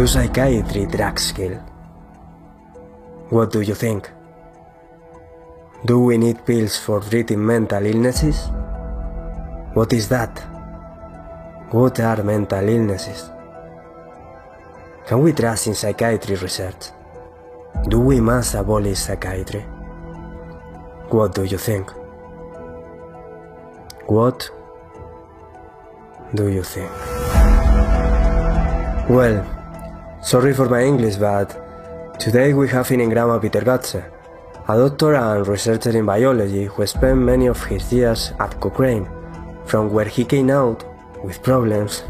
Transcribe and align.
Do 0.00 0.06
psychiatry 0.06 0.86
drugs 0.86 1.30
kill? 1.30 1.58
What 3.28 3.52
do 3.52 3.60
you 3.60 3.74
think? 3.74 4.10
Do 5.84 6.00
we 6.00 6.16
need 6.16 6.46
pills 6.46 6.78
for 6.78 7.00
treating 7.00 7.44
mental 7.44 7.84
illnesses? 7.84 8.48
What 9.74 9.92
is 9.92 10.08
that? 10.08 10.38
What 11.72 12.00
are 12.00 12.22
mental 12.22 12.66
illnesses? 12.66 13.30
Can 15.06 15.20
we 15.20 15.34
trust 15.34 15.66
in 15.66 15.74
psychiatry 15.74 16.36
research? 16.36 16.92
Do 17.90 18.00
we 18.00 18.22
must 18.22 18.54
abolish 18.54 19.00
psychiatry? 19.00 19.66
What 21.10 21.34
do 21.34 21.44
you 21.44 21.58
think? 21.58 21.90
What 24.06 24.50
do 26.34 26.48
you 26.48 26.62
think? 26.62 26.90
Well, 29.10 29.59
sorry 30.22 30.52
for 30.52 30.68
my 30.68 30.82
English, 30.82 31.16
but 31.16 31.48
today 32.18 32.52
we 32.52 32.68
have 32.68 32.90
in 32.90 33.00
Engrama 33.00 33.40
Peter 33.40 33.62
Gøtzsche, 33.62 34.04
a 34.68 34.76
doctor 34.76 35.14
and 35.14 35.46
researcher 35.46 35.96
in 35.96 36.04
biology 36.04 36.66
who 36.66 36.86
spent 36.86 37.18
many 37.18 37.46
of 37.46 37.62
his 37.64 37.90
years 37.92 38.32
at 38.38 38.60
Cochrane, 38.60 39.08
from 39.64 39.90
where 39.90 40.04
he 40.04 40.24
came 40.24 40.50
out 40.50 40.84
with 41.24 41.42
problems, 41.42 42.04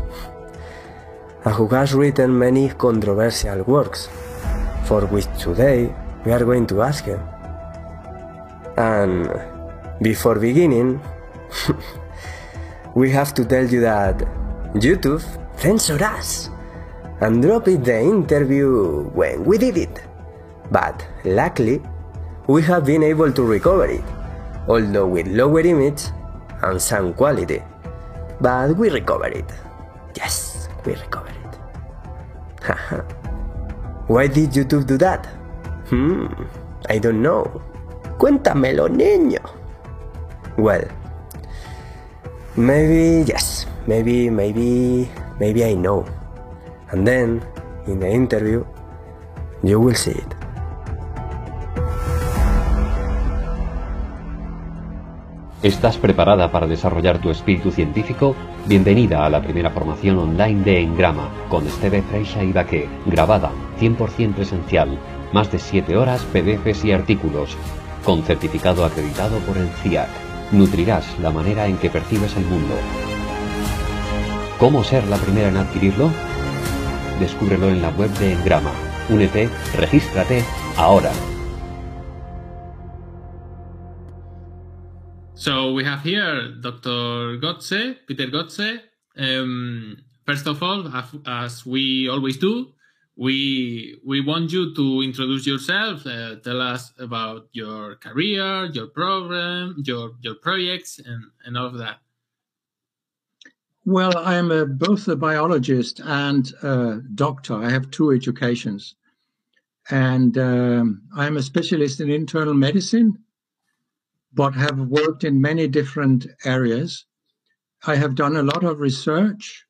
and 1.45 1.55
who 1.55 1.69
has 1.69 1.95
written 1.95 2.36
many 2.36 2.69
controversial 2.70 3.62
works, 3.64 4.09
for 4.84 5.06
which 5.06 5.27
today 5.38 5.95
we 6.24 6.33
are 6.33 6.45
going 6.45 6.66
to 6.66 6.83
ask 6.83 7.05
him. 7.05 7.20
And 8.77 9.30
before 10.02 10.34
beginning, 10.34 11.00
we 12.94 13.11
have 13.11 13.33
to 13.34 13.44
tell 13.44 13.66
you 13.66 13.81
that 13.83 14.19
YouTube 14.75 15.22
censored 15.56 16.03
us 16.03 16.50
and 17.20 17.42
dropped 17.42 17.66
the 17.66 18.00
interview 18.00 19.04
when 19.12 19.44
we 19.44 19.58
did 19.58 19.76
it. 19.76 20.02
But 20.70 21.04
luckily, 21.24 21.82
we 22.46 22.62
have 22.62 22.86
been 22.86 23.02
able 23.02 23.32
to 23.32 23.42
recover 23.42 23.86
it, 23.86 24.04
although 24.68 25.06
with 25.06 25.26
lower 25.28 25.60
image 25.60 26.02
and 26.62 26.80
some 26.80 27.12
quality. 27.14 27.62
But 28.41 28.76
we 28.76 28.88
recovered 28.91 29.36
it. 29.36 29.50
Yes, 30.16 30.68
we 30.86 30.94
recovered 30.94 31.36
it. 31.36 31.58
Why 34.08 34.26
did 34.26 34.50
YouTube 34.50 34.86
do 34.86 34.96
that? 34.98 35.26
Hmm, 35.91 36.26
I 36.88 36.98
don't 36.98 37.22
know. 37.22 37.46
Cuéntamelo, 38.18 38.88
niño. 38.88 39.41
Well, 40.56 40.84
maybe 42.56 43.24
yes, 43.26 43.66
maybe, 43.86 44.30
maybe, 44.30 45.08
maybe 45.38 45.64
I 45.64 45.74
know. 45.74 46.04
And 46.92 47.06
then, 47.06 47.41
in 47.86 48.00
the 48.00 48.10
interview, 48.10 48.64
you 49.62 49.78
will 49.78 49.94
see 49.94 50.10
it. 50.10 50.34
¿Estás 55.62 55.98
preparada 55.98 56.50
para 56.50 56.66
desarrollar 56.66 57.20
tu 57.20 57.30
espíritu 57.30 57.70
científico? 57.70 58.34
Bienvenida 58.66 59.24
a 59.24 59.30
la 59.30 59.42
primera 59.42 59.70
formación 59.70 60.19
online 60.19 60.64
de 60.64 60.80
Engrama 60.80 61.28
con 61.48 61.66
Esteve 61.66 62.02
Freixa 62.02 62.42
y 62.42 62.52
Baqué, 62.52 62.88
grabada 63.06 63.52
100% 63.78 64.34
presencial, 64.34 64.98
más 65.32 65.52
de 65.52 65.58
7 65.58 65.97
horas, 65.97 66.22
PDFs 66.32 66.86
y 66.86 66.92
artículos, 66.92 67.56
con 68.04 68.22
certificado 68.22 68.84
acreditado 68.84 69.38
por 69.41 69.58
el 69.58 69.69
CIAC. 69.69 70.08
Nutrirás 70.50 71.19
la 71.20 71.30
manera 71.30 71.66
en 71.66 71.77
que 71.77 71.91
percibes 71.91 72.36
el 72.36 72.47
mundo. 72.47 72.75
¿Cómo 74.58 74.82
ser 74.82 75.06
la 75.08 75.19
primera 75.19 75.48
en 75.50 75.58
adquirirlo? 75.58 76.10
Descúbrelo 77.20 77.69
en 77.69 77.82
la 77.82 77.91
web 77.91 78.10
de 78.19 78.32
Engrama. 78.32 78.72
Únete, 79.10 79.50
regístrate 79.76 80.42
ahora. 80.76 81.12
So 85.34 85.72
we 85.72 85.84
have 85.84 86.03
here 86.03 86.54
Dr. 86.60 87.38
Gotze, 87.41 87.97
Peter 88.06 88.26
Gotze. 88.30 88.80
Um, 89.16 89.97
first 90.26 90.47
of 90.47 90.62
all, 90.62 90.86
as- 91.26 91.66
we 91.66 92.09
always 92.09 92.38
do, 92.38 92.72
we 93.16 93.98
we 94.04 94.20
want 94.20 94.50
you 94.53 94.75
to 94.75 95.03
introduce 95.03 95.47
yourself, 95.47 96.06
uh, 96.06 96.36
tell 96.42 96.60
us 96.60 96.92
about 96.98 97.48
your 97.53 97.97
career, 97.97 98.70
your 98.72 98.88
program, 98.88 99.76
your 99.84 100.12
your 100.22 100.36
projects, 100.36 100.98
and 101.04 101.25
and 101.44 101.56
all 101.56 101.66
of 101.66 101.78
that. 101.78 102.00
Well, 103.91 104.17
I'm 104.19 104.53
a, 104.53 104.67
both 104.67 105.09
a 105.09 105.17
biologist 105.17 105.99
and 105.99 106.49
a 106.62 107.01
doctor. 107.12 107.55
I 107.55 107.71
have 107.71 107.91
two 107.91 108.12
educations. 108.12 108.95
And 109.91 110.39
um, 110.39 111.03
I'm 111.17 111.37
a 111.37 111.43
specialist 111.43 112.01
in 112.01 112.09
internal 112.09 112.55
medicine, 112.55 113.19
but 114.33 114.55
have 114.55 114.78
worked 114.78 115.25
in 115.25 115.41
many 115.41 115.67
different 115.67 116.28
areas. 116.45 117.05
I 117.84 117.97
have 117.97 118.15
done 118.15 118.37
a 118.37 118.45
lot 118.45 118.62
of 118.62 118.78
research. 118.78 119.67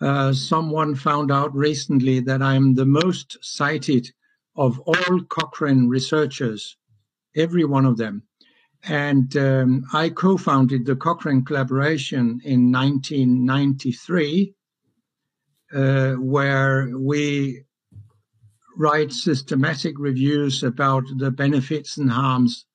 Uh, 0.00 0.32
someone 0.32 0.96
found 0.96 1.30
out 1.30 1.54
recently 1.54 2.18
that 2.18 2.42
I'm 2.42 2.74
the 2.74 2.86
most 2.86 3.38
cited 3.40 4.10
of 4.56 4.80
all 4.80 5.20
Cochrane 5.28 5.86
researchers, 5.86 6.76
every 7.36 7.64
one 7.64 7.86
of 7.86 7.98
them. 7.98 8.24
And 8.84 9.36
um, 9.36 9.84
I 9.92 10.08
co 10.10 10.36
founded 10.36 10.86
the 10.86 10.96
Cochrane 10.96 11.44
Collaboration 11.44 12.40
in 12.44 12.72
1993, 12.72 14.54
uh, 15.74 16.12
where 16.12 16.90
we 16.96 17.64
write 18.76 19.12
systematic 19.12 19.98
reviews 19.98 20.62
about 20.62 21.04
the 21.16 21.30
benefits 21.30 21.98
and 21.98 22.10
harms 22.10 22.66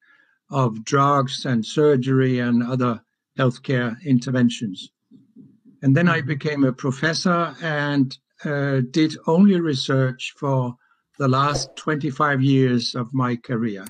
of 0.52 0.84
drugs 0.84 1.46
and 1.46 1.66
surgery 1.66 2.40
and 2.40 2.62
other 2.62 3.02
healthcare 3.40 3.96
interventions. 4.06 4.92
And 5.82 5.96
then 5.96 6.08
I 6.08 6.22
became 6.22 6.64
a 6.64 6.74
professor 6.74 7.56
and 7.62 8.16
uh, 8.46 8.82
did 8.92 9.16
only 9.26 9.60
research 9.60 10.34
for 10.38 10.76
the 11.18 11.28
last 11.28 11.76
25 11.78 12.42
years 12.42 12.96
of 12.96 13.14
my 13.14 13.36
career. 13.36 13.86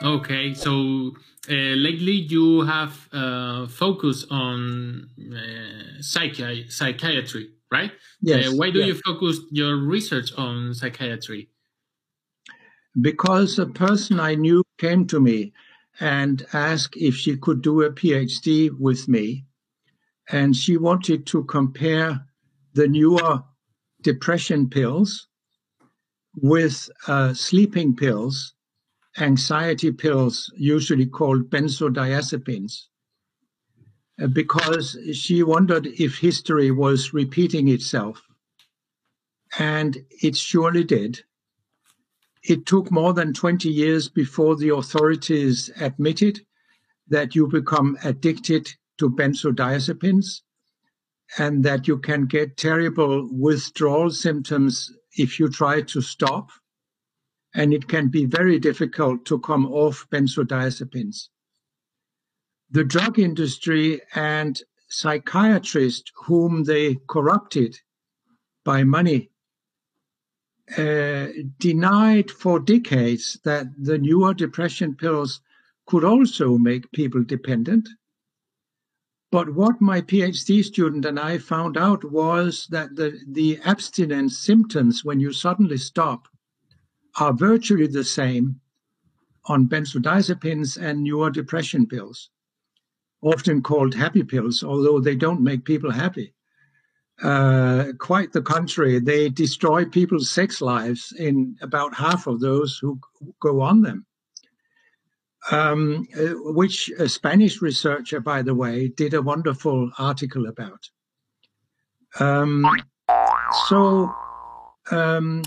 Okay, 0.00 0.54
so 0.54 1.12
uh, 1.50 1.52
lately 1.52 2.12
you 2.12 2.60
have 2.62 3.08
uh, 3.12 3.66
focused 3.66 4.26
on 4.30 5.10
uh, 5.18 5.98
psychi- 6.00 6.70
psychiatry, 6.70 7.50
right? 7.72 7.92
Yes, 8.20 8.48
Uh, 8.48 8.56
why 8.56 8.70
do 8.70 8.78
yeah. 8.78 8.86
you 8.86 8.94
focus 9.04 9.40
your 9.50 9.76
research 9.76 10.32
on 10.36 10.72
psychiatry? 10.74 11.50
because 13.00 13.58
a 13.58 13.66
person 13.66 14.20
I 14.20 14.34
knew 14.34 14.62
came 14.78 15.06
to 15.08 15.20
me 15.20 15.52
and 16.00 16.44
asked 16.52 16.96
if 16.96 17.14
she 17.14 17.36
could 17.36 17.62
do 17.62 17.82
a 17.82 17.90
PhD 17.92 18.70
with 18.78 19.08
me. 19.08 19.46
And 20.30 20.54
she 20.54 20.76
wanted 20.76 21.26
to 21.28 21.44
compare 21.44 22.26
the 22.74 22.86
newer 22.88 23.42
depression 24.02 24.68
pills 24.68 25.28
with 26.36 26.88
uh, 27.06 27.34
sleeping 27.34 27.96
pills, 27.96 28.54
anxiety 29.18 29.92
pills, 29.92 30.52
usually 30.56 31.06
called 31.06 31.50
benzodiazepines. 31.50 32.86
Uh, 34.20 34.26
because 34.26 34.98
she 35.12 35.42
wondered 35.42 35.86
if 35.86 36.18
history 36.18 36.70
was 36.70 37.14
repeating 37.14 37.68
itself. 37.68 38.22
And 39.58 39.96
it 40.22 40.36
surely 40.36 40.84
did 40.84 41.22
it 42.42 42.66
took 42.66 42.90
more 42.90 43.12
than 43.12 43.34
20 43.34 43.68
years 43.68 44.08
before 44.08 44.56
the 44.56 44.74
authorities 44.74 45.70
admitted 45.80 46.40
that 47.08 47.34
you 47.34 47.46
become 47.46 47.98
addicted 48.04 48.68
to 48.98 49.10
benzodiazepines 49.10 50.40
and 51.36 51.64
that 51.64 51.86
you 51.86 51.98
can 51.98 52.26
get 52.26 52.56
terrible 52.56 53.28
withdrawal 53.30 54.10
symptoms 54.10 54.90
if 55.16 55.38
you 55.38 55.48
try 55.48 55.82
to 55.82 56.00
stop. 56.00 56.50
And 57.54 57.72
it 57.72 57.88
can 57.88 58.08
be 58.08 58.24
very 58.26 58.58
difficult 58.58 59.24
to 59.26 59.38
come 59.38 59.66
off 59.66 60.06
benzodiazepines. 60.10 61.28
The 62.70 62.84
drug 62.84 63.18
industry 63.18 64.02
and 64.14 64.60
psychiatrists 64.88 66.12
whom 66.26 66.64
they 66.64 66.98
corrupted 67.08 67.78
by 68.64 68.84
money 68.84 69.30
uh, 70.76 71.28
denied 71.58 72.30
for 72.30 72.60
decades 72.60 73.38
that 73.44 73.66
the 73.78 73.98
newer 73.98 74.34
depression 74.34 74.94
pills 74.94 75.40
could 75.86 76.04
also 76.04 76.58
make 76.58 76.92
people 76.92 77.24
dependent. 77.24 77.88
But 79.30 79.54
what 79.54 79.80
my 79.80 80.02
PhD 80.02 80.62
student 80.62 81.04
and 81.04 81.18
I 81.18 81.38
found 81.38 81.76
out 81.76 82.04
was 82.04 82.66
that 82.70 82.96
the, 82.96 83.18
the 83.26 83.58
abstinence 83.64 84.38
symptoms 84.38 85.04
when 85.04 85.20
you 85.20 85.32
suddenly 85.32 85.78
stop 85.78 86.28
are 87.20 87.32
virtually 87.32 87.86
the 87.86 88.04
same 88.04 88.60
on 89.46 89.68
benzodiazepines 89.68 90.80
and 90.80 91.02
newer 91.02 91.30
depression 91.30 91.86
pills, 91.86 92.30
often 93.22 93.62
called 93.62 93.94
happy 93.94 94.22
pills, 94.22 94.62
although 94.62 95.00
they 95.00 95.16
don't 95.16 95.42
make 95.42 95.64
people 95.64 95.90
happy. 95.90 96.34
Uh, 97.22 97.86
quite 97.98 98.32
the 98.32 98.42
contrary. 98.42 99.00
They 99.00 99.28
destroy 99.28 99.84
people's 99.84 100.30
sex 100.30 100.60
lives 100.60 101.12
in 101.18 101.56
about 101.60 101.94
half 101.94 102.28
of 102.28 102.40
those 102.40 102.78
who 102.80 103.00
go 103.40 103.60
on 103.60 103.82
them. 103.82 104.06
Um, 105.50 106.06
uh, 106.16 106.34
which 106.52 106.90
a 106.98 107.08
Spanish 107.08 107.62
researcher, 107.62 108.20
by 108.20 108.42
the 108.42 108.54
way, 108.54 108.88
did 108.88 109.14
a 109.14 109.22
wonderful 109.22 109.90
article 109.98 110.46
about. 110.46 110.90
Um, 112.20 112.66
so 113.68 114.12
um, 114.90 115.42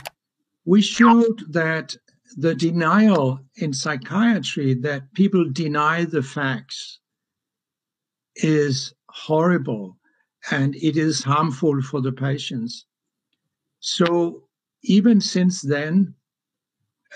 we 0.65 0.81
showed 0.81 1.51
that 1.51 1.95
the 2.37 2.55
denial 2.55 3.39
in 3.55 3.73
psychiatry 3.73 4.73
that 4.73 5.13
people 5.13 5.49
deny 5.51 6.05
the 6.05 6.23
facts 6.23 6.99
is 8.35 8.93
horrible 9.09 9.97
and 10.49 10.75
it 10.75 10.97
is 10.97 11.23
harmful 11.23 11.81
for 11.81 12.01
the 12.01 12.11
patients. 12.11 12.85
So 13.79 14.47
even 14.83 15.19
since 15.19 15.61
then, 15.61 16.15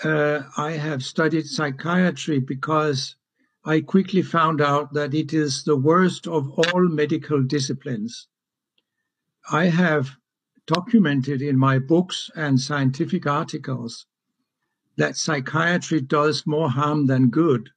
uh, 0.04 0.42
I 0.56 0.72
have 0.72 1.02
studied 1.02 1.46
psychiatry 1.46 2.38
because 2.38 3.16
I 3.64 3.80
quickly 3.80 4.22
found 4.22 4.60
out 4.60 4.92
that 4.92 5.14
it 5.14 5.32
is 5.32 5.64
the 5.64 5.76
worst 5.76 6.28
of 6.28 6.50
all 6.50 6.88
medical 6.88 7.42
disciplines. 7.42 8.28
I 9.50 9.66
have 9.66 10.10
documented 10.66 11.42
in 11.42 11.58
my 11.58 11.78
books 11.78 12.30
and 12.34 12.60
scientific 12.60 13.26
articles 13.26 14.06
that 14.96 15.16
psychiatry 15.16 16.00
does 16.00 16.46
more 16.46 16.70
harm 16.70 17.06
than 17.06 17.28
good. 17.28 17.70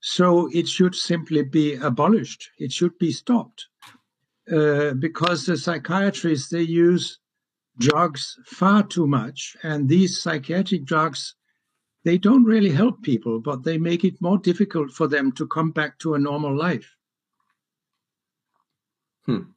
So 0.00 0.48
it 0.52 0.68
should 0.68 0.94
simply 0.94 1.42
be 1.42 1.74
abolished. 1.74 2.50
It 2.58 2.72
should 2.72 2.98
be 2.98 3.10
stopped. 3.10 3.66
Uh, 4.50 4.94
because 4.94 5.44
the 5.44 5.56
psychiatrists, 5.56 6.48
they 6.48 6.62
use 6.62 7.18
drugs 7.78 8.36
far 8.46 8.82
too 8.82 9.06
much. 9.06 9.56
And 9.62 9.88
these 9.88 10.22
psychiatric 10.22 10.84
drugs, 10.84 11.34
they 12.04 12.16
don't 12.16 12.44
really 12.44 12.70
help 12.70 13.02
people, 13.02 13.40
but 13.40 13.64
they 13.64 13.76
make 13.76 14.04
it 14.04 14.20
more 14.20 14.38
difficult 14.38 14.90
for 14.90 15.08
them 15.08 15.32
to 15.32 15.46
come 15.46 15.72
back 15.72 15.98
to 15.98 16.14
a 16.14 16.18
normal 16.18 16.56
life. 16.56 16.94
Hmm. 19.26 19.50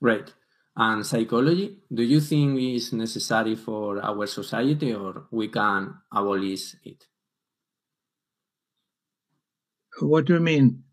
Right. 0.00 0.32
And 0.78 1.06
psychology, 1.06 1.78
do 1.92 2.02
you 2.02 2.20
think 2.20 2.60
is 2.60 2.92
necessary 2.92 3.56
for 3.56 4.04
our 4.04 4.26
society 4.26 4.92
or 4.92 5.26
we 5.30 5.48
can 5.48 5.94
abolish 6.12 6.76
it? 6.84 7.06
What 10.00 10.26
do 10.26 10.34
you 10.34 10.40
mean? 10.40 10.84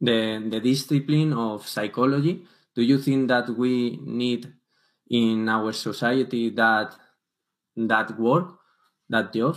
The, 0.00 0.44
the 0.50 0.58
discipline 0.58 1.32
of 1.32 1.68
psychology, 1.68 2.44
do 2.74 2.82
you 2.82 2.98
think 2.98 3.28
that 3.28 3.48
we 3.50 4.00
need 4.02 4.52
in 5.08 5.48
our 5.48 5.72
society 5.72 6.50
that 6.50 6.94
that 7.76 8.18
work, 8.18 8.58
that 9.08 9.32
job, 9.32 9.56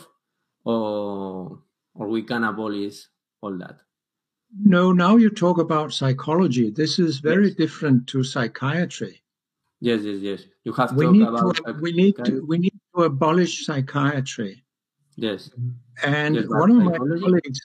or 0.63 1.63
or 1.95 2.07
we 2.07 2.21
can 2.21 2.43
abolish 2.43 3.07
all 3.41 3.57
that? 3.57 3.79
No, 4.63 4.93
now 4.93 5.15
you 5.15 5.31
talk 5.31 5.57
about 5.57 5.91
psychology. 5.91 6.69
This 6.69 6.99
is 6.99 7.19
very 7.19 7.47
yes. 7.47 7.55
different 7.55 8.07
to 8.07 8.23
psychiatry. 8.23 9.23
Yes, 9.81 10.01
yes, 10.03 10.17
yes. 10.19 10.43
You 10.65 10.73
have 10.73 10.93
we 10.93 11.09
need 11.09 11.25
to, 11.25 11.75
we 11.81 11.91
need 11.93 12.15
to 12.25 12.45
we 12.45 12.57
need 12.57 12.79
to 12.95 13.03
abolish 13.03 13.65
psychiatry. 13.65 14.63
Yes. 15.15 15.51
And 16.03 16.35
yes, 16.35 16.45
one 16.47 16.71
of 16.71 16.77
my 16.77 16.97
colleagues, 16.97 17.59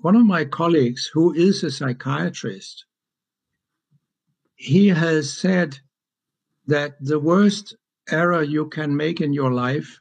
one 0.00 0.16
of 0.16 0.24
my 0.24 0.44
colleagues 0.44 1.10
who 1.12 1.34
is 1.34 1.62
a 1.62 1.70
psychiatrist, 1.70 2.86
he 4.56 4.88
has 4.88 5.32
said 5.32 5.78
that 6.66 6.96
the 7.00 7.18
worst 7.18 7.76
error 8.10 8.42
you 8.42 8.68
can 8.68 8.96
make 8.96 9.20
in 9.20 9.32
your 9.32 9.52
life 9.52 10.00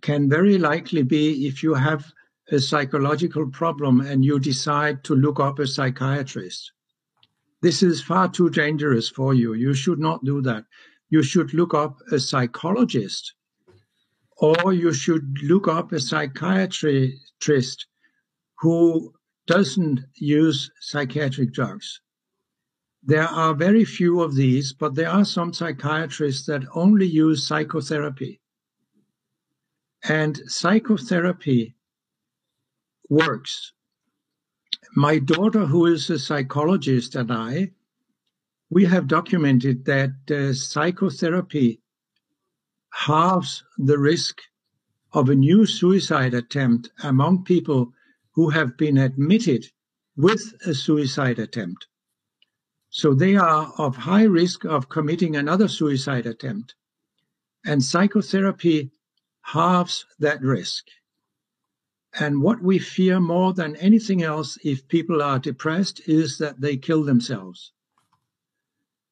can 0.00 0.28
very 0.28 0.58
likely 0.58 1.02
be 1.02 1.46
if 1.46 1.62
you 1.62 1.74
have 1.74 2.04
a 2.52 2.58
psychological 2.58 3.48
problem 3.50 4.00
and 4.00 4.24
you 4.24 4.38
decide 4.38 5.04
to 5.04 5.14
look 5.14 5.38
up 5.38 5.58
a 5.58 5.66
psychiatrist. 5.66 6.72
This 7.62 7.82
is 7.82 8.02
far 8.02 8.28
too 8.30 8.48
dangerous 8.50 9.08
for 9.08 9.34
you. 9.34 9.52
You 9.52 9.74
should 9.74 9.98
not 9.98 10.24
do 10.24 10.40
that. 10.42 10.64
You 11.10 11.22
should 11.22 11.52
look 11.52 11.74
up 11.74 11.98
a 12.10 12.18
psychologist 12.18 13.34
or 14.38 14.72
you 14.72 14.92
should 14.92 15.38
look 15.42 15.68
up 15.68 15.92
a 15.92 16.00
psychiatrist 16.00 17.86
who 18.60 19.12
doesn't 19.46 20.00
use 20.14 20.70
psychiatric 20.80 21.52
drugs. 21.52 22.00
There 23.02 23.28
are 23.28 23.54
very 23.54 23.84
few 23.84 24.22
of 24.22 24.34
these, 24.34 24.72
but 24.72 24.94
there 24.94 25.10
are 25.10 25.24
some 25.24 25.52
psychiatrists 25.52 26.46
that 26.46 26.64
only 26.74 27.06
use 27.06 27.46
psychotherapy. 27.46 28.40
And 30.08 30.40
psychotherapy 30.46 31.76
works 33.10 33.72
my 34.94 35.18
daughter, 35.18 35.66
who 35.66 35.86
is 35.86 36.10
a 36.10 36.18
psychologist, 36.18 37.14
and 37.14 37.32
I, 37.32 37.72
we 38.70 38.84
have 38.84 39.08
documented 39.08 39.84
that 39.86 40.30
uh, 40.30 40.52
psychotherapy 40.52 41.80
halves 42.92 43.64
the 43.78 43.98
risk 43.98 44.40
of 45.12 45.28
a 45.28 45.34
new 45.34 45.66
suicide 45.66 46.34
attempt 46.34 46.90
among 47.02 47.44
people 47.44 47.92
who 48.32 48.50
have 48.50 48.76
been 48.76 48.96
admitted 48.98 49.66
with 50.16 50.54
a 50.66 50.74
suicide 50.74 51.38
attempt. 51.38 51.86
So 52.90 53.14
they 53.14 53.36
are 53.36 53.72
of 53.78 53.96
high 53.96 54.24
risk 54.24 54.64
of 54.64 54.88
committing 54.88 55.36
another 55.36 55.68
suicide 55.68 56.26
attempt. 56.26 56.74
And 57.64 57.82
psychotherapy 57.82 58.90
halves 59.42 60.06
that 60.18 60.42
risk. 60.42 60.84
And 62.18 62.42
what 62.42 62.60
we 62.60 62.78
fear 62.78 63.20
more 63.20 63.52
than 63.54 63.76
anything 63.76 64.22
else 64.22 64.58
if 64.64 64.88
people 64.88 65.22
are 65.22 65.38
depressed 65.38 66.00
is 66.06 66.38
that 66.38 66.60
they 66.60 66.76
kill 66.76 67.04
themselves. 67.04 67.72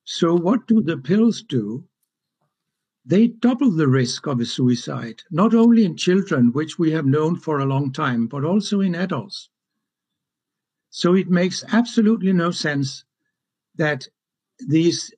So, 0.04 0.34
what 0.34 0.66
do 0.66 0.80
the 0.82 0.96
pills 0.96 1.42
do? 1.42 1.84
They 3.04 3.28
double 3.28 3.70
the 3.70 3.88
risk 3.88 4.26
of 4.26 4.40
a 4.40 4.44
suicide, 4.44 5.22
not 5.30 5.54
only 5.54 5.84
in 5.84 5.96
children, 5.96 6.52
which 6.52 6.78
we 6.78 6.90
have 6.90 7.06
known 7.06 7.36
for 7.36 7.58
a 7.58 7.66
long 7.66 7.92
time, 7.92 8.26
but 8.26 8.44
also 8.44 8.80
in 8.80 8.94
adults. 8.94 9.48
So, 10.90 11.14
it 11.14 11.30
makes 11.30 11.62
absolutely 11.68 12.32
no 12.32 12.50
sense 12.50 13.04
that 13.76 14.08
these 14.58 15.14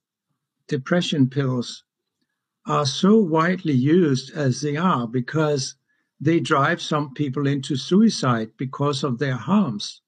depression 0.68 1.30
pills 1.30 1.82
are 2.66 2.86
so 2.86 3.16
widely 3.16 3.72
used 3.74 4.32
as 4.34 4.60
they 4.60 4.76
are 4.76 5.08
because 5.08 5.76
they 6.20 6.38
drive 6.38 6.82
some 6.82 7.14
people 7.14 7.46
into 7.46 7.76
suicide 7.76 8.50
because 8.56 9.04
of 9.04 9.18
their 9.18 9.36
harms. 9.36 10.02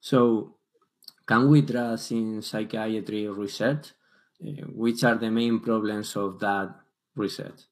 So, 0.00 0.56
can 1.26 1.48
we 1.48 1.62
trust 1.62 2.12
in 2.12 2.42
psychiatry 2.42 3.28
research? 3.28 3.92
Uh, 4.44 4.66
which 4.74 5.04
are 5.04 5.14
the 5.14 5.30
main 5.30 5.60
problems 5.60 6.16
of 6.16 6.40
that 6.40 6.74
research? 7.14 7.62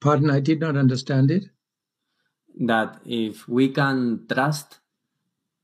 Pardon, 0.00 0.30
I 0.30 0.40
did 0.40 0.60
not 0.60 0.76
understand 0.76 1.30
it. 1.30 1.44
That 2.60 3.00
if 3.04 3.46
we 3.46 3.68
can 3.68 4.26
trust 4.26 4.80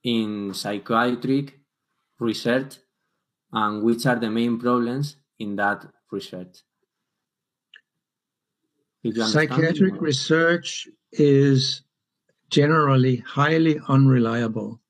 in 0.03 0.53
psychiatric 0.55 1.59
research, 2.19 2.77
and 3.53 3.83
which 3.83 4.07
are 4.07 4.17
the 4.17 4.31
main 4.31 4.59
problems 4.59 5.17
in 5.39 5.57
that 5.57 5.87
research? 6.11 6.63
Psychiatric 9.03 10.01
research 10.01 10.87
is 11.13 11.83
generally 12.51 13.17
highly 13.17 13.81
unreliable. 13.89 14.81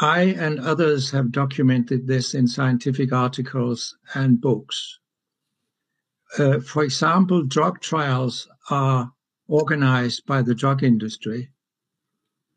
I 0.00 0.22
and 0.22 0.58
others 0.58 1.12
have 1.12 1.30
documented 1.30 2.08
this 2.08 2.34
in 2.34 2.48
scientific 2.48 3.12
articles 3.12 3.96
and 4.14 4.40
books. 4.40 4.98
Uh, 6.38 6.58
for 6.60 6.82
example, 6.82 7.44
drug 7.44 7.80
trials 7.80 8.48
are 8.68 9.12
organized 9.46 10.26
by 10.26 10.42
the 10.42 10.54
drug 10.54 10.82
industry 10.82 11.50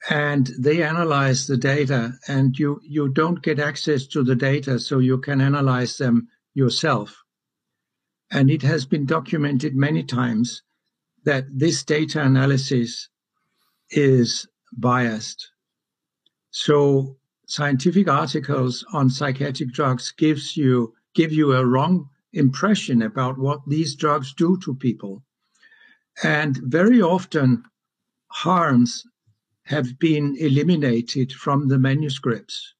and 0.09 0.51
they 0.59 0.83
analyze 0.83 1.47
the 1.47 1.57
data 1.57 2.13
and 2.27 2.57
you, 2.57 2.79
you 2.83 3.09
don't 3.09 3.41
get 3.41 3.59
access 3.59 4.07
to 4.07 4.23
the 4.23 4.35
data 4.35 4.79
so 4.79 4.99
you 4.99 5.17
can 5.19 5.39
analyze 5.39 5.97
them 5.97 6.27
yourself. 6.53 7.22
And 8.31 8.49
it 8.49 8.61
has 8.63 8.85
been 8.85 9.05
documented 9.05 9.75
many 9.75 10.03
times 10.03 10.63
that 11.23 11.45
this 11.51 11.83
data 11.83 12.21
analysis 12.21 13.09
is 13.89 14.47
biased. 14.75 15.51
So 16.51 17.17
scientific 17.47 18.07
articles 18.07 18.85
on 18.93 19.09
psychiatric 19.09 19.71
drugs 19.71 20.11
gives 20.11 20.57
you 20.57 20.93
give 21.13 21.31
you 21.31 21.53
a 21.53 21.65
wrong 21.65 22.09
impression 22.31 23.01
about 23.01 23.37
what 23.37 23.59
these 23.67 23.95
drugs 23.95 24.33
do 24.33 24.57
to 24.63 24.73
people 24.73 25.23
and 26.21 26.57
very 26.57 27.01
often 27.01 27.63
harms 28.27 29.03
have 29.65 29.97
been 29.97 30.35
eliminated 30.37 31.31
from 31.31 31.67
the 31.67 31.79
manuscripts. 31.79 32.73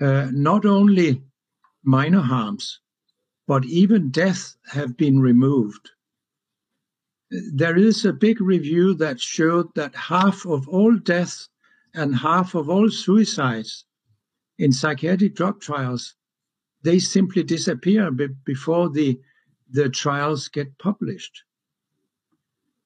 Uh, 0.00 0.28
not 0.30 0.66
only 0.66 1.22
minor 1.82 2.20
harms, 2.20 2.80
but 3.46 3.64
even 3.64 4.10
death 4.10 4.56
have 4.72 4.96
been 4.96 5.20
removed. 5.20 5.90
There 7.30 7.76
is 7.76 8.04
a 8.04 8.12
big 8.12 8.40
review 8.40 8.94
that 8.94 9.20
showed 9.20 9.74
that 9.74 9.94
half 9.94 10.46
of 10.46 10.68
all 10.68 10.96
deaths 10.96 11.48
and 11.94 12.16
half 12.16 12.54
of 12.54 12.68
all 12.68 12.90
suicides 12.90 13.84
in 14.58 14.72
psychiatric 14.72 15.34
drug 15.34 15.60
trials, 15.60 16.14
they 16.82 16.98
simply 16.98 17.42
disappear 17.42 18.10
before 18.10 18.90
the, 18.90 19.20
the 19.70 19.88
trials 19.88 20.48
get 20.48 20.78
published. 20.78 21.42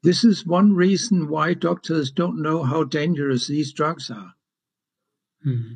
This 0.02 0.24
is 0.24 0.46
one 0.46 0.72
reason 0.72 1.28
why 1.28 1.54
doctors 1.54 2.10
don't 2.10 2.40
know 2.40 2.62
how 2.62 2.84
dangerous 2.84 3.48
these 3.48 3.72
drugs 3.72 4.10
are. 4.10 4.34
Mm-hmm. 5.46 5.74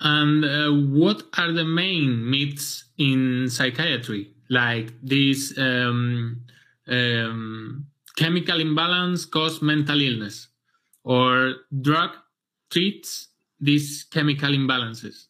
And 0.00 0.44
uh, 0.44 0.70
what 0.96 1.22
are 1.38 1.52
the 1.52 1.64
main 1.64 2.30
myths 2.30 2.84
in 2.98 3.48
psychiatry? 3.48 4.32
Like 4.48 4.92
this 5.02 5.56
um, 5.58 6.42
um, 6.86 7.86
chemical 8.16 8.60
imbalance 8.60 9.24
cause 9.24 9.62
mental 9.62 10.00
illness, 10.00 10.48
or 11.04 11.54
drug 11.80 12.10
treats 12.70 13.28
these 13.60 14.04
chemical 14.10 14.50
imbalances? 14.50 15.26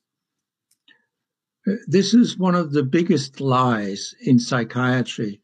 This 1.87 2.15
is 2.15 2.39
one 2.39 2.55
of 2.55 2.73
the 2.73 2.83
biggest 2.83 3.41
lies 3.41 4.15
in 4.21 4.39
psychiatry 4.39 5.41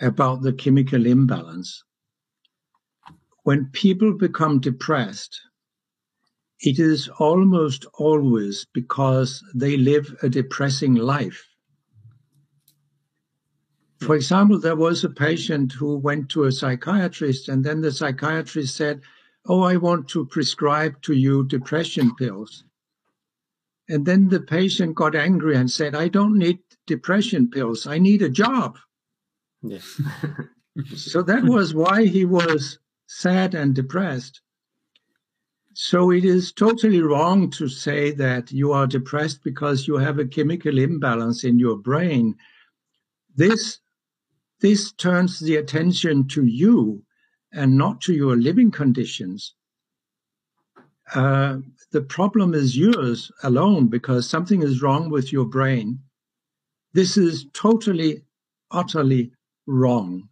about 0.00 0.42
the 0.42 0.52
chemical 0.52 1.06
imbalance. 1.06 1.82
When 3.44 3.70
people 3.72 4.12
become 4.12 4.60
depressed, 4.60 5.40
it 6.60 6.78
is 6.78 7.08
almost 7.18 7.86
always 7.98 8.66
because 8.72 9.42
they 9.54 9.76
live 9.76 10.14
a 10.22 10.28
depressing 10.28 10.94
life. 10.94 11.46
For 14.00 14.08
hmm. 14.08 14.14
example, 14.14 14.58
there 14.58 14.76
was 14.76 15.04
a 15.04 15.10
patient 15.10 15.72
who 15.72 15.96
went 15.96 16.28
to 16.30 16.44
a 16.44 16.52
psychiatrist, 16.52 17.48
and 17.48 17.64
then 17.64 17.80
the 17.80 17.92
psychiatrist 17.92 18.76
said, 18.76 19.00
Oh, 19.48 19.62
I 19.62 19.76
want 19.76 20.08
to 20.08 20.26
prescribe 20.26 21.00
to 21.02 21.14
you 21.14 21.44
depression 21.46 22.14
pills. 22.16 22.64
And 23.88 24.04
then 24.04 24.28
the 24.28 24.40
patient 24.40 24.96
got 24.96 25.14
angry 25.14 25.56
and 25.56 25.70
said, 25.70 25.94
I 25.94 26.08
don't 26.08 26.36
need 26.36 26.58
depression 26.86 27.48
pills. 27.48 27.86
I 27.86 27.98
need 27.98 28.22
a 28.22 28.28
job. 28.28 28.76
Yes. 29.62 30.00
so 30.96 31.22
that 31.22 31.44
was 31.44 31.74
why 31.74 32.06
he 32.06 32.24
was 32.24 32.80
sad 33.06 33.54
and 33.54 33.74
depressed. 33.74 34.40
So 35.78 36.10
it 36.10 36.24
is 36.24 36.52
totally 36.52 37.02
wrong 37.02 37.50
to 37.50 37.68
say 37.68 38.10
that 38.12 38.50
you 38.50 38.72
are 38.72 38.86
depressed 38.86 39.44
because 39.44 39.86
you 39.86 39.98
have 39.98 40.18
a 40.18 40.24
chemical 40.24 40.78
imbalance 40.78 41.44
in 41.44 41.58
your 41.58 41.76
brain. 41.76 42.34
This, 43.34 43.80
this 44.60 44.92
turns 44.92 45.38
the 45.38 45.56
attention 45.56 46.28
to 46.28 46.46
you 46.46 47.04
and 47.52 47.76
not 47.76 48.00
to 48.02 48.14
your 48.14 48.36
living 48.36 48.70
conditions. 48.70 49.52
Uh, 51.14 51.58
the 51.92 52.00
problem 52.00 52.54
is 52.54 52.78
yours 52.78 53.30
alone 53.42 53.88
because 53.88 54.30
something 54.30 54.62
is 54.62 54.80
wrong 54.80 55.10
with 55.10 55.30
your 55.30 55.44
brain. 55.44 55.98
This 56.94 57.18
is 57.18 57.44
totally, 57.52 58.24
utterly 58.70 59.30
wrong. 59.66 60.30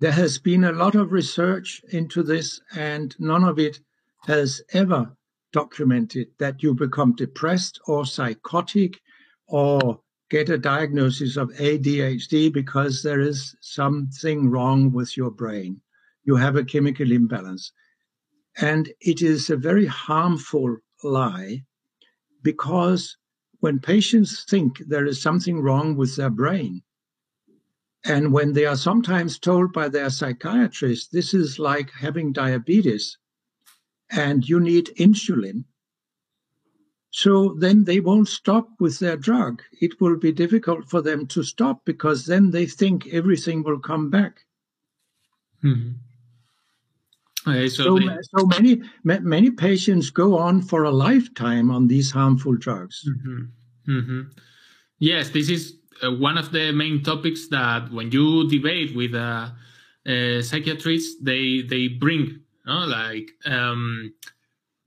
There 0.00 0.10
has 0.10 0.38
been 0.38 0.64
a 0.64 0.72
lot 0.72 0.96
of 0.96 1.12
research 1.12 1.80
into 1.90 2.24
this, 2.24 2.60
and 2.74 3.14
none 3.20 3.44
of 3.44 3.60
it 3.60 3.78
has 4.26 4.62
ever 4.72 5.16
documented 5.52 6.28
that 6.38 6.62
you 6.62 6.74
become 6.74 7.14
depressed 7.14 7.80
or 7.86 8.06
psychotic 8.06 9.00
or 9.48 10.00
get 10.30 10.48
a 10.48 10.56
diagnosis 10.56 11.36
of 11.36 11.50
ADHD 11.50 12.52
because 12.52 13.02
there 13.02 13.20
is 13.20 13.54
something 13.60 14.48
wrong 14.48 14.92
with 14.92 15.16
your 15.16 15.30
brain. 15.30 15.80
You 16.24 16.36
have 16.36 16.56
a 16.56 16.64
chemical 16.64 17.12
imbalance. 17.12 17.72
And 18.56 18.92
it 19.00 19.20
is 19.22 19.50
a 19.50 19.56
very 19.56 19.86
harmful 19.86 20.78
lie 21.02 21.64
because 22.42 23.16
when 23.60 23.78
patients 23.78 24.44
think 24.48 24.78
there 24.86 25.06
is 25.06 25.20
something 25.20 25.60
wrong 25.60 25.96
with 25.96 26.16
their 26.16 26.30
brain, 26.30 26.82
and 28.04 28.32
when 28.32 28.52
they 28.52 28.66
are 28.66 28.76
sometimes 28.76 29.38
told 29.38 29.72
by 29.72 29.88
their 29.88 30.10
psychiatrist, 30.10 31.12
this 31.12 31.32
is 31.32 31.58
like 31.58 31.90
having 31.92 32.32
diabetes 32.32 33.18
and 34.12 34.48
you 34.48 34.60
need 34.60 34.90
insulin, 34.98 35.64
so 37.10 37.54
then 37.58 37.84
they 37.84 38.00
won't 38.00 38.28
stop 38.28 38.68
with 38.80 38.98
their 38.98 39.16
drug. 39.16 39.62
It 39.80 40.00
will 40.00 40.16
be 40.16 40.32
difficult 40.32 40.88
for 40.88 41.02
them 41.02 41.26
to 41.28 41.42
stop 41.42 41.84
because 41.84 42.24
then 42.26 42.50
they 42.50 42.66
think 42.66 43.06
everything 43.08 43.62
will 43.62 43.78
come 43.78 44.08
back. 44.10 44.44
Mm-hmm. 45.62 45.90
Okay, 47.48 47.68
so, 47.68 47.98
so, 47.98 48.18
so, 48.38 48.46
many 48.46 48.80
many 49.04 49.50
patients 49.50 50.10
go 50.10 50.38
on 50.38 50.62
for 50.62 50.84
a 50.84 50.90
lifetime 50.90 51.72
on 51.72 51.88
these 51.88 52.10
harmful 52.10 52.56
drugs. 52.56 53.04
Mm-hmm. 53.08 53.92
Mm-hmm. 53.92 54.20
Yes, 55.00 55.30
this 55.30 55.50
is 55.50 55.74
uh, 56.04 56.12
one 56.12 56.38
of 56.38 56.52
the 56.52 56.70
main 56.72 57.02
topics 57.02 57.48
that 57.48 57.90
when 57.92 58.12
you 58.12 58.48
debate 58.48 58.94
with 58.94 59.14
a, 59.14 59.52
a 60.06 60.40
psychiatrist, 60.42 61.24
they 61.24 61.62
they 61.62 61.88
bring, 61.88 62.41
know, 62.66 62.86
like 62.86 63.30
um, 63.44 64.14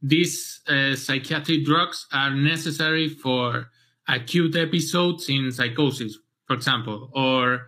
these 0.02 0.62
uh, 0.68 0.96
psychiatric 0.96 1.66
drugs 1.66 2.08
are 2.12 2.34
necessary 2.34 3.10
for 3.10 3.70
acute 4.08 4.56
episodes 4.56 5.30
in 5.30 5.52
psychosis, 5.52 6.18
for 6.48 6.56
example, 6.56 7.10
or 7.14 7.68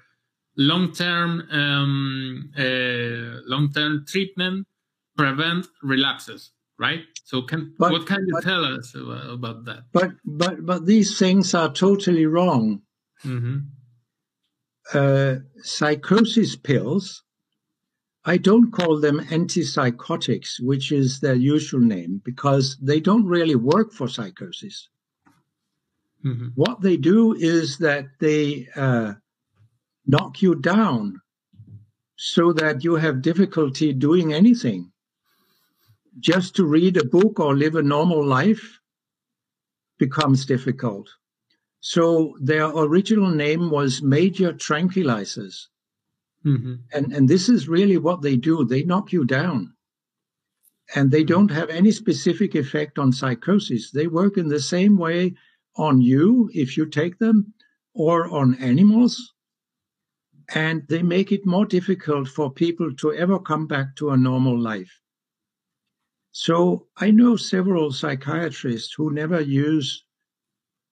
long-term 0.55 1.47
um, 1.51 2.51
uh, 2.57 3.41
long-term 3.47 4.05
treatment 4.07 4.67
prevent 5.15 5.67
relapses, 5.81 6.51
right? 6.79 7.01
So, 7.25 7.41
can 7.41 7.73
but, 7.77 7.91
what 7.91 8.07
can 8.07 8.19
you 8.25 8.33
but, 8.33 8.43
tell 8.43 8.65
us 8.65 8.95
about 8.95 9.65
that? 9.65 9.85
But 9.91 10.11
but 10.25 10.65
but 10.65 10.85
these 10.85 11.17
things 11.17 11.53
are 11.53 11.71
totally 11.71 12.25
wrong. 12.25 12.81
Mm-hmm. 13.25 13.57
Uh, 14.93 15.35
psychosis 15.63 16.55
pills. 16.55 17.23
I 18.27 18.35
don't 18.35 18.71
call 18.71 18.99
them 18.99 19.21
antipsychotics, 19.21 20.59
which 20.59 20.91
is 20.91 21.21
their 21.21 21.35
usual 21.35 21.79
name, 21.79 22.21
because 22.25 22.75
they 22.81 22.99
don't 22.99 23.25
really 23.25 23.55
work 23.55 23.93
for 23.93 24.09
psychosis. 24.09 24.89
Mm-hmm. 26.25 26.47
What 26.55 26.81
they 26.81 26.97
do 26.97 27.33
is 27.35 27.77
that 27.77 28.07
they 28.19 28.67
uh, 28.75 29.13
knock 30.05 30.41
you 30.41 30.55
down 30.55 31.21
so 32.17 32.51
that 32.51 32.83
you 32.83 32.95
have 32.95 33.21
difficulty 33.21 33.93
doing 33.93 34.33
anything 34.33 34.91
just 36.19 36.53
to 36.57 36.65
read 36.65 36.97
a 36.97 37.05
book 37.05 37.39
or 37.39 37.55
live 37.55 37.75
a 37.75 37.81
normal 37.81 38.25
life 38.25 38.79
becomes 39.99 40.45
difficult. 40.45 41.07
So 41.79 42.35
their 42.41 42.65
original 42.65 43.29
name 43.29 43.69
was 43.69 44.01
major 44.01 44.51
tranquilizers. 44.51 45.67
Mm-hmm. 46.47 46.75
And, 46.93 47.13
and 47.13 47.27
this 47.27 47.49
is 47.49 47.67
really 47.67 47.97
what 47.97 48.21
they 48.21 48.37
do. 48.37 48.63
They 48.63 48.83
knock 48.83 49.11
you 49.11 49.25
down. 49.25 49.73
And 50.95 51.11
they 51.11 51.23
don't 51.23 51.51
have 51.51 51.69
any 51.69 51.91
specific 51.91 52.55
effect 52.55 52.97
on 52.97 53.11
psychosis. 53.11 53.91
They 53.91 54.07
work 54.07 54.37
in 54.37 54.47
the 54.47 54.61
same 54.61 54.97
way 54.97 55.35
on 55.75 56.01
you 56.01 56.49
if 56.53 56.77
you 56.77 56.85
take 56.85 57.19
them 57.19 57.53
or 57.93 58.29
on 58.29 58.55
animals. 58.55 59.33
And 60.55 60.83
they 60.87 61.03
make 61.03 61.33
it 61.33 61.45
more 61.45 61.65
difficult 61.65 62.29
for 62.29 62.49
people 62.49 62.93
to 62.95 63.13
ever 63.13 63.37
come 63.37 63.67
back 63.67 63.97
to 63.97 64.11
a 64.11 64.17
normal 64.17 64.57
life. 64.57 65.01
So 66.31 66.87
I 66.95 67.11
know 67.11 67.35
several 67.35 67.91
psychiatrists 67.91 68.93
who 68.93 69.11
never 69.11 69.41
use 69.41 70.05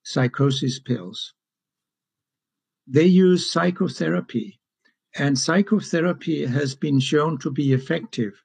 psychosis 0.02 0.78
pills. 0.78 1.32
They 2.86 3.06
use 3.06 3.50
psychotherapy, 3.50 4.55
and 5.18 5.38
psychotherapy 5.38 6.44
has 6.44 6.74
been 6.74 7.00
shown 7.00 7.38
to 7.38 7.50
be 7.50 7.72
effective 7.72 8.42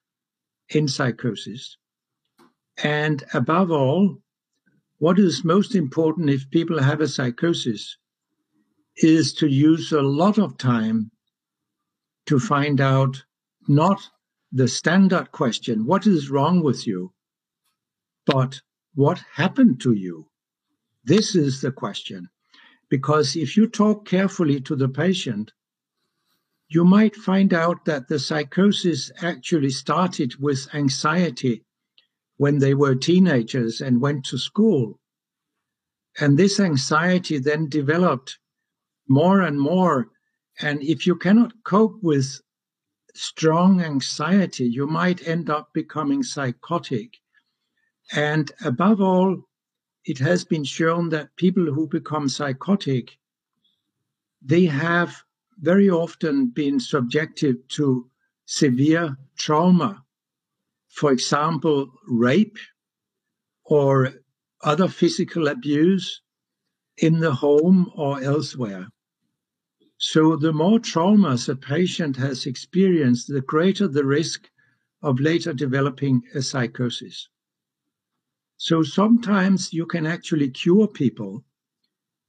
in 0.69 0.87
psychosis. 0.87 1.77
And 2.83 3.23
above 3.33 3.71
all, 3.71 4.17
what 4.99 5.19
is 5.19 5.43
most 5.43 5.75
important 5.75 6.29
if 6.29 6.49
people 6.49 6.81
have 6.81 7.01
a 7.01 7.07
psychosis 7.07 7.97
is 8.97 9.33
to 9.33 9.47
use 9.47 9.91
a 9.91 10.01
lot 10.01 10.37
of 10.37 10.57
time 10.57 11.11
to 12.27 12.39
find 12.39 12.79
out 12.79 13.23
not 13.67 14.01
the 14.51 14.67
standard 14.67 15.31
question, 15.31 15.85
what 15.85 16.05
is 16.07 16.29
wrong 16.29 16.63
with 16.63 16.85
you? 16.87 17.13
But 18.25 18.61
what 18.93 19.23
happened 19.33 19.81
to 19.81 19.93
you? 19.93 20.29
This 21.03 21.35
is 21.35 21.61
the 21.61 21.71
question. 21.71 22.29
Because 22.89 23.35
if 23.35 23.57
you 23.57 23.67
talk 23.67 24.05
carefully 24.05 24.61
to 24.61 24.75
the 24.75 24.89
patient, 24.89 25.51
you 26.73 26.85
might 26.85 27.17
find 27.17 27.53
out 27.53 27.83
that 27.83 28.07
the 28.07 28.17
psychosis 28.17 29.11
actually 29.21 29.69
started 29.71 30.35
with 30.39 30.73
anxiety 30.73 31.65
when 32.37 32.59
they 32.59 32.73
were 32.73 32.95
teenagers 32.95 33.81
and 33.81 33.99
went 33.99 34.23
to 34.23 34.37
school. 34.37 34.97
And 36.17 36.37
this 36.37 36.61
anxiety 36.61 37.39
then 37.39 37.67
developed 37.67 38.39
more 39.09 39.41
and 39.41 39.59
more. 39.59 40.11
And 40.61 40.81
if 40.81 41.05
you 41.05 41.17
cannot 41.17 41.51
cope 41.65 41.99
with 42.01 42.39
strong 43.13 43.81
anxiety, 43.81 44.65
you 44.65 44.87
might 44.87 45.27
end 45.27 45.49
up 45.49 45.73
becoming 45.73 46.23
psychotic. 46.23 47.17
And 48.13 48.49
above 48.63 49.01
all, 49.01 49.43
it 50.05 50.19
has 50.19 50.45
been 50.45 50.63
shown 50.63 51.09
that 51.09 51.35
people 51.35 51.65
who 51.65 51.85
become 51.85 52.29
psychotic, 52.29 53.17
they 54.41 54.65
have 54.67 55.23
very 55.62 55.89
often 55.89 56.48
been 56.48 56.80
subjected 56.80 57.70
to 57.70 58.10
severe 58.46 59.18
trauma. 59.38 60.03
For 60.89 61.12
example, 61.12 61.91
rape 62.08 62.58
or 63.63 64.13
other 64.63 64.88
physical 64.88 65.48
abuse 65.48 66.22
in 66.98 67.20
the 67.20 67.34
home 67.34 67.89
or 67.96 68.22
elsewhere. 68.22 68.88
So 69.98 70.36
the 70.36 70.51
more 70.51 70.80
traumas 70.80 71.48
a 71.48 71.56
patient 71.56 72.18
has 72.18 72.46
experienced, 72.46 73.27
the 73.27 73.41
greater 73.41 73.88
the 73.88 74.03
risk 74.03 74.50
of 75.01 75.20
later 75.20 75.53
developing 75.53 76.24
a 76.34 76.41
psychosis. 76.41 77.30
So 78.58 78.84
sometimes 78.84 79.74
you 79.74 79.86
can 79.86 80.06
actually 80.06 80.50
cure 80.50 80.88
people 80.88 81.44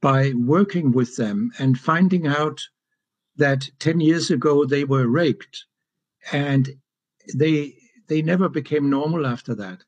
by 0.01 0.33
working 0.35 0.93
with 0.93 1.17
them 1.17 1.51
and 1.59 1.79
finding 1.79 2.27
out 2.27 2.61
that 3.37 3.71
10 3.79 4.01
years 4.01 4.31
ago 4.31 4.65
they 4.65 4.85
were 4.85 5.07
raped 5.07 5.65
and 6.33 6.71
they 7.35 7.75
they 8.09 8.23
never 8.23 8.49
became 8.49 8.91
normal 8.91 9.27
after 9.27 9.55
that. 9.55 9.85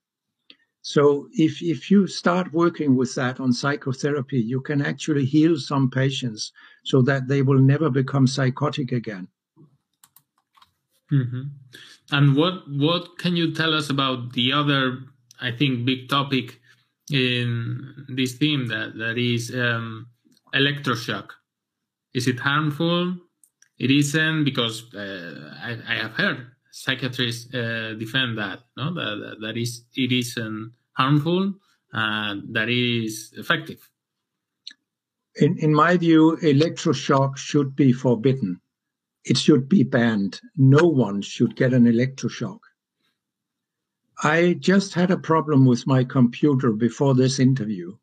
So 0.83 1.29
if 1.33 1.63
if 1.63 1.91
you 1.91 2.07
start 2.07 2.53
working 2.53 2.95
with 2.95 3.15
that 3.15 3.41
on 3.41 3.53
psychotherapy, 3.53 4.39
you 4.39 4.61
can 4.61 4.83
actually 4.83 5.25
heal 5.25 5.59
some 5.59 5.91
patients 5.91 6.53
so 6.85 7.01
that 7.03 7.29
they 7.29 7.43
will 7.43 7.59
never 7.59 7.91
become 7.91 8.27
psychotic 8.27 8.93
again. 8.93 9.29
Mm-hmm. 11.11 11.43
And 12.13 12.37
what 12.37 12.69
what 12.69 13.19
can 13.19 13.35
you 13.35 13.55
tell 13.55 13.73
us 13.75 13.89
about 13.89 14.33
the 14.35 14.53
other, 14.53 14.99
I 15.41 15.53
think, 15.53 15.87
big 15.87 16.09
topic 16.09 16.61
in 17.11 18.07
this 18.09 18.35
theme 18.35 18.67
that 18.69 18.99
that 18.99 19.17
is 19.17 19.55
um, 19.55 20.09
electroshock? 20.55 21.31
Is 22.13 22.29
it 22.29 22.41
harmful? 22.41 23.17
It 23.78 23.90
isn't 23.90 24.45
because 24.45 24.95
uh, 24.95 25.54
I, 25.61 25.78
I 25.88 25.95
have 25.97 26.12
heard 26.12 26.47
psychiatrists 26.71 27.52
uh, 27.54 27.95
defend 27.99 28.38
that 28.38 28.61
no? 28.76 28.95
That, 28.95 29.37
that 29.40 29.57
is 29.57 29.85
it 29.95 30.12
isn't 30.12 30.73
harmful 30.93 31.54
and 31.93 32.54
that 32.54 32.69
is 32.69 33.33
effective. 33.37 33.88
In 35.37 35.59
in 35.59 35.75
my 35.75 35.97
view 35.97 36.37
electroshock 36.43 37.37
should 37.37 37.75
be 37.75 37.93
forbidden. 37.93 38.61
It 39.25 39.38
should 39.38 39.69
be 39.69 39.83
banned. 39.83 40.40
No 40.57 40.87
one 40.87 41.23
should 41.23 41.57
get 41.57 41.73
an 41.73 41.87
electroshock. 41.87 42.61
I 44.23 44.54
just 44.61 44.95
had 44.95 45.11
a 45.11 45.19
problem 45.19 45.64
with 45.64 45.87
my 45.87 46.04
computer 46.04 46.73
before 46.73 47.14
this 47.14 47.40
interview 47.40 47.97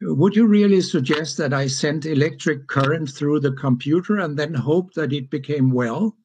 would 0.00 0.36
you 0.36 0.46
really 0.46 0.80
suggest 0.80 1.36
that 1.36 1.52
i 1.52 1.66
sent 1.66 2.06
electric 2.06 2.66
current 2.68 3.08
through 3.08 3.40
the 3.40 3.52
computer 3.52 4.18
and 4.18 4.38
then 4.38 4.54
hope 4.54 4.92
that 4.94 5.12
it 5.12 5.30
became 5.30 5.70
well 5.70 6.16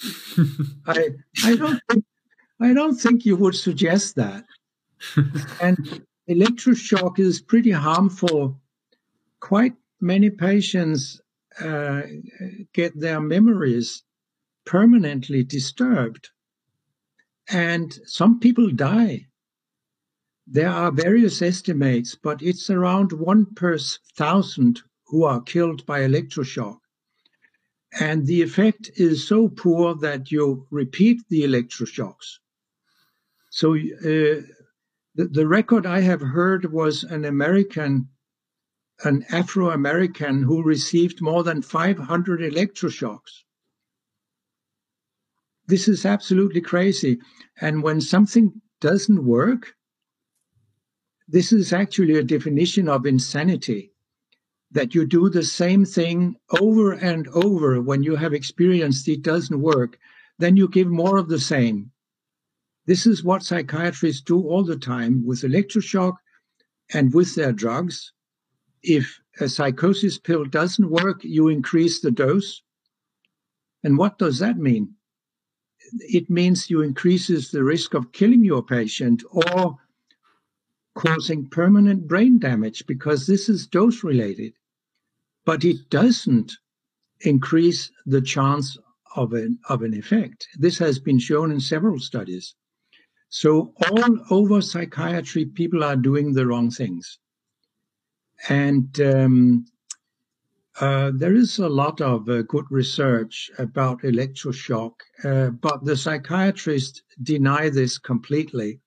I 0.86 1.10
I 1.44 1.56
don't 1.56 1.80
think 1.90 2.04
I 2.60 2.72
don't 2.72 2.96
think 2.96 3.24
you 3.24 3.36
would 3.36 3.54
suggest 3.54 4.16
that. 4.16 4.44
and 5.60 6.04
electroshock 6.28 7.18
is 7.18 7.40
pretty 7.40 7.70
harmful. 7.70 8.60
Quite 9.40 9.74
many 10.00 10.30
patients 10.30 11.20
uh, 11.58 12.02
get 12.72 12.98
their 12.98 13.20
memories 13.20 14.02
permanently 14.66 15.42
disturbed, 15.42 16.30
and 17.48 17.98
some 18.04 18.40
people 18.40 18.70
die. 18.70 19.26
There 20.52 20.68
are 20.68 20.90
various 20.90 21.42
estimates, 21.42 22.16
but 22.16 22.42
it's 22.42 22.70
around 22.70 23.12
one 23.12 23.46
per 23.54 23.78
thousand 24.16 24.82
who 25.06 25.22
are 25.22 25.40
killed 25.40 25.86
by 25.86 26.00
electroshock. 26.00 26.78
And 28.00 28.26
the 28.26 28.42
effect 28.42 28.90
is 28.96 29.28
so 29.28 29.48
poor 29.48 29.94
that 29.98 30.32
you 30.32 30.66
repeat 30.72 31.22
the 31.28 31.42
electroshocks. 31.42 32.38
So 33.50 33.74
uh, 33.76 34.42
the, 35.14 35.28
the 35.30 35.46
record 35.46 35.86
I 35.86 36.00
have 36.00 36.20
heard 36.20 36.72
was 36.72 37.04
an 37.04 37.24
American, 37.24 38.08
an 39.04 39.24
Afro 39.30 39.70
American 39.70 40.42
who 40.42 40.64
received 40.64 41.22
more 41.22 41.44
than 41.44 41.62
500 41.62 42.40
electroshocks. 42.40 43.44
This 45.68 45.86
is 45.86 46.04
absolutely 46.04 46.60
crazy. 46.60 47.20
And 47.60 47.84
when 47.84 48.00
something 48.00 48.60
doesn't 48.80 49.24
work, 49.24 49.76
this 51.32 51.52
is 51.52 51.72
actually 51.72 52.16
a 52.16 52.24
definition 52.24 52.88
of 52.88 53.06
insanity 53.06 53.92
that 54.72 54.94
you 54.94 55.06
do 55.06 55.28
the 55.28 55.44
same 55.44 55.84
thing 55.84 56.36
over 56.60 56.92
and 56.92 57.28
over 57.28 57.80
when 57.80 58.02
you 58.02 58.16
have 58.16 58.34
experienced 58.34 59.08
it 59.08 59.22
doesn't 59.22 59.60
work, 59.60 59.96
then 60.38 60.56
you 60.56 60.68
give 60.68 60.88
more 60.88 61.18
of 61.18 61.28
the 61.28 61.38
same. 61.38 61.90
This 62.86 63.06
is 63.06 63.22
what 63.22 63.44
psychiatrists 63.44 64.22
do 64.22 64.40
all 64.40 64.64
the 64.64 64.76
time 64.76 65.24
with 65.24 65.42
electroshock 65.42 66.14
and 66.92 67.14
with 67.14 67.36
their 67.36 67.52
drugs. 67.52 68.12
If 68.82 69.20
a 69.40 69.48
psychosis 69.48 70.18
pill 70.18 70.44
doesn't 70.44 70.90
work, 70.90 71.22
you 71.22 71.48
increase 71.48 72.00
the 72.00 72.10
dose. 72.10 72.62
And 73.84 73.96
what 73.96 74.18
does 74.18 74.40
that 74.40 74.56
mean? 74.56 74.94
It 76.00 76.28
means 76.28 76.70
you 76.70 76.82
increases 76.82 77.50
the 77.50 77.62
risk 77.62 77.94
of 77.94 78.12
killing 78.12 78.44
your 78.44 78.64
patient 78.64 79.22
or 79.30 79.78
causing 80.94 81.48
permanent 81.48 82.06
brain 82.06 82.38
damage 82.38 82.84
because 82.86 83.26
this 83.26 83.48
is 83.48 83.66
dose 83.66 84.02
related 84.02 84.52
but 85.44 85.64
it 85.64 85.90
doesn't 85.90 86.52
increase 87.22 87.90
the 88.06 88.20
chance 88.20 88.78
of 89.16 89.32
an, 89.32 89.58
of 89.68 89.82
an 89.82 89.94
effect. 89.94 90.46
This 90.58 90.78
has 90.78 90.98
been 90.98 91.18
shown 91.18 91.50
in 91.50 91.60
several 91.60 91.98
studies. 91.98 92.54
So 93.28 93.74
all 93.90 94.18
over 94.30 94.60
psychiatry, 94.60 95.46
people 95.46 95.84
are 95.84 95.96
doing 95.96 96.32
the 96.32 96.46
wrong 96.46 96.70
things. 96.70 97.18
And 98.48 99.00
um, 99.00 99.66
uh, 100.80 101.12
there 101.14 101.34
is 101.34 101.58
a 101.58 101.68
lot 101.68 102.00
of 102.00 102.28
uh, 102.28 102.42
good 102.42 102.64
research 102.70 103.50
about 103.58 104.02
electroshock, 104.02 104.92
uh, 105.24 105.50
but 105.50 105.84
the 105.84 105.96
psychiatrists 105.96 107.02
deny 107.22 107.68
this 107.68 107.98
completely. 107.98 108.80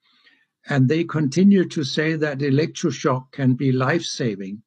And 0.70 0.88
they 0.88 1.04
continue 1.04 1.66
to 1.66 1.84
say 1.84 2.16
that 2.16 2.40
electroshock 2.40 3.32
can 3.32 3.54
be 3.54 3.72
life 3.72 4.04
saving. 4.04 4.64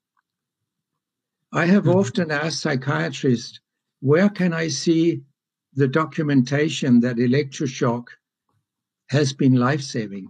I 1.53 1.67
have 1.67 1.85
mm-hmm. 1.85 1.99
often 1.99 2.31
asked 2.31 2.61
psychiatrists, 2.61 3.61
where 4.01 4.29
can 4.29 4.53
I 4.53 4.69
see 4.69 5.23
the 5.75 5.89
documentation 5.89 7.01
that 7.01 7.17
electroshock 7.17 8.09
has 9.09 9.33
been 9.33 9.55
life 9.55 9.81
saving? 9.81 10.29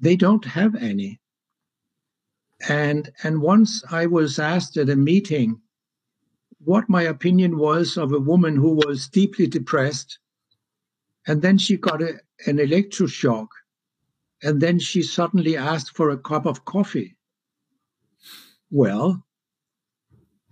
They 0.00 0.16
don't 0.16 0.44
have 0.44 0.74
any. 0.74 1.20
And, 2.68 3.10
and 3.22 3.40
once 3.40 3.82
I 3.90 4.06
was 4.06 4.38
asked 4.38 4.76
at 4.76 4.90
a 4.90 4.96
meeting 4.96 5.60
what 6.58 6.88
my 6.88 7.02
opinion 7.02 7.56
was 7.56 7.96
of 7.96 8.12
a 8.12 8.18
woman 8.18 8.56
who 8.56 8.74
was 8.74 9.08
deeply 9.08 9.46
depressed, 9.46 10.18
and 11.26 11.40
then 11.40 11.56
she 11.56 11.76
got 11.76 12.02
a, 12.02 12.20
an 12.46 12.58
electroshock, 12.58 13.48
and 14.42 14.60
then 14.60 14.78
she 14.78 15.02
suddenly 15.02 15.56
asked 15.56 15.96
for 15.96 16.10
a 16.10 16.18
cup 16.18 16.46
of 16.46 16.64
coffee. 16.64 17.16
Well, 18.70 19.24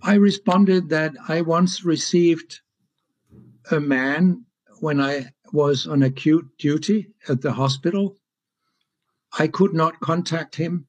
I 0.02 0.14
responded 0.14 0.88
that 0.90 1.14
I 1.28 1.40
once 1.42 1.84
received 1.84 2.60
a 3.70 3.80
man 3.80 4.44
when 4.80 5.00
I 5.00 5.32
was 5.52 5.86
on 5.86 6.02
acute 6.02 6.46
duty 6.58 7.12
at 7.28 7.40
the 7.40 7.52
hospital. 7.52 8.16
I 9.38 9.48
could 9.48 9.74
not 9.74 10.00
contact 10.00 10.56
him. 10.56 10.86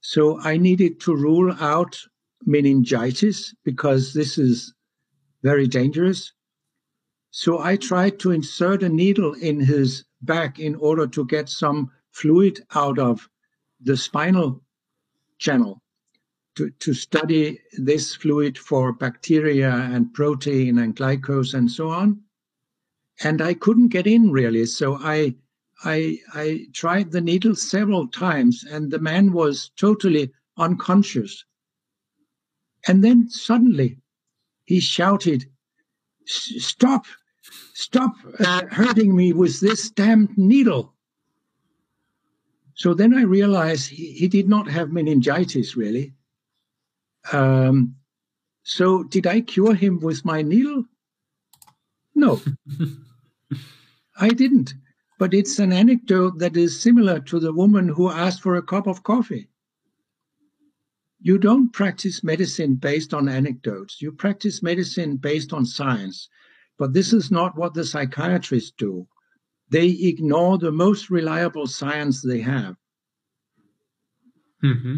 So 0.00 0.40
I 0.40 0.56
needed 0.56 1.00
to 1.00 1.14
rule 1.14 1.52
out 1.60 1.98
meningitis 2.44 3.54
because 3.64 4.14
this 4.14 4.38
is 4.38 4.72
very 5.42 5.66
dangerous. 5.66 6.32
So 7.30 7.58
I 7.58 7.76
tried 7.76 8.18
to 8.20 8.30
insert 8.30 8.82
a 8.82 8.88
needle 8.88 9.34
in 9.34 9.60
his 9.60 10.04
back 10.22 10.58
in 10.58 10.74
order 10.76 11.06
to 11.06 11.24
get 11.26 11.48
some 11.48 11.90
fluid 12.12 12.60
out 12.74 12.98
of 12.98 13.28
the 13.80 13.96
spinal 13.96 14.62
channel 15.38 15.82
to, 16.56 16.70
to 16.70 16.92
study 16.92 17.58
this 17.78 18.14
fluid 18.14 18.58
for 18.58 18.92
bacteria 18.92 19.70
and 19.70 20.12
protein 20.12 20.78
and 20.78 20.96
glucose 20.96 21.54
and 21.54 21.70
so 21.70 21.88
on. 21.88 22.20
And 23.22 23.40
I 23.40 23.54
couldn't 23.54 23.88
get 23.88 24.06
in 24.06 24.30
really. 24.30 24.66
So 24.66 24.96
I, 25.00 25.36
I, 25.84 26.18
I 26.34 26.66
tried 26.72 27.10
the 27.10 27.20
needle 27.20 27.54
several 27.54 28.08
times 28.08 28.64
and 28.64 28.90
the 28.90 28.98
man 28.98 29.32
was 29.32 29.70
totally 29.76 30.30
unconscious. 30.56 31.44
And 32.86 33.04
then 33.04 33.28
suddenly 33.28 33.98
he 34.64 34.80
shouted, 34.80 35.46
Stop, 36.26 37.06
stop 37.74 38.14
uh, 38.38 38.66
hurting 38.66 39.14
me 39.14 39.32
with 39.32 39.60
this 39.60 39.90
damned 39.90 40.36
needle. 40.36 40.94
So 42.74 42.94
then 42.94 43.14
I 43.14 43.22
realized 43.22 43.90
he, 43.90 44.12
he 44.12 44.28
did 44.28 44.48
not 44.48 44.68
have 44.68 44.92
meningitis 44.92 45.76
really. 45.76 46.14
Um, 47.32 47.96
so 48.62 49.02
did 49.02 49.26
I 49.26 49.40
cure 49.40 49.74
him 49.74 50.00
with 50.00 50.24
my 50.24 50.42
needle? 50.42 50.84
No, 52.14 52.40
I 54.16 54.28
didn't. 54.30 54.74
But 55.18 55.34
it's 55.34 55.58
an 55.58 55.72
anecdote 55.72 56.38
that 56.38 56.56
is 56.56 56.80
similar 56.80 57.20
to 57.20 57.38
the 57.38 57.52
woman 57.52 57.88
who 57.88 58.10
asked 58.10 58.40
for 58.40 58.56
a 58.56 58.62
cup 58.62 58.86
of 58.86 59.02
coffee. 59.02 59.48
You 61.20 61.36
don't 61.36 61.70
practice 61.72 62.24
medicine 62.24 62.76
based 62.76 63.12
on 63.12 63.28
anecdotes. 63.28 64.00
You 64.00 64.12
practice 64.12 64.62
medicine 64.62 65.16
based 65.16 65.52
on 65.52 65.66
science. 65.66 66.30
But 66.80 66.94
this 66.94 67.12
is 67.12 67.30
not 67.30 67.58
what 67.58 67.74
the 67.74 67.84
psychiatrists 67.84 68.72
do. 68.78 69.06
They 69.68 69.88
ignore 69.88 70.56
the 70.56 70.72
most 70.72 71.10
reliable 71.10 71.66
science 71.66 72.22
they 72.22 72.40
have. 72.40 72.74
Mm-hmm. 74.64 74.96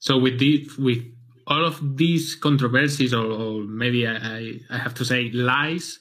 So 0.00 0.18
with 0.18 0.38
the 0.38 0.68
with 0.78 1.02
all 1.46 1.64
of 1.64 1.96
these 1.96 2.34
controversies, 2.34 3.14
or, 3.14 3.24
or 3.24 3.62
maybe 3.62 4.06
I, 4.06 4.60
I 4.68 4.76
have 4.76 4.92
to 4.94 5.04
say 5.04 5.30
lies, 5.30 5.98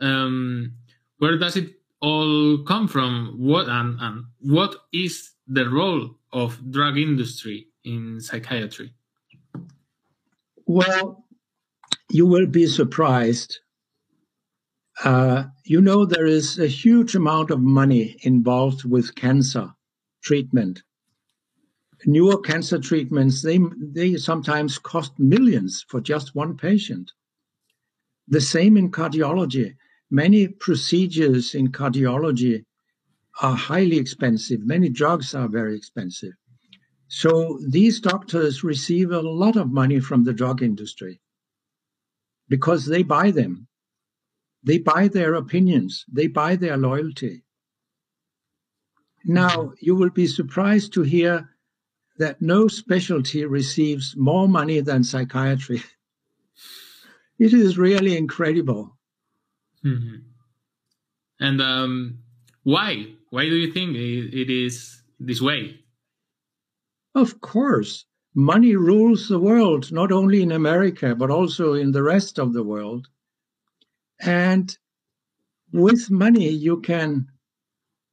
um, 0.00 0.72
where 1.18 1.38
does 1.38 1.56
it 1.56 1.74
all 2.02 2.58
come 2.64 2.88
from? 2.88 3.36
What 3.38 3.68
and, 3.68 3.96
and 4.00 4.24
what 4.40 4.74
is 4.92 5.34
the 5.46 5.68
role 5.68 6.16
of 6.32 6.58
drug 6.72 6.98
industry 6.98 7.68
in 7.84 8.20
psychiatry? 8.20 8.92
Well, 10.66 11.24
you 12.10 12.26
will 12.26 12.46
be 12.46 12.66
surprised. 12.66 13.60
Uh, 15.04 15.44
you 15.64 15.80
know, 15.80 16.04
there 16.04 16.26
is 16.26 16.58
a 16.58 16.66
huge 16.66 17.14
amount 17.14 17.50
of 17.50 17.60
money 17.60 18.16
involved 18.22 18.84
with 18.84 19.14
cancer 19.14 19.72
treatment. 20.22 20.82
Newer 22.04 22.40
cancer 22.40 22.78
treatments, 22.78 23.42
they, 23.42 23.58
they 23.80 24.16
sometimes 24.16 24.78
cost 24.78 25.12
millions 25.18 25.84
for 25.88 26.00
just 26.00 26.34
one 26.34 26.56
patient. 26.56 27.12
The 28.28 28.40
same 28.40 28.76
in 28.76 28.90
cardiology. 28.90 29.74
Many 30.10 30.48
procedures 30.48 31.54
in 31.54 31.72
cardiology 31.72 32.64
are 33.40 33.56
highly 33.56 33.98
expensive. 33.98 34.60
Many 34.66 34.88
drugs 34.88 35.34
are 35.34 35.48
very 35.48 35.76
expensive. 35.76 36.32
So 37.08 37.58
these 37.66 38.00
doctors 38.00 38.64
receive 38.64 39.12
a 39.12 39.20
lot 39.20 39.56
of 39.56 39.70
money 39.70 40.00
from 40.00 40.24
the 40.24 40.32
drug 40.32 40.62
industry 40.62 41.20
because 42.48 42.86
they 42.86 43.02
buy 43.02 43.30
them. 43.30 43.68
They 44.68 44.76
buy 44.76 45.08
their 45.08 45.32
opinions. 45.32 46.04
They 46.12 46.26
buy 46.26 46.56
their 46.56 46.76
loyalty. 46.76 47.42
Now, 49.24 49.72
you 49.80 49.96
will 49.96 50.10
be 50.10 50.26
surprised 50.26 50.92
to 50.92 51.02
hear 51.02 51.48
that 52.18 52.42
no 52.42 52.68
specialty 52.68 53.46
receives 53.46 54.14
more 54.14 54.46
money 54.46 54.80
than 54.80 55.04
psychiatry. 55.04 55.82
it 57.38 57.54
is 57.54 57.78
really 57.78 58.14
incredible. 58.14 58.98
Mm-hmm. 59.82 60.16
And 61.40 61.62
um, 61.62 62.18
why? 62.62 63.06
Why 63.30 63.44
do 63.44 63.54
you 63.54 63.72
think 63.72 63.96
it 63.96 64.50
is 64.50 65.02
this 65.18 65.40
way? 65.40 65.80
Of 67.14 67.40
course, 67.40 68.04
money 68.34 68.76
rules 68.76 69.28
the 69.28 69.40
world, 69.40 69.90
not 69.90 70.12
only 70.12 70.42
in 70.42 70.52
America, 70.52 71.14
but 71.14 71.30
also 71.30 71.72
in 71.72 71.92
the 71.92 72.02
rest 72.02 72.38
of 72.38 72.52
the 72.52 72.62
world. 72.62 73.08
And 74.20 74.76
with 75.72 76.10
money, 76.10 76.48
you 76.48 76.80
can 76.80 77.28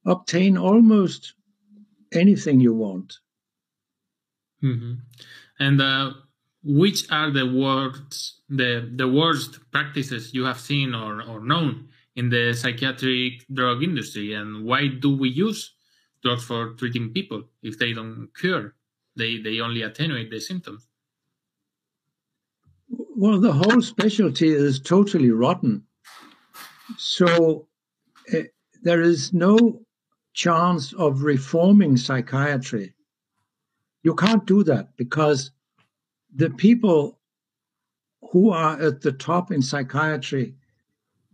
obtain 0.04 0.56
almost 0.56 1.34
anything 2.12 2.60
you 2.60 2.74
want. 2.74 3.18
Mm-hmm. 4.62 4.94
And 5.58 5.80
uh, 5.80 6.12
which 6.62 7.10
are 7.10 7.30
the 7.30 7.46
worst, 7.46 8.40
the, 8.48 8.90
the 8.94 9.08
worst 9.08 9.58
practices 9.72 10.32
you 10.32 10.44
have 10.44 10.60
seen 10.60 10.94
or, 10.94 11.22
or 11.22 11.40
known 11.40 11.88
in 12.16 12.30
the 12.30 12.54
psychiatric 12.54 13.46
drug 13.52 13.82
industry? 13.82 14.32
And 14.32 14.64
why 14.64 14.88
do 14.88 15.14
we 15.14 15.28
use 15.28 15.74
drugs 16.22 16.44
for 16.44 16.70
treating 16.74 17.12
people 17.12 17.44
if 17.62 17.78
they 17.78 17.92
don't 17.92 18.28
cure? 18.38 18.74
They 19.16 19.38
they 19.38 19.60
only 19.60 19.82
attenuate 19.82 20.30
the 20.30 20.40
symptoms. 20.40 20.88
Well, 22.88 23.40
the 23.40 23.52
whole 23.52 23.80
specialty 23.80 24.48
is 24.48 24.80
totally 24.80 25.30
rotten. 25.30 25.85
So 26.96 27.68
uh, 28.32 28.38
there 28.82 29.00
is 29.00 29.32
no 29.32 29.82
chance 30.32 30.92
of 30.92 31.22
reforming 31.22 31.96
psychiatry. 31.96 32.94
You 34.02 34.14
can't 34.14 34.46
do 34.46 34.62
that 34.64 34.96
because 34.96 35.50
the 36.34 36.50
people 36.50 37.18
who 38.32 38.50
are 38.50 38.80
at 38.80 39.00
the 39.00 39.12
top 39.12 39.50
in 39.50 39.62
psychiatry, 39.62 40.54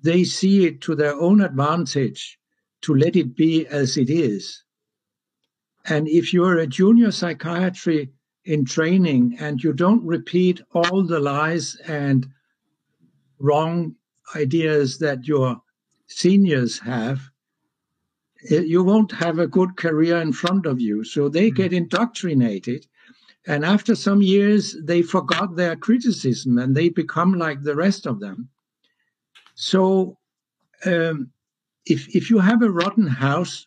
they 0.02 0.24
see 0.24 0.66
it 0.66 0.80
to 0.82 0.94
their 0.94 1.14
own 1.14 1.40
advantage 1.40 2.38
to 2.82 2.94
let 2.94 3.16
it 3.16 3.36
be 3.36 3.66
as 3.66 3.96
it 3.96 4.10
is. 4.10 4.64
And 5.84 6.08
if 6.08 6.32
you're 6.32 6.58
a 6.58 6.66
junior 6.66 7.10
psychiatry 7.10 8.12
in 8.44 8.64
training 8.64 9.36
and 9.40 9.62
you 9.62 9.72
don't 9.72 10.04
repeat 10.04 10.60
all 10.72 11.02
the 11.02 11.20
lies 11.20 11.76
and 11.86 12.26
wrong 13.38 13.96
ideas 14.36 14.98
that 14.98 15.26
your 15.26 15.62
seniors 16.06 16.78
have, 16.80 17.20
eh, 18.50 18.60
you 18.60 18.82
won't 18.82 19.12
have 19.12 19.38
a 19.38 19.46
good 19.46 19.76
career 19.76 20.20
in 20.20 20.32
front 20.32 20.66
of 20.66 20.80
you. 20.80 21.04
So 21.04 21.28
they 21.28 21.50
mm. 21.50 21.56
get 21.56 21.72
indoctrinated. 21.72 22.86
And 23.46 23.64
after 23.64 23.94
some 23.94 24.22
years, 24.22 24.76
they 24.82 25.02
forgot 25.02 25.56
their 25.56 25.76
criticism 25.76 26.58
and 26.58 26.76
they 26.76 26.88
become 26.88 27.34
like 27.34 27.62
the 27.62 27.74
rest 27.74 28.06
of 28.06 28.20
them. 28.20 28.48
So 29.54 30.18
um, 30.84 31.30
if, 31.84 32.14
if 32.14 32.30
you 32.30 32.38
have 32.38 32.62
a 32.62 32.70
rotten 32.70 33.08
house, 33.08 33.66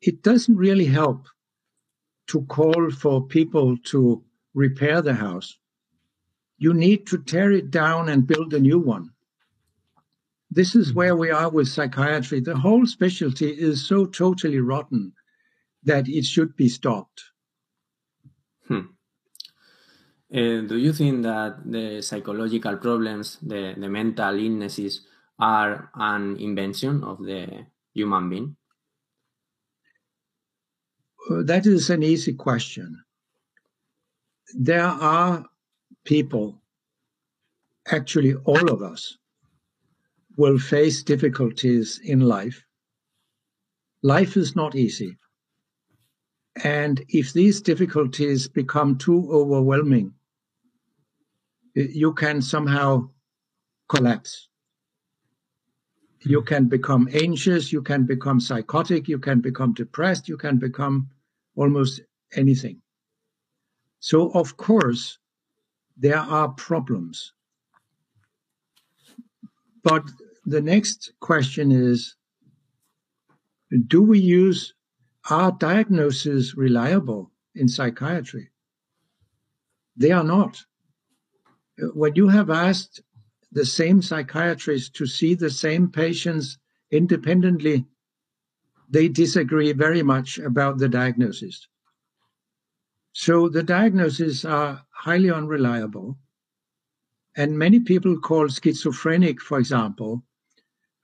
it 0.00 0.22
doesn't 0.22 0.56
really 0.56 0.84
help 0.86 1.26
to 2.28 2.42
call 2.42 2.90
for 2.90 3.26
people 3.26 3.76
to 3.84 4.22
repair 4.54 5.02
the 5.02 5.14
house. 5.14 5.58
You 6.58 6.74
need 6.74 7.06
to 7.08 7.18
tear 7.18 7.52
it 7.52 7.70
down 7.70 8.08
and 8.08 8.26
build 8.26 8.52
a 8.52 8.60
new 8.60 8.78
one. 8.78 9.10
This 10.50 10.74
is 10.74 10.92
where 10.92 11.14
we 11.14 11.30
are 11.30 11.48
with 11.50 11.68
psychiatry. 11.68 12.40
The 12.40 12.56
whole 12.56 12.86
specialty 12.86 13.50
is 13.50 13.86
so 13.86 14.06
totally 14.06 14.58
rotten 14.58 15.12
that 15.84 16.08
it 16.08 16.24
should 16.24 16.56
be 16.56 16.68
stopped. 16.68 17.22
Hmm. 18.66 18.86
Uh, 20.32 20.60
do 20.66 20.76
you 20.76 20.92
think 20.92 21.22
that 21.22 21.60
the 21.64 22.02
psychological 22.02 22.76
problems, 22.76 23.38
the, 23.40 23.74
the 23.78 23.88
mental 23.88 24.38
illnesses, 24.38 25.02
are 25.38 25.90
an 25.94 26.36
invention 26.38 27.04
of 27.04 27.22
the 27.24 27.66
human 27.94 28.28
being? 28.28 28.56
Uh, 31.30 31.42
that 31.44 31.66
is 31.66 31.90
an 31.90 32.02
easy 32.02 32.34
question. 32.34 33.04
There 34.54 34.84
are 34.84 35.44
people, 36.08 36.58
actually, 37.92 38.34
all 38.46 38.70
of 38.70 38.80
us, 38.80 39.18
will 40.38 40.58
face 40.58 41.02
difficulties 41.02 42.00
in 42.02 42.20
life. 42.20 42.64
Life 44.02 44.38
is 44.38 44.56
not 44.56 44.74
easy. 44.74 45.18
And 46.64 47.04
if 47.08 47.34
these 47.34 47.60
difficulties 47.60 48.48
become 48.48 48.96
too 48.96 49.28
overwhelming, 49.30 50.14
you 51.74 52.14
can 52.14 52.40
somehow 52.40 53.10
collapse. 53.90 54.48
You 56.22 56.40
can 56.40 56.68
become 56.68 57.06
anxious, 57.12 57.70
you 57.70 57.82
can 57.82 58.06
become 58.06 58.40
psychotic, 58.40 59.08
you 59.08 59.18
can 59.18 59.42
become 59.42 59.74
depressed, 59.74 60.26
you 60.26 60.38
can 60.38 60.56
become 60.58 61.10
almost 61.54 62.00
anything. 62.32 62.80
So, 64.00 64.30
of 64.30 64.56
course, 64.56 65.18
there 65.98 66.18
are 66.18 66.48
problems. 66.50 67.32
But 69.82 70.04
the 70.44 70.60
next 70.60 71.12
question 71.20 71.72
is 71.72 72.14
do 73.86 74.02
we 74.02 74.18
use 74.18 74.74
are 75.28 75.52
diagnoses 75.52 76.54
reliable 76.56 77.30
in 77.54 77.68
psychiatry? 77.68 78.50
They 79.96 80.10
are 80.10 80.24
not. 80.24 80.64
When 81.78 82.14
you 82.14 82.28
have 82.28 82.48
asked 82.48 83.02
the 83.52 83.66
same 83.66 84.00
psychiatrist 84.00 84.94
to 84.94 85.06
see 85.06 85.34
the 85.34 85.50
same 85.50 85.90
patients 85.90 86.58
independently, 86.90 87.84
they 88.88 89.08
disagree 89.08 89.72
very 89.72 90.02
much 90.02 90.38
about 90.38 90.78
the 90.78 90.88
diagnosis. 90.88 91.68
So 93.20 93.48
the 93.48 93.64
diagnoses 93.64 94.44
are 94.44 94.86
highly 94.90 95.28
unreliable. 95.28 96.16
And 97.36 97.58
many 97.58 97.80
people 97.80 98.16
call 98.20 98.46
schizophrenic, 98.46 99.40
for 99.40 99.58
example, 99.58 100.22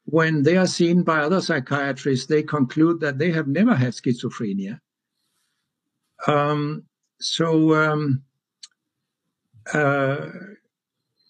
when 0.05 0.44
they 0.44 0.57
are 0.57 0.68
seen 0.68 1.03
by 1.03 1.18
other 1.18 1.40
psychiatrists, 1.40 2.27
they 2.27 2.44
conclude 2.44 3.00
that 3.00 3.18
they 3.18 3.33
have 3.33 3.48
never 3.48 3.74
had 3.74 3.94
schizophrenia. 3.94 4.79
Um, 6.29 6.85
so 7.18 7.74
um, 7.74 8.22
uh, 9.72 10.29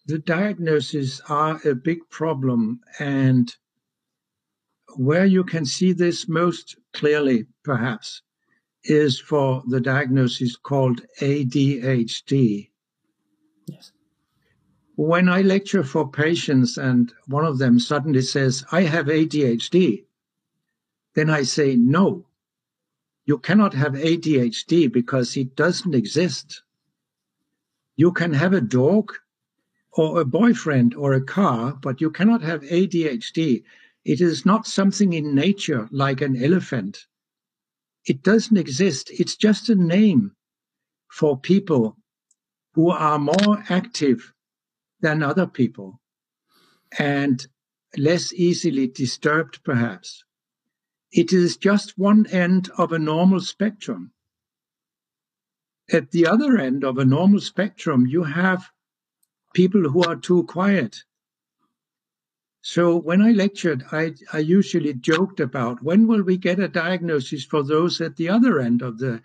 the 0.04 0.18
diagnoses 0.18 1.22
are 1.30 1.58
a 1.64 1.74
big 1.74 2.00
problem. 2.10 2.80
And 2.98 3.50
where 4.96 5.24
you 5.24 5.44
can 5.44 5.64
see 5.64 5.94
this 5.94 6.28
most 6.28 6.76
clearly, 6.92 7.46
perhaps, 7.64 8.20
is 8.84 9.18
for 9.18 9.62
the 9.66 9.80
diagnosis 9.80 10.56
called 10.56 11.00
ADHD. 11.20 12.70
Yes. 13.66 13.92
When 14.96 15.28
I 15.28 15.42
lecture 15.42 15.82
for 15.82 16.10
patients 16.10 16.76
and 16.76 17.12
one 17.26 17.44
of 17.44 17.58
them 17.58 17.80
suddenly 17.80 18.20
says, 18.20 18.64
I 18.70 18.82
have 18.82 19.06
ADHD, 19.06 20.04
then 21.14 21.30
I 21.30 21.42
say, 21.42 21.76
no, 21.76 22.26
you 23.24 23.38
cannot 23.38 23.74
have 23.74 23.94
ADHD 23.94 24.92
because 24.92 25.36
it 25.36 25.56
doesn't 25.56 25.94
exist. 25.94 26.62
You 27.96 28.12
can 28.12 28.32
have 28.34 28.52
a 28.52 28.60
dog 28.60 29.12
or 29.92 30.20
a 30.20 30.24
boyfriend 30.24 30.94
or 30.94 31.14
a 31.14 31.22
car, 31.22 31.78
but 31.80 32.00
you 32.00 32.10
cannot 32.10 32.42
have 32.42 32.62
ADHD. 32.62 33.62
It 34.04 34.20
is 34.20 34.44
not 34.44 34.66
something 34.66 35.12
in 35.12 35.34
nature 35.34 35.88
like 35.90 36.20
an 36.20 36.42
elephant. 36.42 37.06
It 38.06 38.22
doesn't 38.22 38.56
exist. 38.56 39.10
It's 39.10 39.36
just 39.36 39.68
a 39.68 39.74
name 39.74 40.32
for 41.10 41.38
people 41.38 41.96
who 42.74 42.90
are 42.90 43.18
more 43.18 43.64
active 43.68 44.32
than 45.00 45.22
other 45.22 45.46
people 45.46 46.00
and 46.98 47.46
less 47.96 48.32
easily 48.32 48.88
disturbed, 48.88 49.62
perhaps. 49.64 50.24
It 51.12 51.32
is 51.32 51.56
just 51.56 51.96
one 51.96 52.26
end 52.26 52.70
of 52.76 52.92
a 52.92 52.98
normal 52.98 53.40
spectrum. 53.40 54.12
At 55.92 56.10
the 56.10 56.26
other 56.26 56.58
end 56.58 56.82
of 56.84 56.98
a 56.98 57.04
normal 57.04 57.40
spectrum, 57.40 58.06
you 58.06 58.24
have 58.24 58.70
people 59.54 59.88
who 59.90 60.02
are 60.02 60.16
too 60.16 60.44
quiet. 60.44 61.04
So 62.66 62.96
when 62.96 63.20
I 63.20 63.32
lectured, 63.32 63.84
I, 63.92 64.14
I 64.32 64.38
usually 64.38 64.94
joked 64.94 65.38
about 65.38 65.82
when 65.82 66.06
will 66.06 66.22
we 66.22 66.38
get 66.38 66.58
a 66.58 66.66
diagnosis 66.66 67.44
for 67.44 67.62
those 67.62 68.00
at 68.00 68.16
the 68.16 68.30
other 68.30 68.58
end 68.58 68.80
of 68.80 68.96
the 68.98 69.20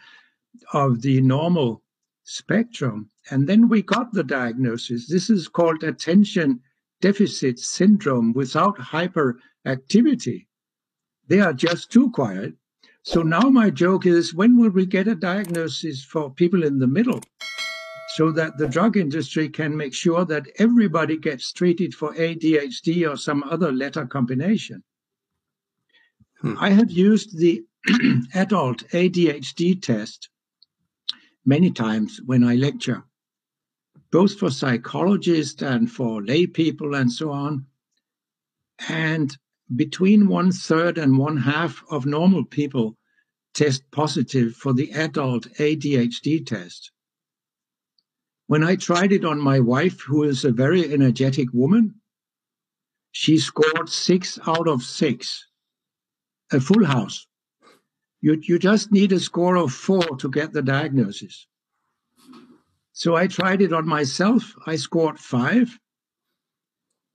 of 0.74 1.02
the 1.04 1.22
normal 1.22 1.82
spectrum. 2.26 3.12
And 3.32 3.48
then 3.48 3.70
we 3.70 3.82
got 3.82 4.12
the 4.12 4.26
diagnosis. 4.26 5.08
This 5.08 5.30
is 5.30 5.48
called 5.48 5.84
attention 5.84 6.60
deficit 7.00 7.60
syndrome 7.60 8.34
without 8.34 8.78
hyperactivity. 8.78 10.48
They 11.30 11.40
are 11.40 11.54
just 11.54 11.90
too 11.94 12.12
quiet. 12.12 12.56
So 13.04 13.22
now 13.22 13.50
my 13.50 13.70
joke 13.70 14.06
is 14.06 14.34
when 14.34 14.58
will 14.58 14.72
we 14.72 14.86
get 14.86 15.08
a 15.08 15.16
diagnosis 15.16 16.04
for 16.04 16.30
people 16.30 16.66
in 16.66 16.80
the 16.80 16.88
middle? 16.88 17.22
So 18.20 18.34
that 18.34 18.58
the 18.58 18.68
drug 18.68 18.98
industry 18.98 19.48
can 19.48 19.78
make 19.78 19.94
sure 19.94 20.26
that 20.26 20.46
everybody 20.58 21.16
gets 21.16 21.54
treated 21.54 21.94
for 21.94 22.14
ADHD 22.16 23.10
or 23.10 23.16
some 23.16 23.42
other 23.44 23.72
letter 23.72 24.06
combination. 24.06 24.84
Hmm. 26.42 26.56
I 26.60 26.72
have 26.72 26.92
used 26.92 27.40
the 27.40 27.64
adult 28.36 28.84
ADHD 28.90 29.82
test 29.82 30.28
many 31.46 31.72
times 31.72 32.20
when 32.26 32.44
I 32.44 32.56
lecture, 32.56 33.06
both 34.12 34.38
for 34.38 34.50
psychologists 34.50 35.62
and 35.62 35.90
for 35.90 36.22
lay 36.22 36.46
people 36.46 36.96
and 36.96 37.10
so 37.10 37.32
on. 37.32 37.68
And 38.90 39.38
between 39.74 40.28
one 40.28 40.52
third 40.52 40.98
and 40.98 41.18
one 41.18 41.38
half 41.38 41.82
of 41.90 42.06
normal 42.06 42.44
people 42.44 42.98
test 43.54 43.90
positive 43.92 44.56
for 44.56 44.74
the 44.74 44.92
adult 44.92 45.48
ADHD 45.54 46.46
test. 46.46 46.92
When 48.50 48.64
I 48.64 48.78
tried 48.78 49.12
it 49.12 49.24
on 49.26 49.40
my 49.40 49.60
wife, 49.60 50.02
who 50.02 50.24
is 50.24 50.44
a 50.44 50.52
very 50.52 50.92
energetic 50.92 51.50
woman, 51.54 52.02
she 53.12 53.38
scored 53.38 53.90
six 53.90 54.40
out 54.48 54.68
of 54.68 54.82
six, 54.82 55.46
a 56.52 56.60
full 56.60 56.84
house. 56.84 57.28
You, 58.22 58.42
you 58.42 58.58
just 58.58 58.92
need 58.92 59.12
a 59.12 59.20
score 59.20 59.56
of 59.56 59.72
four 59.72 60.02
to 60.18 60.32
get 60.32 60.52
the 60.52 60.64
diagnosis. 60.64 61.46
So 62.92 63.16
I 63.16 63.28
tried 63.28 63.62
it 63.62 63.72
on 63.72 63.88
myself. 63.88 64.56
I 64.66 64.78
scored 64.78 65.20
five. 65.20 65.78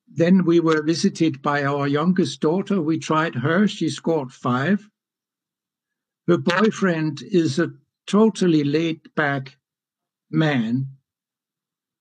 Then 0.07 0.45
we 0.45 0.61
were 0.61 0.85
visited 0.85 1.43
by 1.43 1.65
our 1.65 1.89
youngest 1.89 2.41
daughter. 2.43 2.81
We 2.81 3.01
tried 3.01 3.35
her. 3.35 3.67
She 3.67 3.89
scored 3.89 4.31
five. 4.31 4.89
Her 6.29 6.39
boyfriend 6.39 7.23
is 7.23 7.59
a 7.59 7.73
totally 8.07 8.63
laid 8.63 9.13
back 9.17 9.57
man 10.31 10.94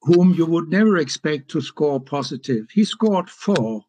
whom 0.04 0.34
you 0.34 0.46
would 0.46 0.70
never 0.70 0.98
expect 0.98 1.50
to 1.50 1.62
score 1.62 2.00
positive. 2.00 2.68
He 2.72 2.84
scored 2.84 3.30
four. 3.30 3.86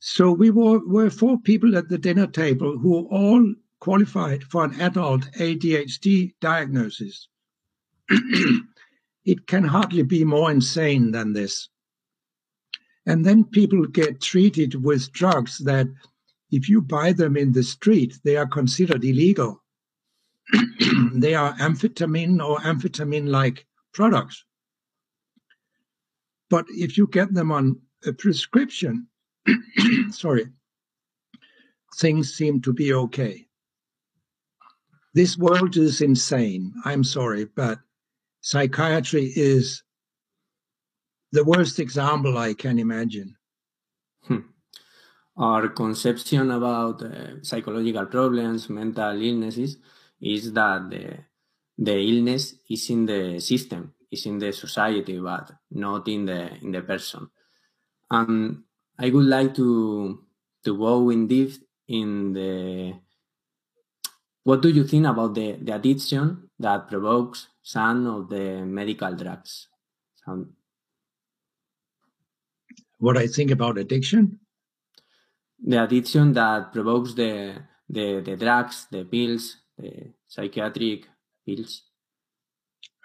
So 0.00 0.32
we 0.32 0.50
were, 0.50 0.80
were 0.86 1.10
four 1.10 1.38
people 1.38 1.76
at 1.76 1.88
the 1.88 1.98
dinner 1.98 2.26
table 2.26 2.78
who 2.78 3.06
all 3.08 3.54
qualified 3.80 4.44
for 4.44 4.64
an 4.64 4.80
adult 4.80 5.30
ADHD 5.32 6.34
diagnosis. 6.40 7.28
it 9.24 9.46
can 9.46 9.64
hardly 9.64 10.02
be 10.02 10.24
more 10.24 10.50
insane 10.50 11.12
than 11.12 11.34
this. 11.34 11.68
And 13.04 13.26
then 13.26 13.44
people 13.44 13.86
get 13.86 14.22
treated 14.22 14.82
with 14.82 15.12
drugs 15.12 15.58
that, 15.58 15.88
if 16.50 16.68
you 16.68 16.80
buy 16.80 17.12
them 17.12 17.36
in 17.36 17.52
the 17.52 17.62
street, 17.62 18.18
they 18.24 18.36
are 18.36 18.46
considered 18.46 19.04
illegal. 19.04 19.62
they 21.12 21.34
are 21.34 21.54
amphetamine 21.54 22.42
or 22.42 22.58
amphetamine 22.58 23.28
like 23.28 23.66
products. 23.92 24.44
But 26.52 26.66
if 26.68 26.98
you 26.98 27.06
get 27.06 27.32
them 27.32 27.50
on 27.50 27.80
a 28.06 28.12
prescription, 28.12 29.06
sorry, 30.10 30.48
things 31.96 32.34
seem 32.34 32.60
to 32.60 32.74
be 32.74 32.92
okay. 32.92 33.46
This 35.14 35.38
world 35.38 35.78
is 35.78 36.02
insane. 36.02 36.74
I'm 36.84 37.04
sorry, 37.04 37.46
but 37.46 37.78
psychiatry 38.42 39.32
is 39.34 39.82
the 41.32 41.42
worst 41.42 41.80
example 41.80 42.36
I 42.36 42.52
can 42.52 42.78
imagine. 42.78 43.34
Hmm. 44.24 44.44
Our 45.38 45.68
conception 45.68 46.50
about 46.50 47.02
uh, 47.02 47.42
psychological 47.42 48.04
problems, 48.04 48.68
mental 48.68 49.22
illnesses, 49.22 49.78
is 50.20 50.52
that 50.52 50.90
the, 50.90 51.16
the 51.78 51.96
illness 51.98 52.56
is 52.68 52.90
in 52.90 53.06
the 53.06 53.40
system, 53.40 53.94
is 54.12 54.26
in 54.26 54.38
the 54.38 54.52
society, 54.52 55.18
but 55.18 55.50
not 55.70 56.06
in 56.06 56.26
the 56.26 56.54
in 56.62 56.70
the 56.70 56.82
person. 56.82 57.28
And 58.10 58.62
I 58.98 59.10
would 59.10 59.24
like 59.24 59.54
to 59.54 60.22
to 60.64 60.76
go 60.76 61.10
in 61.10 61.26
deep 61.26 61.52
in 61.88 62.32
the 62.32 62.94
what 64.44 64.60
do 64.60 64.68
you 64.68 64.84
think 64.84 65.06
about 65.06 65.34
the, 65.34 65.52
the 65.52 65.74
addiction 65.76 66.50
that 66.58 66.88
provokes 66.88 67.48
some 67.62 68.06
of 68.08 68.28
the 68.28 68.64
medical 68.64 69.14
drugs? 69.14 69.68
Some... 70.24 70.54
What 72.98 73.16
I 73.16 73.28
think 73.28 73.52
about 73.52 73.78
addiction? 73.78 74.40
The 75.64 75.84
addiction 75.84 76.32
that 76.32 76.72
provokes 76.72 77.14
the 77.14 77.62
the, 77.88 78.20
the 78.20 78.36
drugs, 78.36 78.86
the 78.90 79.04
pills, 79.04 79.58
the 79.78 80.12
psychiatric 80.26 81.06
pills. 81.46 81.82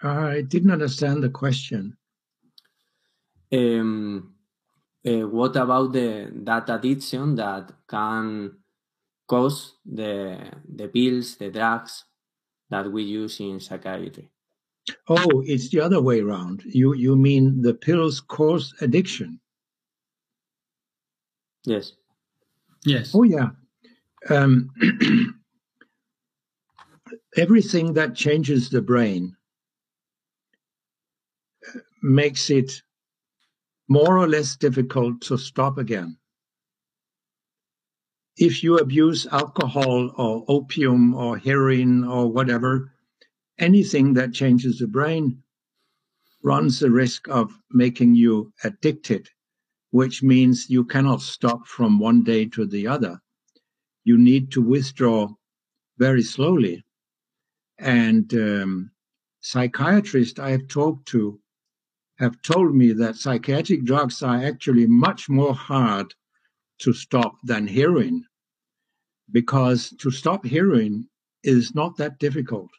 I 0.02 0.42
didn't 0.42 0.70
understand 0.70 1.22
the 1.22 1.30
question. 1.30 1.96
Um, 3.52 4.34
uh, 5.06 5.26
what 5.28 5.56
about 5.56 5.92
the 5.92 6.30
that 6.44 6.68
addiction 6.68 7.34
that 7.36 7.72
can 7.88 8.58
cause 9.26 9.74
the 9.84 10.52
the 10.68 10.88
pills, 10.88 11.36
the 11.36 11.50
drugs 11.50 12.04
that 12.70 12.90
we 12.90 13.02
use 13.02 13.40
in 13.40 13.60
psychiatry? 13.60 14.30
Oh, 15.08 15.42
it's 15.44 15.68
the 15.70 15.80
other 15.80 16.00
way 16.00 16.20
around. 16.20 16.62
You 16.64 16.94
you 16.94 17.16
mean 17.16 17.62
the 17.62 17.74
pills 17.74 18.20
cause 18.20 18.74
addiction? 18.80 19.40
Yes. 21.64 21.92
Yes. 22.84 23.12
Oh 23.14 23.24
yeah. 23.24 23.50
Um, 24.30 24.70
everything 27.36 27.94
that 27.94 28.14
changes 28.14 28.68
the 28.68 28.82
brain 28.82 29.36
makes 32.02 32.50
it 32.50 32.82
more 33.88 34.18
or 34.18 34.28
less 34.28 34.56
difficult 34.56 35.20
to 35.22 35.38
stop 35.38 35.78
again. 35.78 36.16
If 38.36 38.62
you 38.62 38.78
abuse 38.78 39.26
alcohol 39.26 40.12
or 40.16 40.44
opium 40.46 41.14
or 41.14 41.38
heroin 41.38 42.04
or 42.04 42.30
whatever, 42.30 42.92
anything 43.58 44.14
that 44.14 44.32
changes 44.32 44.78
the 44.78 44.86
brain 44.86 45.42
runs 46.42 46.78
the 46.78 46.90
risk 46.90 47.28
of 47.28 47.58
making 47.70 48.14
you 48.14 48.52
addicted, 48.62 49.28
which 49.90 50.22
means 50.22 50.70
you 50.70 50.84
cannot 50.84 51.20
stop 51.20 51.66
from 51.66 51.98
one 51.98 52.22
day 52.22 52.46
to 52.46 52.64
the 52.64 52.86
other. 52.86 53.20
You 54.04 54.16
need 54.16 54.52
to 54.52 54.62
withdraw 54.62 55.28
very 55.98 56.22
slowly. 56.22 56.84
And 57.78 58.32
um, 58.34 58.92
psychiatrists 59.40 60.38
I 60.38 60.50
have 60.50 60.68
talked 60.68 61.08
to 61.08 61.40
have 62.18 62.42
told 62.42 62.74
me 62.74 62.92
that 62.92 63.16
psychiatric 63.16 63.84
drugs 63.84 64.22
are 64.22 64.42
actually 64.42 64.86
much 64.86 65.28
more 65.28 65.54
hard 65.54 66.14
to 66.80 66.92
stop 66.92 67.36
than 67.44 67.66
heroin 67.66 68.24
because 69.30 69.90
to 69.98 70.10
stop 70.10 70.44
heroin 70.44 71.08
is 71.44 71.74
not 71.74 71.96
that 71.96 72.18
difficult. 72.18 72.70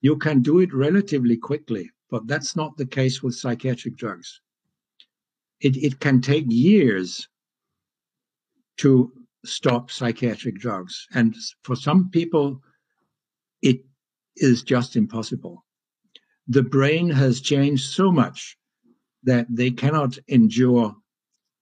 You 0.00 0.16
can 0.16 0.42
do 0.42 0.58
it 0.60 0.72
relatively 0.74 1.36
quickly, 1.36 1.90
but 2.10 2.26
that's 2.26 2.56
not 2.56 2.76
the 2.76 2.86
case 2.86 3.22
with 3.22 3.34
psychiatric 3.34 3.96
drugs. 3.96 4.40
It, 5.60 5.76
it 5.76 6.00
can 6.00 6.20
take 6.20 6.46
years 6.48 7.28
to 8.78 9.12
stop 9.44 9.90
psychiatric 9.90 10.56
drugs. 10.56 11.06
And 11.14 11.36
for 11.62 11.76
some 11.76 12.10
people, 12.10 12.62
it 13.62 13.80
is 14.36 14.62
just 14.62 14.96
impossible 14.96 15.64
the 16.48 16.62
brain 16.62 17.10
has 17.10 17.40
changed 17.40 17.84
so 17.92 18.10
much 18.10 18.56
that 19.22 19.46
they 19.50 19.70
cannot 19.70 20.18
endure 20.28 20.96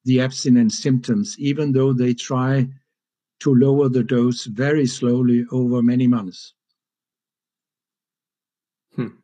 the 0.04 0.20
abstinence 0.20 0.78
symptoms, 0.78 1.36
even 1.38 1.72
though 1.72 1.92
they 1.92 2.14
try 2.14 2.68
to 3.40 3.54
lower 3.54 3.88
the 3.88 4.04
dose 4.04 4.44
very 4.44 4.86
slowly 4.86 5.44
over 5.50 5.82
many 5.82 6.06
months. 6.06 6.54
Hmm. 8.94 9.18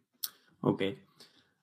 Okay. 0.65 0.99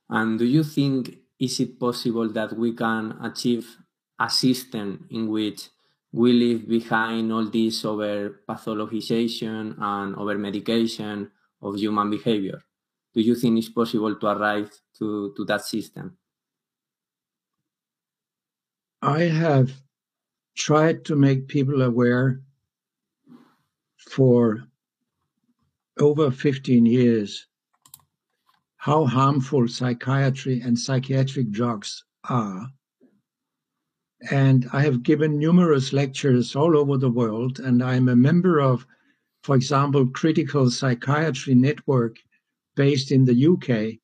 And 0.09 0.39
do 0.39 0.45
you 0.45 0.63
think 0.63 1.17
is 1.37 1.59
it 1.59 1.79
possible 1.79 2.29
that 2.29 2.57
we 2.57 2.73
can 2.73 3.17
achieve 3.21 3.77
a 4.19 4.29
system 4.29 5.07
in 5.11 5.27
which 5.27 5.69
we 6.11 6.33
leave 6.33 6.67
behind 6.67 7.31
all 7.31 7.45
this 7.45 7.85
over 7.85 8.41
pathologization 8.47 9.75
and 9.77 10.15
over 10.15 10.37
medication 10.37 11.29
of 11.61 11.75
human 11.75 12.09
behavior? 12.09 12.63
Do 13.13 13.21
you 13.21 13.35
think 13.35 13.57
it's 13.57 13.69
possible 13.69 14.15
to 14.15 14.27
arrive 14.27 14.69
to, 14.97 15.33
to 15.35 15.45
that 15.45 15.61
system? 15.61 16.17
I 19.01 19.21
have 19.21 19.71
tried 20.55 21.05
to 21.05 21.15
make 21.15 21.47
people 21.47 21.81
aware 21.81 22.41
for 24.09 24.63
over 25.99 26.31
15 26.31 26.85
years 26.85 27.47
how 28.77 29.05
harmful 29.05 29.67
psychiatry 29.67 30.61
and 30.61 30.77
psychiatric 30.77 31.51
drugs 31.51 32.03
are. 32.29 32.67
And 34.31 34.69
I 34.73 34.81
have 34.81 35.03
given 35.03 35.37
numerous 35.37 35.93
lectures 35.93 36.55
all 36.55 36.77
over 36.77 36.97
the 36.97 37.09
world, 37.09 37.59
and 37.59 37.81
I'm 37.83 38.09
a 38.09 38.15
member 38.15 38.59
of, 38.59 38.85
for 39.43 39.55
example, 39.55 40.07
Critical 40.07 40.69
Psychiatry 40.69 41.55
Network 41.55 42.17
based 42.79 43.11
in 43.11 43.25
the 43.25 43.39
UK, 43.53 43.99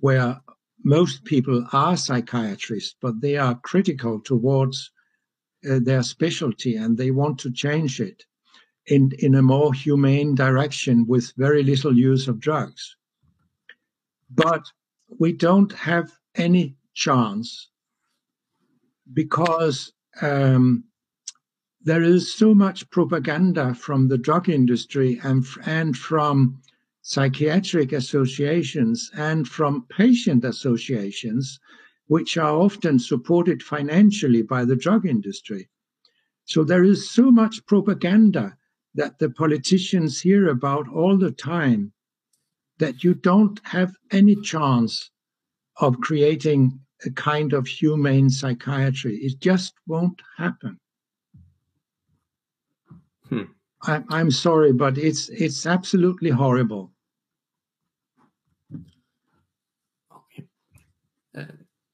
where 0.00 0.40
most 0.82 1.22
people 1.24 1.66
are 1.74 1.98
psychiatrists, 1.98 2.96
but 3.02 3.20
they 3.20 3.36
are 3.36 3.60
critical 3.60 4.18
towards 4.20 4.90
uh, 5.70 5.78
their 5.82 6.02
specialty 6.02 6.76
and 6.76 6.96
they 6.96 7.10
want 7.10 7.38
to 7.38 7.52
change 7.52 8.00
it 8.00 8.24
in, 8.86 9.10
in 9.18 9.34
a 9.34 9.42
more 9.42 9.74
humane 9.74 10.34
direction 10.34 11.06
with 11.06 11.30
very 11.36 11.62
little 11.62 11.94
use 11.94 12.26
of 12.26 12.40
drugs. 12.40 12.96
But 14.30 14.64
we 15.18 15.34
don't 15.34 15.72
have 15.72 16.10
any 16.36 16.74
chance 16.94 17.68
because 19.12 19.92
um, 20.22 20.84
there 21.82 22.02
is 22.02 22.32
so 22.32 22.54
much 22.54 22.88
propaganda 22.88 23.74
from 23.74 24.08
the 24.08 24.16
drug 24.16 24.48
industry 24.48 25.20
and, 25.22 25.44
and 25.66 25.94
from 25.94 26.62
psychiatric 27.08 27.92
associations 27.92 29.12
and 29.14 29.46
from 29.46 29.86
patient 29.88 30.44
associations, 30.44 31.60
which 32.08 32.36
are 32.36 32.56
often 32.56 32.98
supported 32.98 33.62
financially 33.62 34.42
by 34.42 34.64
the 34.64 34.74
drug 34.74 35.06
industry. 35.06 35.68
So 36.46 36.64
there 36.64 36.82
is 36.82 37.08
so 37.08 37.30
much 37.30 37.64
propaganda 37.66 38.58
that 38.96 39.20
the 39.20 39.30
politicians 39.30 40.20
hear 40.20 40.48
about 40.48 40.88
all 40.88 41.16
the 41.16 41.30
time 41.30 41.92
that 42.78 43.04
you 43.04 43.14
don't 43.14 43.60
have 43.62 43.94
any 44.10 44.34
chance 44.34 45.12
of 45.76 46.00
creating 46.00 46.80
a 47.04 47.10
kind 47.10 47.52
of 47.52 47.68
humane 47.68 48.30
psychiatry. 48.30 49.18
It 49.18 49.38
just 49.38 49.74
won't 49.86 50.20
happen. 50.38 50.80
Hmm. 53.28 53.42
I, 53.82 54.02
I'm 54.08 54.32
sorry, 54.32 54.72
but 54.72 54.98
it's 54.98 55.28
it's 55.28 55.66
absolutely 55.66 56.30
horrible. 56.30 56.92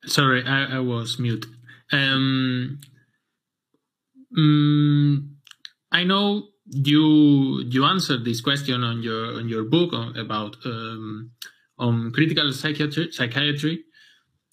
Sorry, 0.05 0.45
I, 0.45 0.77
I 0.77 0.79
was 0.81 1.19
mute. 1.19 1.47
Um, 1.93 2.81
um, 4.37 5.37
I 5.91 6.05
know 6.05 6.49
you 6.67 7.63
you 7.69 7.85
answered 7.85 8.25
this 8.25 8.41
question 8.41 8.83
on 8.83 9.03
your 9.03 9.35
on 9.35 9.49
your 9.49 9.65
book 9.65 9.93
on, 9.93 10.17
about 10.17 10.57
um, 10.65 11.33
on 11.79 12.13
critical 12.13 12.51
psychiatry, 12.53 13.13
psychiatry 13.13 13.85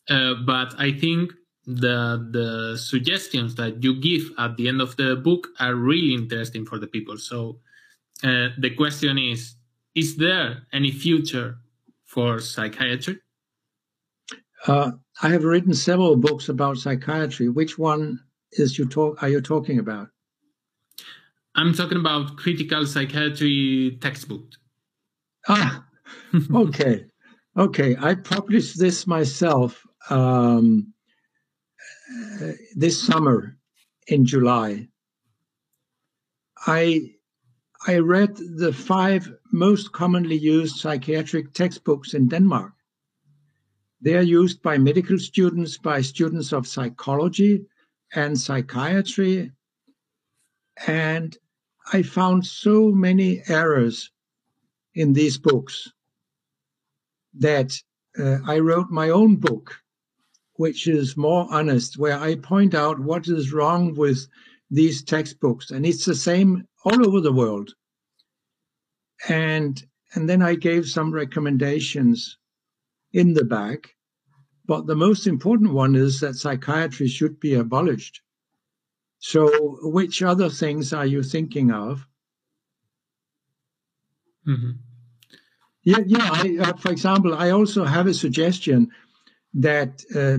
uh, 0.09 0.33
but 0.45 0.73
I 0.79 0.91
think 0.91 1.33
the 1.65 2.27
the 2.31 2.77
suggestions 2.77 3.55
that 3.55 3.83
you 3.83 3.99
give 4.01 4.31
at 4.39 4.57
the 4.57 4.67
end 4.67 4.81
of 4.81 4.97
the 4.97 5.15
book 5.15 5.49
are 5.59 5.75
really 5.75 6.15
interesting 6.15 6.65
for 6.65 6.79
the 6.79 6.87
people. 6.87 7.17
So 7.17 7.59
uh, 8.23 8.49
the 8.57 8.73
question 8.75 9.17
is: 9.17 9.55
Is 9.93 10.17
there 10.17 10.63
any 10.73 10.91
future 10.91 11.57
for 12.05 12.39
psychiatry? 12.39 13.19
Uh, 14.67 14.91
I 15.21 15.29
have 15.29 15.43
written 15.43 15.73
several 15.73 16.15
books 16.15 16.49
about 16.49 16.77
psychiatry. 16.77 17.49
Which 17.49 17.77
one 17.77 18.19
is 18.51 18.77
you 18.77 18.85
talk? 18.85 19.21
Are 19.21 19.29
you 19.29 19.41
talking 19.41 19.79
about? 19.79 20.09
I'm 21.55 21.73
talking 21.73 21.99
about 21.99 22.37
critical 22.37 22.85
psychiatry 22.85 23.97
textbook. 24.01 24.45
Ah, 25.47 25.85
okay, 26.53 27.05
okay. 27.57 27.95
I 27.99 28.15
published 28.15 28.79
this 28.79 29.07
myself 29.07 29.85
um, 30.09 30.93
uh, 32.41 32.51
this 32.75 33.01
summer 33.01 33.57
in 34.07 34.25
July. 34.25 34.87
I 36.67 37.11
I 37.87 37.97
read 37.97 38.35
the 38.35 38.73
five 38.73 39.31
most 39.51 39.91
commonly 39.91 40.35
used 40.35 40.77
psychiatric 40.77 41.53
textbooks 41.53 42.13
in 42.13 42.27
Denmark. 42.27 42.73
They 44.01 44.15
are 44.15 44.21
used 44.21 44.61
by 44.61 44.77
medical 44.77 45.19
students, 45.19 45.77
by 45.77 46.01
students 46.01 46.53
of 46.53 46.67
psychology 46.67 47.65
and 48.13 48.39
psychiatry. 48.39 49.51
And 50.87 51.37
I 51.91 52.03
found 52.03 52.45
so 52.45 52.91
many 52.91 53.41
errors 53.47 54.11
in 54.95 55.13
these 55.13 55.37
books 55.37 55.91
that 57.33 57.77
uh, 58.17 58.37
I 58.45 58.59
wrote 58.59 58.89
my 58.89 59.09
own 59.09 59.35
book, 59.35 59.75
which 60.53 60.87
is 60.87 61.17
more 61.17 61.47
honest, 61.51 61.97
where 61.97 62.17
I 62.17 62.35
point 62.35 62.73
out 62.73 62.99
what 62.99 63.27
is 63.27 63.51
wrong 63.51 63.95
with 63.95 64.27
these 64.71 65.03
textbooks. 65.03 65.71
And 65.71 65.85
it's 65.85 66.05
the 66.05 66.15
same 66.15 66.67
all 66.85 67.05
over 67.05 67.19
the 67.21 67.33
world. 67.33 67.73
And 69.27 69.83
and 70.15 70.27
then 70.27 70.41
I 70.41 70.55
gave 70.55 70.87
some 70.87 71.11
recommendations 71.11 72.37
in 73.13 73.33
the 73.33 73.45
back. 73.45 73.95
But 74.65 74.85
the 74.85 74.95
most 74.95 75.25
important 75.25 75.73
one 75.73 75.95
is 75.95 76.19
that 76.19 76.35
psychiatry 76.35 77.07
should 77.07 77.39
be 77.39 77.55
abolished. 77.55 78.21
So, 79.17 79.79
which 79.81 80.21
other 80.21 80.49
things 80.49 80.93
are 80.93 81.05
you 81.05 81.23
thinking 81.23 81.71
of? 81.71 82.05
Mm-hmm. 84.47 84.71
Yeah, 85.83 85.99
yeah. 86.05 86.29
I, 86.31 86.57
uh, 86.61 86.77
for 86.77 86.91
example, 86.91 87.33
I 87.33 87.49
also 87.49 87.83
have 87.83 88.07
a 88.07 88.13
suggestion 88.13 88.91
that 89.53 90.03
uh, 90.15 90.37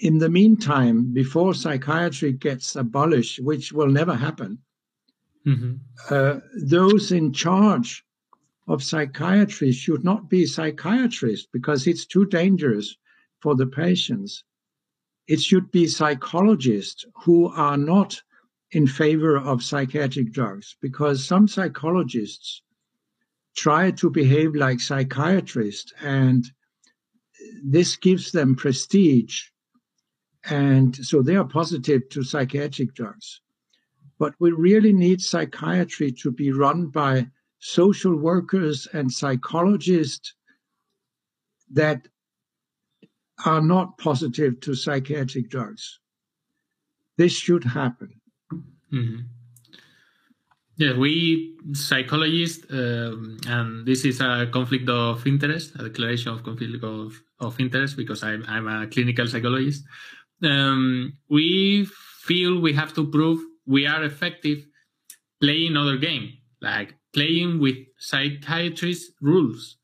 in 0.00 0.18
the 0.18 0.28
meantime, 0.28 1.12
before 1.12 1.54
psychiatry 1.54 2.32
gets 2.32 2.76
abolished, 2.76 3.40
which 3.42 3.72
will 3.72 3.88
never 3.88 4.14
happen, 4.14 4.58
mm-hmm. 5.46 5.74
uh, 6.10 6.40
those 6.62 7.12
in 7.12 7.32
charge 7.32 8.04
of 8.66 8.82
psychiatry 8.82 9.72
should 9.72 10.04
not 10.04 10.28
be 10.28 10.46
psychiatrists 10.46 11.46
because 11.52 11.86
it's 11.86 12.06
too 12.06 12.26
dangerous 12.26 12.96
for 13.40 13.54
the 13.54 13.66
patients. 13.66 14.44
It 15.28 15.40
should 15.40 15.70
be 15.70 15.86
psychologists 15.86 17.04
who 17.24 17.48
are 17.48 17.76
not 17.76 18.20
in 18.72 18.86
favor 18.86 19.36
of 19.36 19.62
psychiatric 19.62 20.32
drugs 20.32 20.76
because 20.80 21.24
some 21.24 21.46
psychologists 21.46 22.62
try 23.56 23.90
to 23.90 24.10
behave 24.10 24.54
like 24.54 24.80
psychiatrists 24.80 25.92
and 26.00 26.44
this 27.64 27.96
gives 27.96 28.32
them 28.32 28.54
prestige 28.56 29.42
and 30.50 30.96
so 30.96 31.22
they 31.22 31.36
are 31.36 31.44
positive 31.44 32.08
to 32.10 32.22
psychiatric 32.22 32.94
drugs 32.94 33.40
but 34.18 34.34
we 34.40 34.50
really 34.50 34.92
need 34.92 35.20
psychiatry 35.20 36.10
to 36.10 36.30
be 36.30 36.50
run 36.52 36.86
by 36.86 37.26
social 37.66 38.16
workers 38.16 38.86
and 38.92 39.10
psychologists 39.10 40.34
that 41.72 42.06
are 43.44 43.60
not 43.60 43.98
positive 43.98 44.60
to 44.60 44.74
psychiatric 44.74 45.50
drugs 45.50 46.00
this 47.16 47.32
should 47.32 47.64
happen 47.64 48.20
mm-hmm. 48.92 49.20
Yeah, 50.78 50.94
we 50.98 51.56
psychologists, 51.72 52.66
um, 52.70 53.38
and 53.46 53.86
this 53.86 54.04
is 54.04 54.20
a 54.20 54.46
conflict 54.52 54.90
of 54.90 55.26
interest, 55.26 55.72
a 55.76 55.84
declaration 55.84 56.32
of 56.32 56.42
conflict 56.42 56.84
of, 56.84 57.18
of 57.40 57.58
interest, 57.58 57.96
because 57.96 58.22
I'm, 58.22 58.44
I'm 58.46 58.68
a 58.68 58.86
clinical 58.86 59.26
psychologist. 59.26 59.84
Um, 60.42 61.16
we 61.30 61.86
feel 62.20 62.60
we 62.60 62.74
have 62.74 62.92
to 62.92 63.06
prove 63.06 63.40
we 63.66 63.86
are 63.86 64.04
effective 64.04 64.66
playing 65.40 65.78
other 65.78 65.96
game, 65.96 66.34
like 66.60 66.94
playing 67.16 67.58
with 67.58 67.78
psychiatrist 67.98 69.12
rules, 69.22 69.78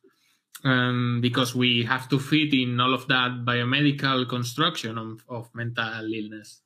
um, 0.64 1.20
because 1.22 1.54
we 1.54 1.82
have 1.82 2.06
to 2.10 2.18
fit 2.18 2.52
in 2.52 2.78
all 2.78 2.92
of 2.92 3.08
that 3.08 3.30
biomedical 3.46 4.28
construction 4.28 4.98
of, 4.98 5.24
of 5.28 5.50
mental 5.54 6.04
illness. 6.12 6.60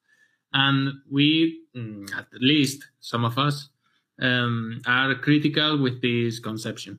And 0.52 0.92
we, 1.10 1.60
mm, 1.76 2.12
at 2.16 2.26
least 2.40 2.84
some 3.00 3.24
of 3.24 3.38
us, 3.38 3.68
um, 4.20 4.80
are 4.86 5.14
critical 5.14 5.78
with 5.80 6.02
this 6.02 6.40
conception. 6.40 6.98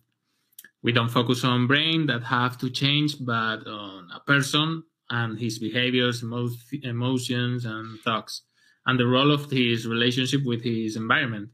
We 0.82 0.93
don't 0.93 1.09
focus 1.09 1.43
on 1.43 1.68
brain 1.68 2.05
that 2.05 2.24
have 2.24 2.57
to 2.59 2.70
change, 2.70 3.18
but 3.20 3.68
on 3.68 4.09
a 4.15 4.22
person 4.22 4.84
and 5.09 5.38
his 5.38 5.59
behaviors, 5.59 6.24
emo- 6.24 6.49
emotions, 6.84 7.65
and 7.65 7.99
thoughts, 7.99 8.43
and 8.86 8.97
the 8.97 9.07
role 9.07 9.32
of 9.32 9.51
his 9.51 9.86
relationship 9.86 10.45
with 10.45 10.63
his 10.63 10.95
environment. 10.95 11.49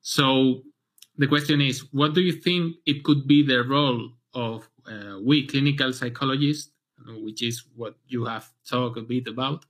So 0.00 0.62
the 1.16 1.26
question 1.26 1.60
is, 1.60 1.84
what 1.92 2.14
do 2.14 2.20
you 2.20 2.32
think 2.32 2.76
it 2.86 3.04
could 3.04 3.26
be 3.26 3.46
the 3.46 3.62
role 3.62 4.10
of 4.34 4.68
uh, 4.86 5.18
we 5.22 5.46
clinical 5.46 5.92
psychologists, 5.92 6.72
which 7.06 7.42
is 7.42 7.64
what 7.76 7.94
you 8.06 8.24
have 8.24 8.48
talked 8.68 8.98
a 8.98 9.02
bit 9.02 9.28
about, 9.28 9.64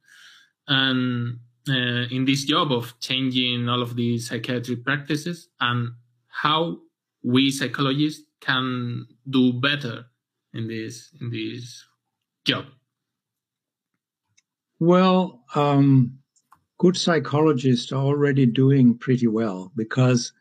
and 0.68 1.38
uh, 1.68 2.06
in 2.10 2.24
this 2.24 2.44
job 2.44 2.72
of 2.72 2.98
changing 3.00 3.68
all 3.68 3.82
of 3.82 3.96
these 3.96 4.28
psychiatric 4.28 4.84
practices 4.84 5.48
and 5.60 5.92
how 6.28 6.78
we 7.22 7.50
psychologists 7.50 8.24
can 8.40 9.06
do 9.28 9.52
better 9.52 10.04
in 10.52 10.68
this 10.68 11.10
in 11.20 11.30
this 11.30 11.84
job? 12.44 12.66
Well 14.78 15.44
um, 15.54 16.18
good 16.78 16.96
psychologists 16.96 17.92
are 17.92 18.04
already 18.04 18.46
doing 18.46 18.98
pretty 18.98 19.26
well 19.26 19.72
because 19.76 20.32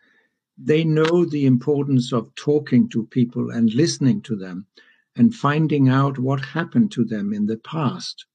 they 0.57 0.83
know 0.83 1.25
the 1.25 1.45
importance 1.45 2.13
of 2.13 2.33
talking 2.35 2.87
to 2.89 3.07
people 3.07 3.49
and 3.49 3.73
listening 3.73 4.21
to 4.21 4.35
them 4.35 4.67
and 5.15 5.33
finding 5.33 5.89
out 5.89 6.19
what 6.19 6.39
happened 6.43 6.91
to 6.91 7.03
them 7.05 7.33
in 7.33 7.45
the 7.45 7.57
past 7.57 8.25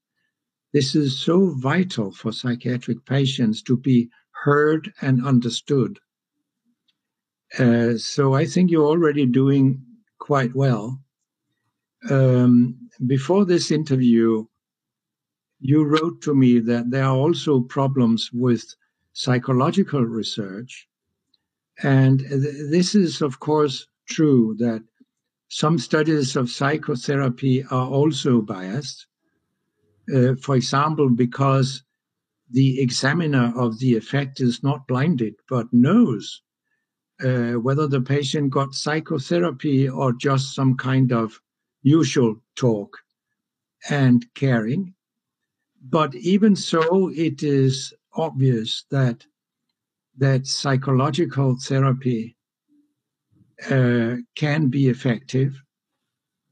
this 0.73 0.95
is 0.95 1.19
so 1.19 1.55
vital 1.57 2.13
for 2.13 2.33
psychiatric 2.33 3.05
patients 3.07 3.63
to 3.63 3.77
be 3.77 4.11
heard 4.45 4.93
and 5.01 5.25
understood. 5.25 5.99
Uh, 7.59 7.97
so 7.97 8.35
I 8.35 8.45
think 8.45 8.71
you're 8.71 8.87
already 8.87 9.25
doing 9.25 9.83
quite 10.19 10.55
well. 10.55 11.01
Um, 12.11 12.91
before 13.07 13.47
this 13.47 13.71
interview, 13.71 14.45
you 15.59 15.85
wrote 15.85 16.21
to 16.23 16.35
me 16.35 16.61
that 16.61 16.91
there 16.91 17.05
are 17.05 17.17
also 17.17 17.61
problems 17.63 18.31
with 18.33 18.75
psychological 19.15 20.05
research. 20.05 20.87
And 21.83 22.21
th- 22.21 22.71
this 22.71 22.95
is, 22.95 23.23
of 23.23 23.41
course, 23.41 23.87
true 24.09 24.57
that 24.59 24.83
some 25.49 25.79
studies 25.79 26.37
of 26.37 26.51
psychotherapy 26.51 27.65
are 27.65 27.89
also 27.89 28.43
biased 28.43 29.07
uh, 30.15 30.35
for 30.37 30.57
example, 30.57 31.11
because 31.11 31.83
the 32.51 32.81
examiner 32.81 33.53
of 33.57 33.79
the 33.79 33.97
effect 33.97 34.41
is 34.41 34.63
not 34.63 34.89
blinded 34.89 35.35
but 35.51 35.67
knows 35.73 36.41
uh, 37.23 37.53
whether 37.53 37.87
the 37.87 38.01
patient 38.01 38.51
got 38.51 38.75
psychotherapy 38.75 39.89
or 39.89 40.13
just 40.13 40.55
some 40.55 40.77
kind 40.77 41.13
of 41.13 41.41
usual 41.83 42.37
talk 42.57 42.97
and 43.91 44.25
caring. 44.35 44.95
But 45.83 46.15
even 46.15 46.57
so, 46.57 47.11
it 47.11 47.43
is 47.43 47.93
obvious 48.15 48.85
that 48.91 49.27
that 50.19 50.47
psychological 50.47 51.57
therapy 51.61 52.37
uh, 53.71 54.17
can 54.35 54.69
be 54.69 54.89
effective 54.89 55.61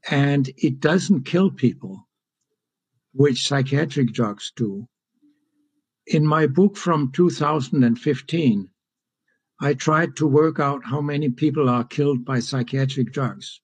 and 0.09 0.49
it 0.57 0.79
doesn't 0.79 1.25
kill 1.25 1.51
people 1.51 2.07
which 3.13 3.47
psychiatric 3.47 4.13
drugs 4.13 4.51
do. 4.55 4.87
In 6.05 6.25
my 6.25 6.47
book 6.47 6.77
from 6.77 7.11
2015, 7.11 8.69
I 9.59 9.73
tried 9.73 10.15
to 10.17 10.27
work 10.27 10.59
out 10.59 10.85
how 10.85 11.01
many 11.01 11.29
people 11.29 11.67
are 11.67 11.83
killed 11.83 12.23
by 12.23 12.39
psychiatric 12.39 13.11
drugs. 13.11 13.59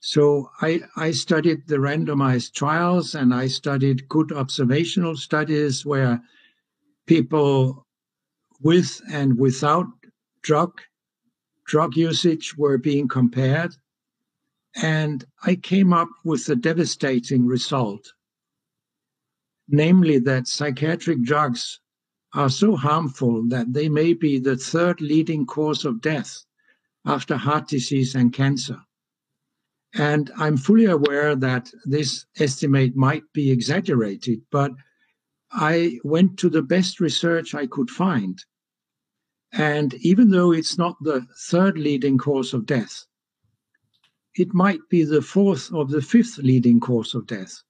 So 0.00 0.50
I, 0.60 0.82
I 0.96 1.10
studied 1.10 1.66
the 1.66 1.76
randomized 1.76 2.52
trials 2.52 3.14
and 3.14 3.34
I 3.34 3.48
studied 3.48 4.08
good 4.08 4.30
observational 4.30 5.16
studies 5.16 5.84
where 5.84 6.22
people 7.06 7.87
with 8.60 9.00
and 9.10 9.38
without 9.38 9.86
drug 10.42 10.80
drug 11.66 11.96
usage 11.96 12.56
were 12.56 12.78
being 12.78 13.08
compared. 13.08 13.74
And 14.74 15.24
I 15.44 15.56
came 15.56 15.92
up 15.92 16.08
with 16.24 16.48
a 16.48 16.56
devastating 16.56 17.46
result 17.46 18.12
namely 19.68 20.18
that 20.18 20.48
psychiatric 20.48 21.22
drugs 21.22 21.80
are 22.34 22.48
so 22.48 22.76
harmful 22.76 23.46
that 23.48 23.72
they 23.72 23.88
may 23.88 24.14
be 24.14 24.38
the 24.38 24.56
third 24.56 25.00
leading 25.00 25.46
cause 25.46 25.84
of 25.84 26.00
death 26.00 26.44
after 27.04 27.36
heart 27.36 27.68
disease 27.68 28.14
and 28.14 28.32
cancer. 28.32 28.78
And 29.94 30.30
I'm 30.36 30.56
fully 30.56 30.84
aware 30.84 31.34
that 31.36 31.70
this 31.84 32.26
estimate 32.38 32.96
might 32.96 33.24
be 33.32 33.50
exaggerated, 33.50 34.40
but 34.50 34.72
I 35.50 35.98
went 36.04 36.38
to 36.40 36.50
the 36.50 36.62
best 36.62 37.00
research 37.00 37.54
I 37.54 37.66
could 37.66 37.90
find. 37.90 38.42
And 39.52 39.94
even 39.94 40.30
though 40.30 40.52
it's 40.52 40.76
not 40.76 40.96
the 41.00 41.26
third 41.48 41.78
leading 41.78 42.18
cause 42.18 42.52
of 42.52 42.66
death, 42.66 43.06
it 44.34 44.52
might 44.52 44.80
be 44.90 45.04
the 45.04 45.22
fourth 45.22 45.72
or 45.72 45.84
the 45.86 46.02
fifth 46.02 46.38
leading 46.38 46.80
cause 46.80 47.14
of 47.14 47.26
death. 47.26 47.62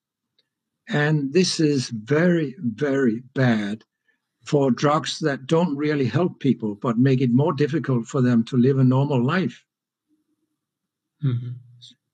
And 0.89 1.33
this 1.33 1.61
is 1.61 1.91
very, 1.91 2.57
very 2.59 3.23
bad 3.35 3.85
for 4.45 4.71
drugs 4.71 5.19
that 5.21 5.47
don't 5.47 5.77
really 5.77 6.07
help 6.07 6.41
people, 6.41 6.75
but 6.75 6.99
make 6.99 7.21
it 7.21 7.31
more 7.31 7.53
difficult 7.53 8.07
for 8.07 8.23
them 8.23 8.43
to 8.45 8.57
live 8.57 8.79
a 8.79 8.85
normal 8.85 9.23
life. 9.25 9.63
Mm-hmm. 11.23 11.51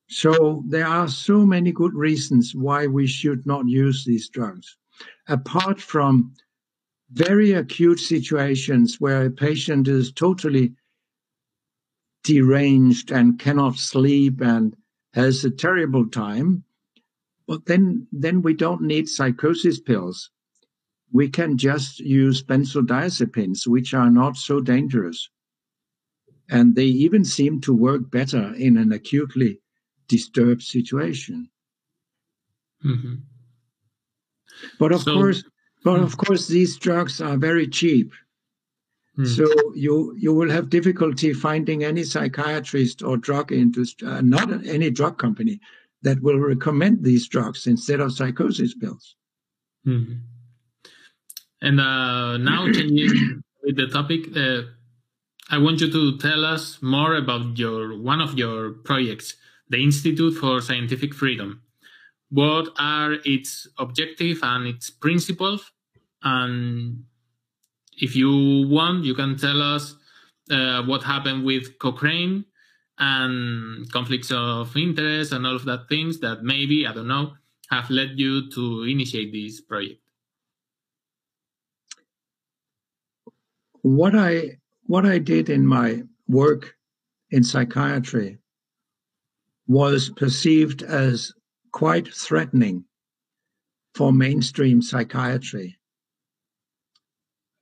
So 0.08 0.62
there 0.68 0.86
are 0.86 1.08
so 1.08 1.46
many 1.46 1.72
good 1.72 1.94
reasons 1.94 2.54
why 2.54 2.86
we 2.86 3.06
should 3.06 3.46
not 3.46 3.66
use 3.68 4.04
these 4.04 4.28
drugs. 4.28 4.76
Apart 5.28 5.80
from 5.80 6.34
very 7.10 7.52
acute 7.52 8.00
situations 8.00 9.00
where 9.00 9.26
a 9.26 9.30
patient 9.30 9.88
is 9.88 10.12
totally 10.12 10.74
deranged 12.24 13.10
and 13.10 13.38
cannot 13.38 13.76
sleep 13.76 14.40
and 14.40 14.76
has 15.12 15.44
a 15.44 15.50
terrible 15.50 16.08
time, 16.08 16.64
but 17.46 17.66
then, 17.66 18.06
then 18.10 18.42
we 18.42 18.54
don't 18.54 18.82
need 18.82 19.08
psychosis 19.08 19.78
pills. 19.78 20.30
We 21.12 21.28
can 21.28 21.56
just 21.56 22.00
use 22.00 22.42
benzodiazepines, 22.42 23.66
which 23.66 23.94
are 23.94 24.10
not 24.10 24.36
so 24.36 24.60
dangerous. 24.60 25.28
And 26.48 26.74
they 26.74 26.86
even 26.86 27.24
seem 27.24 27.60
to 27.62 27.74
work 27.74 28.10
better 28.10 28.52
in 28.54 28.76
an 28.76 28.90
acutely 28.92 29.60
disturbed 30.08 30.62
situation. 30.62 31.50
Mm-hmm. 32.84 33.14
But 34.78 34.92
of 34.92 35.02
so, 35.02 35.14
course, 35.14 35.44
but 35.84 36.00
of 36.00 36.16
course, 36.16 36.48
these 36.48 36.76
drugs 36.76 37.20
are 37.20 37.36
very 37.36 37.68
cheap. 37.68 38.12
Mm. 39.18 39.36
So 39.36 39.46
you 39.74 40.14
you 40.18 40.34
will 40.34 40.50
have 40.50 40.70
difficulty 40.70 41.32
finding 41.32 41.84
any 41.84 42.02
psychiatrist 42.04 43.02
or 43.02 43.16
drug 43.16 43.52
industry, 43.52 44.08
uh, 44.08 44.20
not 44.20 44.66
any 44.66 44.90
drug 44.90 45.18
company, 45.18 45.60
that 46.02 46.22
will 46.22 46.38
recommend 46.38 47.02
these 47.02 47.28
drugs 47.28 47.66
instead 47.66 48.00
of 48.00 48.12
psychosis 48.12 48.74
pills. 48.74 49.16
Mm. 49.86 50.20
And 51.62 51.80
uh, 51.80 52.36
now, 52.36 52.70
changing 52.70 53.42
with 53.62 53.76
the 53.76 53.86
topic, 53.86 54.36
uh, 54.36 54.62
I 55.50 55.58
want 55.58 55.80
you 55.80 55.90
to 55.90 56.18
tell 56.18 56.44
us 56.44 56.78
more 56.82 57.14
about 57.16 57.58
your 57.58 57.98
one 57.98 58.20
of 58.20 58.38
your 58.38 58.72
projects, 58.72 59.34
the 59.68 59.82
Institute 59.82 60.34
for 60.34 60.60
Scientific 60.60 61.14
Freedom. 61.14 61.62
What 62.34 62.70
are 62.80 63.12
its 63.24 63.68
objective 63.78 64.40
and 64.42 64.66
its 64.66 64.90
principles? 64.90 65.70
And 66.20 67.04
if 67.96 68.16
you 68.16 68.66
want, 68.66 69.04
you 69.04 69.14
can 69.14 69.36
tell 69.36 69.62
us 69.62 69.94
uh, 70.50 70.82
what 70.82 71.04
happened 71.04 71.44
with 71.44 71.78
Cochrane 71.78 72.44
and 72.98 73.88
conflicts 73.92 74.32
of 74.32 74.76
interest 74.76 75.30
and 75.32 75.46
all 75.46 75.54
of 75.54 75.64
that 75.66 75.88
things 75.88 76.18
that 76.20 76.42
maybe, 76.42 76.88
I 76.88 76.92
don't 76.92 77.06
know, 77.06 77.34
have 77.70 77.88
led 77.88 78.18
you 78.18 78.50
to 78.50 78.82
initiate 78.82 79.32
this 79.32 79.60
project. 79.60 80.00
What 83.82 84.16
I 84.16 84.58
what 84.86 85.06
I 85.06 85.18
did 85.18 85.48
in 85.48 85.64
my 85.64 86.02
work 86.26 86.74
in 87.30 87.44
psychiatry 87.44 88.38
was 89.68 90.10
perceived 90.10 90.82
as 90.82 91.32
quite 91.74 92.06
threatening 92.14 92.84
for 93.96 94.12
mainstream 94.12 94.80
psychiatry. 94.80 95.76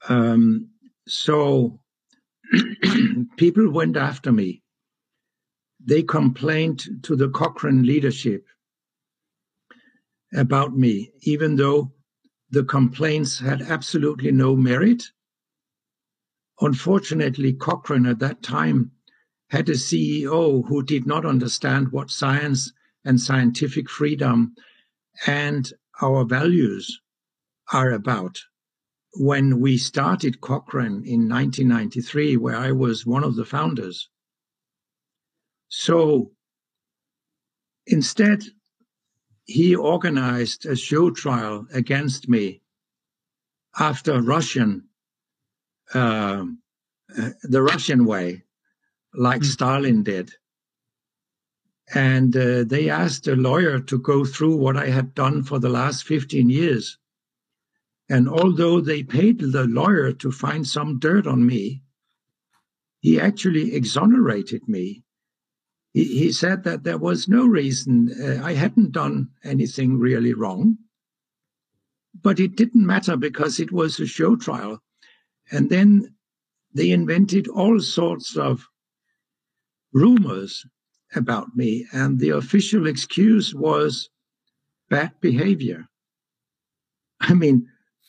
Um, 0.06 0.68
so 1.08 1.80
people 3.38 3.70
went 3.70 3.96
after 3.96 4.30
me. 4.30 4.62
They 5.82 6.02
complained 6.02 6.84
to 7.04 7.16
the 7.16 7.30
Cochrane 7.30 7.84
leadership 7.84 8.44
about 10.34 10.76
me, 10.76 11.10
even 11.22 11.56
though 11.56 11.92
the 12.50 12.64
complaints 12.64 13.38
had 13.38 13.62
absolutely 13.62 14.30
no 14.30 14.54
merit. 14.54 15.04
Unfortunately, 16.60 17.54
Cochrane 17.54 18.04
at 18.04 18.18
that 18.18 18.42
time 18.42 18.90
had 19.48 19.70
a 19.70 19.72
CEO 19.72 20.68
who 20.68 20.82
did 20.82 21.06
not 21.06 21.24
understand 21.24 21.92
what 21.92 22.10
science 22.10 22.70
and 23.05 23.20
scientific 23.20 23.90
freedom 23.90 24.55
and 25.26 25.72
our 26.00 26.24
values 26.24 27.00
are 27.72 27.90
about 27.90 28.38
when 29.14 29.61
we 29.61 29.76
started 29.76 30.40
Cochrane 30.40 31.05
in 31.05 31.28
1993, 31.28 32.36
where 32.36 32.57
I 32.57 32.72
was 32.72 33.05
one 33.05 33.24
of 33.24 33.36
the 33.36 33.44
founders. 33.44 34.09
So 35.68 36.32
instead, 37.86 38.42
he 39.44 39.74
organized 39.74 40.66
a 40.66 40.76
show 40.76 41.11
trial 41.11 41.66
against 41.72 42.28
me 42.28 42.62
after 43.78 44.20
Russian, 44.20 44.88
uh, 45.92 46.44
the 47.42 47.62
Russian 47.62 48.05
way, 48.07 48.44
like 49.14 49.42
mm. 49.42 49.46
Stalin 49.46 50.03
did. 50.03 50.32
And 51.95 52.36
uh, 52.36 52.64
they 52.64 52.88
asked 52.88 53.28
a 53.28 53.36
lawyer 53.36 53.78
to 53.80 53.99
go 53.99 54.24
through 54.24 54.57
what 54.57 54.76
I 54.76 54.88
had 54.88 55.14
done 55.14 55.43
for 55.43 55.59
the 55.59 55.68
last 55.68 56.05
15 56.05 56.49
years 56.49 56.99
and 58.12 58.28
although 58.28 58.82
they 58.82 59.03
paid 59.03 59.40
the 59.40 59.64
lawyer 59.64 60.12
to 60.12 60.30
find 60.30 60.66
some 60.66 60.99
dirt 60.99 61.26
on 61.26 61.47
me, 61.47 61.82
he 63.01 63.18
actually 63.18 63.74
exonerated 63.74 64.68
me. 64.68 65.03
He, 65.95 66.05
he 66.18 66.32
said 66.32 66.64
that 66.64 66.84
there 66.84 66.99
was 66.99 67.26
no 67.26 67.47
reason, 67.47 68.12
uh, 68.22 68.45
I 68.45 68.53
hadn't 68.53 68.93
done 68.93 69.30
anything 69.45 69.99
really 69.99 70.34
wrong. 70.34 70.76
But 72.20 72.38
it 72.38 72.55
didn't 72.55 72.86
matter 72.86 73.16
because 73.16 73.59
it 73.59 73.72
was 73.72 73.99
a 73.99 74.07
show 74.07 74.36
trial. 74.36 74.82
And 75.51 75.70
then 75.70 76.14
they 76.74 76.90
invented 76.90 77.49
all 77.49 77.80
sorts 77.80 78.36
of 78.36 78.68
rumors 79.95 80.66
about 81.14 81.56
me. 81.56 81.86
And 81.92 82.18
the 82.18 82.30
official 82.30 82.86
excuse 82.86 83.54
was 83.54 84.10
bad 84.88 85.12
behavior. 85.20 85.88
I 87.20 87.34
mean, 87.34 87.68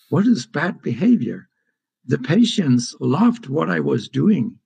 what 0.09 0.25
is 0.25 0.45
bad 0.45 0.81
behavior? 0.81 1.47
The 2.05 2.17
patients 2.17 2.95
loved 2.99 3.47
what 3.47 3.69
I 3.69 3.79
was 3.79 4.09
doing. 4.09 4.59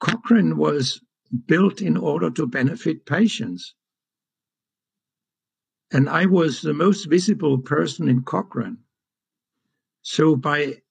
Cochrane 0.00 0.56
was 0.56 1.00
built 1.46 1.80
in 1.80 1.96
order 1.96 2.30
to 2.30 2.46
benefit 2.46 3.06
patients. 3.06 3.74
And 5.90 6.08
I 6.08 6.26
was 6.26 6.62
the 6.62 6.72
most 6.72 7.04
visible 7.04 7.58
person 7.58 8.08
in 8.08 8.22
Cochrane. 8.22 8.78
So 10.02 10.36
by 10.36 10.82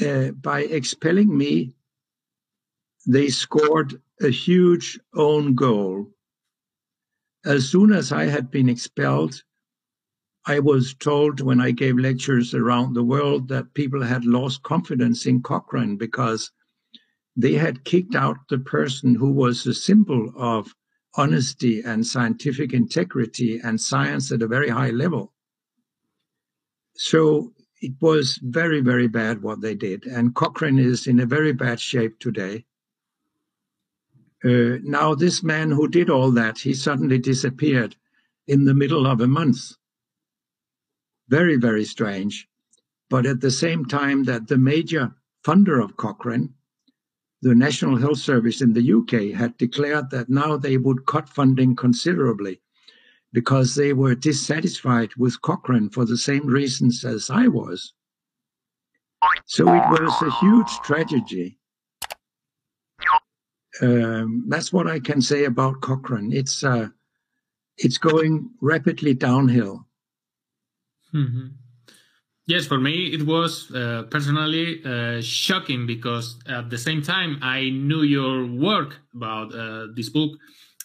uh, 0.00 0.30
by 0.32 0.62
expelling 0.62 1.36
me, 1.36 1.74
they 3.06 3.28
scored 3.28 4.00
a 4.20 4.30
huge 4.30 4.98
own 5.14 5.54
goal. 5.54 6.10
As 7.44 7.68
soon 7.68 7.92
as 7.92 8.12
I 8.12 8.24
had 8.24 8.50
been 8.50 8.68
expelled, 8.68 9.42
I 10.46 10.60
was 10.60 10.94
told 10.94 11.40
when 11.40 11.60
I 11.60 11.72
gave 11.72 11.98
lectures 11.98 12.54
around 12.54 12.94
the 12.94 13.02
world 13.02 13.48
that 13.48 13.74
people 13.74 14.02
had 14.02 14.24
lost 14.24 14.62
confidence 14.62 15.26
in 15.26 15.42
Cochrane 15.42 15.96
because 15.96 16.50
they 17.36 17.54
had 17.54 17.84
kicked 17.84 18.14
out 18.14 18.36
the 18.48 18.58
person 18.58 19.14
who 19.14 19.30
was 19.30 19.66
a 19.66 19.74
symbol 19.74 20.32
of 20.36 20.74
honesty 21.16 21.82
and 21.82 22.06
scientific 22.06 22.72
integrity 22.72 23.60
and 23.62 23.80
science 23.80 24.32
at 24.32 24.42
a 24.42 24.48
very 24.48 24.68
high 24.68 24.90
level. 24.90 25.32
So 26.96 27.52
it 27.80 27.92
was 28.00 28.38
very, 28.42 28.80
very 28.80 29.06
bad 29.06 29.42
what 29.42 29.60
they 29.60 29.74
did. 29.74 30.06
And 30.06 30.34
Cochrane 30.34 30.78
is 30.78 31.06
in 31.06 31.20
a 31.20 31.26
very 31.26 31.52
bad 31.52 31.78
shape 31.78 32.18
today. 32.18 32.64
Uh, 34.44 34.78
now, 34.82 35.14
this 35.14 35.42
man 35.42 35.70
who 35.70 35.88
did 35.88 36.08
all 36.08 36.30
that, 36.30 36.58
he 36.58 36.72
suddenly 36.72 37.18
disappeared 37.18 37.96
in 38.46 38.64
the 38.64 38.74
middle 38.74 39.06
of 39.06 39.20
a 39.20 39.26
month 39.26 39.72
very, 41.28 41.56
very 41.56 41.84
strange. 41.84 42.48
But 43.10 43.26
at 43.26 43.40
the 43.40 43.50
same 43.50 43.84
time 43.84 44.24
that 44.24 44.48
the 44.48 44.58
major 44.58 45.14
funder 45.44 45.82
of 45.82 45.96
Cochrane, 45.96 46.54
the 47.40 47.54
National 47.54 47.96
Health 47.96 48.18
Service 48.18 48.60
in 48.60 48.72
the 48.72 48.92
UK, 48.92 49.36
had 49.38 49.56
declared 49.56 50.10
that 50.10 50.28
now 50.28 50.56
they 50.56 50.76
would 50.76 51.06
cut 51.06 51.28
funding 51.28 51.76
considerably 51.76 52.60
because 53.32 53.74
they 53.74 53.92
were 53.92 54.14
dissatisfied 54.14 55.14
with 55.16 55.40
Cochrane 55.42 55.90
for 55.90 56.04
the 56.04 56.16
same 56.16 56.46
reasons 56.46 57.04
as 57.04 57.30
I 57.30 57.46
was. 57.48 57.92
So 59.46 59.64
it 59.74 59.88
was 59.90 60.22
a 60.22 60.30
huge 60.40 60.70
tragedy. 60.82 61.57
Um, 63.80 64.44
that's 64.48 64.72
what 64.72 64.86
I 64.86 64.98
can 64.98 65.22
say 65.22 65.44
about 65.44 65.80
Cochrane. 65.80 66.32
It's 66.32 66.64
uh, 66.64 66.88
it's 67.76 67.98
going 67.98 68.50
rapidly 68.60 69.14
downhill. 69.14 69.86
Mm-hmm. 71.14 71.48
Yes, 72.46 72.66
for 72.66 72.78
me 72.78 73.12
it 73.12 73.26
was 73.26 73.70
uh, 73.74 74.04
personally 74.10 74.82
uh, 74.84 75.20
shocking 75.20 75.86
because 75.86 76.38
at 76.48 76.70
the 76.70 76.78
same 76.78 77.02
time 77.02 77.38
I 77.42 77.70
knew 77.70 78.02
your 78.02 78.46
work 78.46 78.96
about 79.14 79.54
uh, 79.54 79.88
this 79.94 80.08
book, 80.08 80.32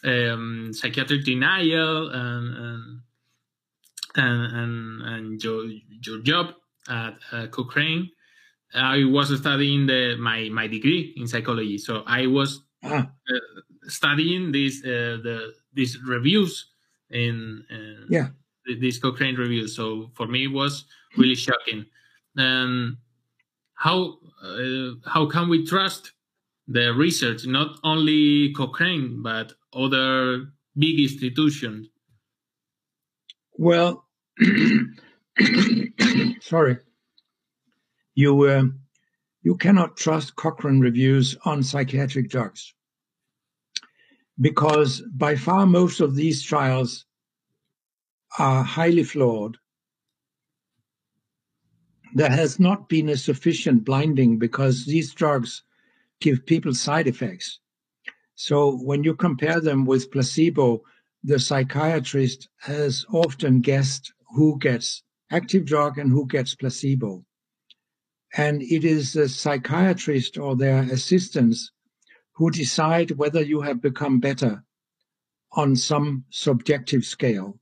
um, 0.03 0.71
psychiatric 0.73 1.23
denial, 1.23 2.09
and 2.09 2.55
and 2.57 2.99
and, 4.15 4.55
and, 4.55 5.01
and 5.01 5.43
your 5.43 5.65
your 6.05 6.19
job 6.21 6.53
at 6.89 7.15
uh, 7.31 7.47
Cochrane. 7.47 8.09
I 8.75 9.05
was 9.05 9.35
studying 9.37 9.85
the 9.85 10.15
my 10.19 10.49
my 10.49 10.67
degree 10.67 11.13
in 11.15 11.27
psychology, 11.27 11.77
so 11.77 12.03
I 12.05 12.27
was 12.27 12.61
ah. 12.83 13.11
Uh, 13.29 13.39
studying 13.87 14.51
these 14.51 14.83
uh, 14.83 15.17
the 15.23 15.53
these 15.73 15.99
reviews 16.01 16.67
in, 17.09 17.63
in 17.69 18.05
yeah 18.09 18.27
this 18.79 18.97
Cochrane 18.99 19.35
review. 19.35 19.67
So 19.67 20.11
for 20.15 20.27
me, 20.27 20.45
it 20.45 20.51
was 20.51 20.85
really 21.17 21.35
shocking. 21.35 21.85
And 22.35 22.97
how 23.75 24.17
uh, 24.43 24.91
how 25.05 25.25
can 25.27 25.49
we 25.49 25.65
trust 25.65 26.11
the 26.67 26.93
research, 26.93 27.45
not 27.45 27.77
only 27.83 28.53
Cochrane 28.53 29.21
but 29.21 29.53
other 29.73 30.45
big 30.77 30.99
institutions? 30.99 31.87
Well, 33.57 34.05
sorry, 36.41 36.77
you 38.15 38.43
uh, 38.43 38.63
you 39.43 39.55
cannot 39.55 39.97
trust 39.97 40.35
Cochrane 40.35 40.79
reviews 40.79 41.37
on 41.45 41.63
psychiatric 41.63 42.29
drugs 42.29 42.73
because 44.39 45.01
by 45.13 45.35
far 45.35 45.65
most 45.65 45.99
of 45.99 46.15
these 46.15 46.41
trials 46.41 47.05
are 48.39 48.63
highly 48.63 49.03
flawed. 49.03 49.57
there 52.13 52.29
has 52.29 52.59
not 52.59 52.87
been 52.87 53.09
a 53.09 53.17
sufficient 53.17 53.83
blinding 53.83 54.37
because 54.37 54.85
these 54.85 55.13
drugs 55.13 55.63
give 56.21 56.45
people 56.45 56.73
side 56.73 57.07
effects. 57.07 57.59
So 58.35 58.77
when 58.77 59.03
you 59.03 59.15
compare 59.15 59.59
them 59.59 59.85
with 59.85 60.11
placebo, 60.11 60.83
the 61.23 61.39
psychiatrist 61.39 62.49
has 62.61 63.05
often 63.11 63.61
guessed 63.61 64.13
who 64.35 64.59
gets 64.59 65.03
active 65.31 65.65
drug 65.65 65.97
and 65.97 66.11
who 66.11 66.27
gets 66.27 66.53
placebo. 66.53 67.25
And 68.35 68.61
it 68.63 68.83
is 68.83 69.13
the 69.13 69.29
psychiatrist 69.29 70.37
or 70.37 70.55
their 70.55 70.81
assistants 70.83 71.71
who 72.33 72.49
decide 72.49 73.11
whether 73.11 73.41
you 73.41 73.61
have 73.61 73.81
become 73.81 74.19
better 74.19 74.63
on 75.51 75.75
some 75.75 76.25
subjective 76.31 77.05
scale. 77.05 77.59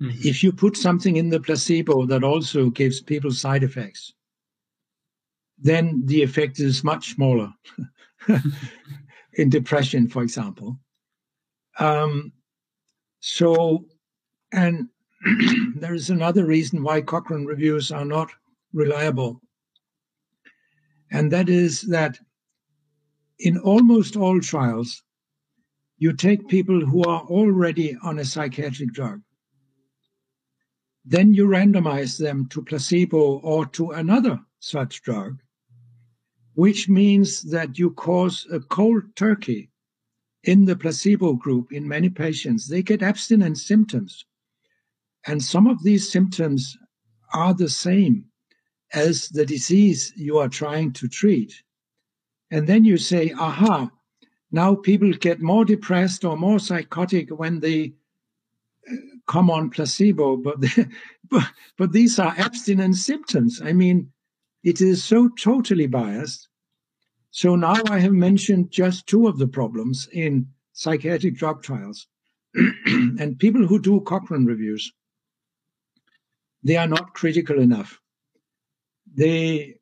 Mm-hmm. 0.00 0.18
If 0.22 0.42
you 0.42 0.52
put 0.52 0.76
something 0.76 1.16
in 1.16 1.28
the 1.28 1.40
placebo 1.40 2.06
that 2.06 2.24
also 2.24 2.70
gives 2.70 3.00
people 3.02 3.30
side 3.30 3.62
effects, 3.62 4.14
then 5.58 6.02
the 6.04 6.22
effect 6.22 6.60
is 6.60 6.84
much 6.84 7.14
smaller. 7.14 7.52
in 9.36 9.50
depression, 9.50 10.08
for 10.08 10.22
example. 10.22 10.78
Um, 11.78 12.32
so, 13.20 13.84
and 14.52 14.88
there 15.76 15.94
is 15.94 16.10
another 16.10 16.44
reason 16.44 16.82
why 16.82 17.02
Cochrane 17.02 17.44
reviews 17.44 17.92
are 17.92 18.04
not 18.04 18.30
reliable. 18.76 19.40
And 21.10 21.32
that 21.32 21.48
is 21.48 21.80
that 21.82 22.18
in 23.38 23.58
almost 23.58 24.16
all 24.16 24.40
trials, 24.40 25.02
you 25.98 26.12
take 26.12 26.48
people 26.48 26.84
who 26.84 27.02
are 27.04 27.22
already 27.22 27.96
on 28.02 28.18
a 28.18 28.24
psychiatric 28.24 28.92
drug. 28.92 29.22
Then 31.04 31.32
you 31.32 31.46
randomize 31.46 32.18
them 32.18 32.48
to 32.50 32.62
placebo 32.62 33.38
or 33.38 33.64
to 33.66 33.92
another 33.92 34.40
such 34.60 35.02
drug, 35.02 35.40
which 36.54 36.88
means 36.88 37.42
that 37.50 37.78
you 37.78 37.92
cause 37.92 38.46
a 38.52 38.60
cold 38.60 39.04
turkey 39.14 39.70
in 40.42 40.66
the 40.66 40.76
placebo 40.76 41.34
group 41.34 41.72
in 41.72 41.88
many 41.88 42.10
patients. 42.10 42.68
They 42.68 42.82
get 42.82 43.02
abstinence 43.02 43.66
symptoms. 43.66 44.26
And 45.26 45.42
some 45.42 45.66
of 45.66 45.82
these 45.82 46.10
symptoms 46.12 46.76
are 47.32 47.54
the 47.54 47.68
same 47.68 48.26
as 48.92 49.28
the 49.28 49.44
disease 49.44 50.12
you 50.16 50.38
are 50.38 50.48
trying 50.48 50.92
to 50.92 51.08
treat. 51.08 51.62
And 52.50 52.66
then 52.66 52.84
you 52.84 52.96
say, 52.96 53.32
aha, 53.38 53.90
now 54.52 54.74
people 54.74 55.12
get 55.12 55.40
more 55.40 55.64
depressed 55.64 56.24
or 56.24 56.36
more 56.36 56.58
psychotic 56.58 57.30
when 57.30 57.60
they 57.60 57.92
uh, 58.90 58.94
come 59.26 59.50
on 59.50 59.70
placebo, 59.70 60.36
but, 60.44 60.56
but, 61.30 61.44
but 61.76 61.92
these 61.92 62.18
are 62.18 62.34
abstinence 62.38 63.04
symptoms. 63.04 63.60
I 63.62 63.72
mean, 63.72 64.10
it 64.62 64.80
is 64.80 65.02
so 65.02 65.28
totally 65.38 65.86
biased. 65.86 66.48
So 67.30 67.56
now 67.56 67.76
I 67.90 67.98
have 67.98 68.12
mentioned 68.12 68.70
just 68.70 69.06
two 69.06 69.26
of 69.26 69.38
the 69.38 69.48
problems 69.48 70.08
in 70.12 70.46
psychiatric 70.72 71.36
drug 71.36 71.62
trials. 71.62 72.06
and 72.86 73.38
people 73.38 73.66
who 73.66 73.78
do 73.78 74.00
Cochrane 74.00 74.46
reviews 74.46 74.90
they 76.66 76.76
are 76.76 76.88
not 76.88 77.14
critical 77.14 77.60
enough. 77.60 78.00
They 79.16 79.78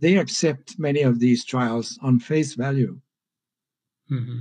they 0.00 0.16
accept 0.16 0.78
many 0.78 1.02
of 1.02 1.18
these 1.18 1.44
trials 1.44 1.98
on 2.02 2.18
face 2.20 2.54
value. 2.54 3.00
Mm-hmm. 4.10 4.38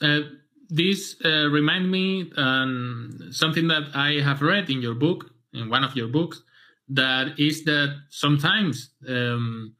Uh, 0.00 0.20
this 0.68 1.16
uh, 1.24 1.48
remind 1.48 1.90
me 1.90 2.30
um, 2.36 3.18
something 3.30 3.68
that 3.68 3.84
I 3.94 4.20
have 4.20 4.42
read 4.42 4.70
in 4.70 4.82
your 4.82 4.94
book, 4.94 5.30
in 5.52 5.70
one 5.70 5.84
of 5.84 5.96
your 5.96 6.08
books, 6.08 6.42
that 6.88 7.38
is 7.38 7.64
that 7.64 7.96
sometimes 8.10 8.90
um, 9.08 9.74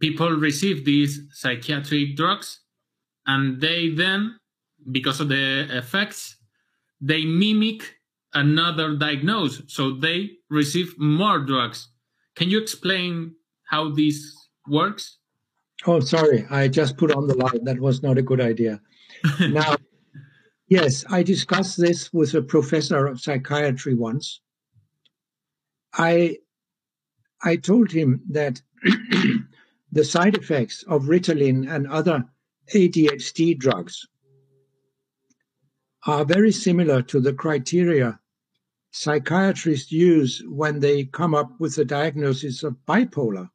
people 0.00 0.30
receive 0.30 0.84
these 0.84 1.20
psychiatric 1.32 2.16
drugs 2.16 2.60
and 3.26 3.60
they 3.60 3.90
then, 3.90 4.38
because 4.90 5.20
of 5.20 5.28
the 5.28 5.66
effects, 5.70 6.36
they 7.00 7.24
mimic 7.24 7.96
another 8.34 8.96
diagnosis. 8.96 9.64
So 9.68 9.92
they 9.92 10.30
receive 10.50 10.98
more 10.98 11.38
drugs. 11.38 11.88
Can 12.34 12.50
you 12.50 12.60
explain 12.60 13.34
how 13.64 13.90
this 13.90 14.48
works? 14.68 15.18
Oh, 15.86 16.00
sorry. 16.00 16.46
I 16.50 16.68
just 16.68 16.96
put 16.96 17.12
on 17.12 17.26
the 17.26 17.34
light. 17.34 17.64
That 17.64 17.80
was 17.80 18.02
not 18.02 18.18
a 18.18 18.22
good 18.22 18.40
idea. 18.40 18.80
now, 19.40 19.76
yes, 20.68 21.04
I 21.10 21.22
discussed 21.22 21.78
this 21.78 22.12
with 22.12 22.34
a 22.34 22.42
professor 22.42 23.06
of 23.06 23.20
psychiatry 23.20 23.94
once. 23.94 24.40
I 25.94 26.38
I 27.42 27.56
told 27.56 27.90
him 27.90 28.22
that 28.30 28.62
the 29.92 30.04
side 30.04 30.36
effects 30.36 30.84
of 30.84 31.04
Ritalin 31.04 31.68
and 31.68 31.86
other 31.88 32.24
ADHD 32.72 33.58
drugs 33.58 34.06
are 36.06 36.24
very 36.24 36.52
similar 36.52 37.02
to 37.02 37.20
the 37.20 37.32
criteria 37.32 38.20
psychiatrists 38.92 39.90
use 39.90 40.42
when 40.46 40.80
they 40.80 41.04
come 41.04 41.34
up 41.34 41.58
with 41.58 41.76
a 41.78 41.84
diagnosis 41.84 42.62
of 42.62 42.76
bipolar. 42.86 43.48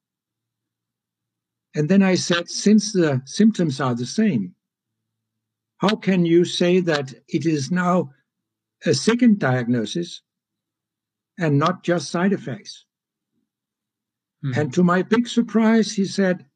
And 1.75 1.87
then 1.87 2.01
I 2.01 2.15
said, 2.15 2.49
since 2.49 2.91
the 2.91 3.21
symptoms 3.25 3.79
are 3.79 3.93
the 3.93 4.05
same, 4.05 4.55
how 5.77 5.95
can 5.95 6.25
you 6.25 6.43
say 6.43 6.79
that 6.79 7.13
it 7.27 7.45
is 7.45 7.71
now 7.71 8.11
a 8.83 8.95
second 8.95 9.37
diagnosis 9.37 10.21
and 11.37 11.59
not 11.59 11.83
just 11.83 12.09
side 12.09 12.33
effects? 12.33 12.85
Mm. 14.43 14.57
And 14.57 14.73
to 14.73 14.83
my 14.83 15.03
big 15.03 15.27
surprise, 15.27 15.93
he 15.93 16.05
said, 16.05 16.47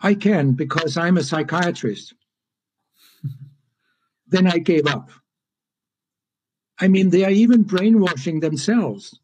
I 0.00 0.14
can 0.14 0.52
because 0.52 0.96
I'm 0.96 1.18
a 1.18 1.22
psychiatrist. 1.22 2.14
then 4.26 4.48
I 4.48 4.58
gave 4.58 4.88
up. 4.88 5.10
I 6.82 6.88
mean, 6.88 7.10
they 7.10 7.24
are 7.24 7.30
even 7.30 7.62
brainwashing 7.62 8.40
themselves. 8.40 9.16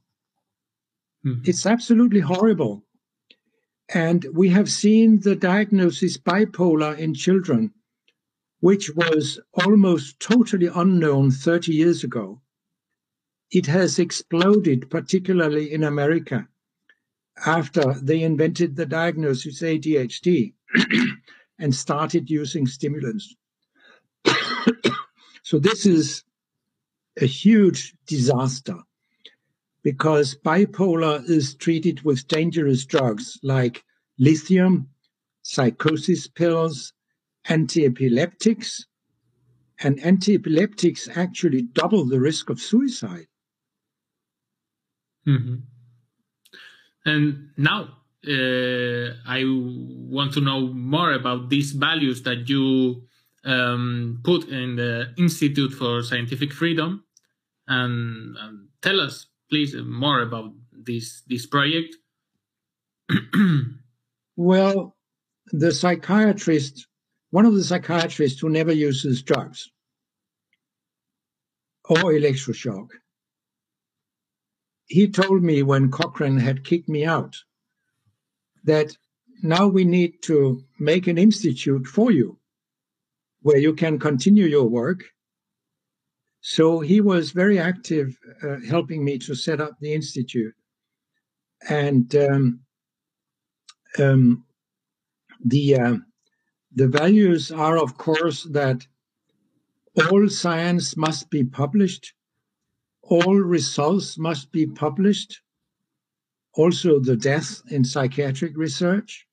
Mm. 1.26 1.40
It's 1.48 1.66
absolutely 1.66 2.20
horrible. 2.20 2.84
And 3.92 4.24
we 4.32 4.50
have 4.50 4.70
seen 4.70 5.18
the 5.22 5.34
diagnosis 5.34 6.16
bipolar 6.18 6.96
in 6.96 7.14
children, 7.14 7.72
which 8.61 8.94
was 8.94 9.40
almost 9.54 10.20
totally 10.20 10.68
unknown 10.72 11.32
30 11.32 11.72
years 11.72 12.04
ago. 12.04 12.40
It 13.50 13.66
has 13.66 13.98
exploded, 13.98 14.88
particularly 14.88 15.72
in 15.72 15.82
America, 15.82 16.46
after 17.44 17.94
they 18.00 18.22
invented 18.22 18.76
the 18.76 18.86
diagnosis 18.86 19.62
ADHD 19.62 20.54
and 21.59 21.74
started 21.74 22.30
using 22.30 22.68
stimulants. 22.68 23.34
so 25.42 25.59
this 25.59 25.84
is 25.84 26.22
a 27.21 27.27
huge 27.27 27.95
disaster 28.07 28.77
because 29.83 30.37
bipolar 30.45 31.29
is 31.29 31.55
treated 31.55 32.03
with 32.03 32.29
dangerous 32.29 32.85
drugs 32.85 33.39
like 33.43 33.85
lithium, 34.19 34.89
psychosis 35.43 36.27
pills, 36.27 36.93
anti-epileptics, 37.49 38.85
and 39.81 39.99
anti-epileptics 40.01 41.09
actually 41.14 41.62
double 41.62 42.05
the 42.05 42.21
risk 42.21 42.51
of 42.51 42.61
suicide. 42.61 43.27
Mm-hmm. 45.27 45.57
And 47.07 47.51
now 47.57 47.89
uh, 48.27 49.14
I 49.27 49.45
want 49.47 50.35
to 50.35 50.41
know 50.41 50.66
more 50.66 51.12
about 51.12 51.49
these 51.49 51.73
values 51.73 52.23
that 52.23 52.49
you 52.49 53.05
um, 53.45 54.21
put 54.25 54.49
in 54.49 54.77
the 54.77 55.14
Institute 55.16 55.73
for 55.73 56.03
Scientific 56.03 56.53
Freedom 56.53 57.05
and, 57.69 58.37
and 58.39 58.69
tell 58.83 59.01
us, 59.01 59.27
please, 59.51 59.75
uh, 59.75 59.83
more 59.83 60.23
about 60.23 60.53
this 60.73 61.23
this 61.29 61.47
project. 61.47 61.97
well, 64.37 64.97
the 65.53 65.73
psychiatrist, 65.73 66.87
one 67.31 67.47
of 67.47 67.55
the 67.55 67.64
psychiatrists 67.64 68.41
who 68.41 68.49
never 68.49 68.73
uses 68.73 69.23
drugs 69.23 69.71
or 71.89 72.12
electroshock, 72.12 72.89
he 74.87 75.09
told 75.09 75.43
me 75.43 75.62
when 75.62 75.91
Cochrane 75.91 76.39
had 76.39 76.64
kicked 76.64 76.89
me 76.89 77.05
out 77.05 77.37
that 78.64 78.97
now 79.43 79.66
we 79.66 79.85
need 79.85 80.23
to 80.23 80.62
make 80.79 81.07
an 81.07 81.19
institute 81.19 81.87
for 81.87 82.11
you 82.11 82.39
where 83.43 83.59
you 83.59 83.73
can 83.75 83.99
continue 83.99 84.47
your 84.47 84.64
work 84.64 85.05
so 86.51 86.80
he 86.80 87.03
was 87.03 87.32
very 87.32 87.59
active, 87.59 88.16
uh, 88.42 88.57
helping 88.66 89.05
me 89.05 89.18
to 89.18 89.34
set 89.34 89.61
up 89.61 89.74
the 89.80 89.92
institute. 89.92 90.55
And 91.68 92.16
um, 92.16 92.61
um, 93.99 94.46
the 95.44 95.76
uh, 95.76 95.96
the 96.74 96.88
values 96.88 97.53
are, 97.53 97.76
of 97.76 97.99
course, 97.99 98.44
that 98.44 98.86
all 99.94 100.26
science 100.30 100.96
must 100.96 101.28
be 101.28 101.44
published, 101.44 102.14
all 103.03 103.36
results 103.36 104.16
must 104.16 104.51
be 104.51 104.66
published, 104.66 105.42
also 106.55 106.99
the 106.99 107.16
death 107.16 107.61
in 107.70 107.84
psychiatric 107.84 108.57
research. 108.57 109.26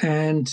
And 0.00 0.50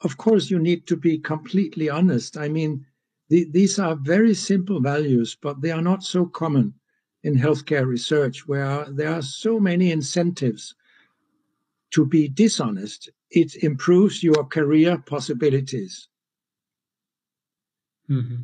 of 0.00 0.16
course, 0.16 0.50
you 0.50 0.58
need 0.58 0.88
to 0.88 0.96
be 0.96 1.16
completely 1.18 1.88
honest. 1.88 2.36
I 2.36 2.48
mean, 2.48 2.86
the, 3.30 3.48
these 3.50 3.78
are 3.78 3.94
very 3.94 4.34
simple 4.34 4.80
values, 4.80 5.36
but 5.40 5.62
they 5.62 5.70
are 5.70 5.80
not 5.80 6.02
so 6.02 6.26
common 6.26 6.74
in 7.22 7.36
healthcare 7.36 7.86
research 7.86 8.46
where 8.48 8.84
there 8.90 9.14
are 9.14 9.22
so 9.22 9.60
many 9.60 9.92
incentives 9.92 10.74
to 11.92 12.04
be 12.04 12.28
dishonest. 12.28 13.08
It 13.30 13.54
improves 13.62 14.22
your 14.22 14.44
career 14.44 14.98
possibilities. 14.98 16.08
Mm-hmm. 18.10 18.42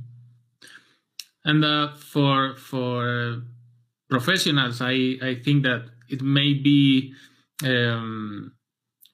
And 1.44 1.64
uh, 1.64 1.94
for 1.94 2.54
for 2.56 3.42
professionals, 4.08 4.80
I, 4.80 5.16
I 5.20 5.40
think 5.44 5.64
that 5.64 5.86
it 6.08 6.22
may 6.22 6.54
be 6.54 7.12
um, 7.64 8.52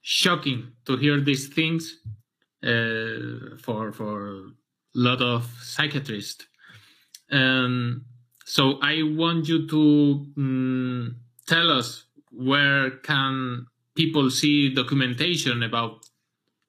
shocking 0.01 0.73
to 0.85 0.97
hear 0.97 1.19
these 1.19 1.47
things 1.47 1.97
uh, 2.63 3.57
for 3.57 3.91
for 3.91 4.53
lot 4.95 5.21
of 5.21 5.49
psychiatrists. 5.61 6.45
And 7.29 8.01
so 8.45 8.79
I 8.81 9.01
want 9.03 9.47
you 9.47 9.67
to 9.67 10.25
um, 10.37 11.15
tell 11.47 11.71
us 11.71 12.05
where 12.31 12.91
can 12.91 13.67
people 13.95 14.29
see 14.29 14.73
documentation 14.73 15.63
about 15.63 16.05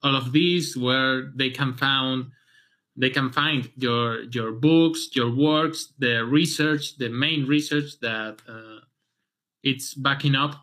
all 0.03 0.17
of 0.17 0.33
these, 0.33 0.77
where 0.77 1.33
they 1.35 1.51
can 1.51 1.75
find 1.75 2.27
they 2.97 3.11
can 3.11 3.31
find 3.31 3.71
your 3.77 4.23
your 4.25 4.53
books, 4.53 5.09
your 5.15 5.35
works, 5.35 5.93
the 5.99 6.25
research, 6.25 6.97
the 6.99 7.09
main 7.09 7.47
research 7.47 7.99
that 8.01 8.41
uh, 8.49 8.81
it's 9.63 9.95
backing 9.95 10.37
up 10.37 10.55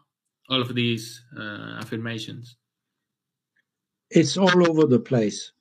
all 0.49 0.61
of 0.61 0.75
these 0.75 1.21
uh, 1.37 1.79
affirmations. 1.79 2.55
It's 4.09 4.37
all 4.37 4.69
over 4.69 4.85
the 4.85 4.99
place. 4.99 5.51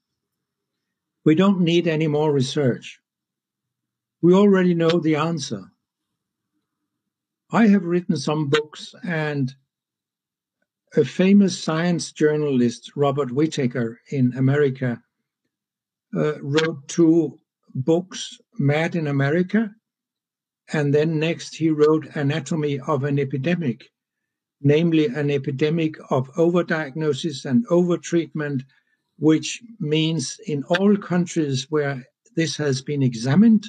We 1.24 1.34
don't 1.34 1.60
need 1.60 1.86
any 1.86 2.06
more 2.06 2.32
research. 2.32 3.00
We 4.22 4.34
already 4.34 4.74
know 4.74 5.00
the 5.00 5.16
answer. 5.16 5.72
I 7.50 7.66
have 7.66 7.84
written 7.84 8.16
some 8.16 8.48
books, 8.48 8.94
and 9.02 9.54
a 10.96 11.04
famous 11.04 11.58
science 11.62 12.12
journalist, 12.12 12.92
Robert 12.96 13.32
Whitaker 13.32 14.00
in 14.10 14.32
America, 14.36 15.02
uh, 16.14 16.40
wrote 16.42 16.88
two 16.88 17.38
books, 17.74 18.38
Mad 18.58 18.96
in 18.96 19.06
America, 19.06 19.70
and 20.72 20.94
then 20.94 21.18
next 21.18 21.56
he 21.56 21.70
wrote 21.70 22.14
Anatomy 22.14 22.80
of 22.80 23.04
an 23.04 23.18
Epidemic, 23.18 23.90
namely 24.60 25.06
an 25.06 25.30
epidemic 25.30 25.96
of 26.10 26.32
overdiagnosis 26.34 27.44
and 27.44 27.66
overtreatment, 27.68 28.62
which 29.20 29.62
means 29.78 30.40
in 30.46 30.64
all 30.64 30.96
countries 30.96 31.66
where 31.70 32.02
this 32.36 32.56
has 32.56 32.80
been 32.80 33.02
examined, 33.02 33.64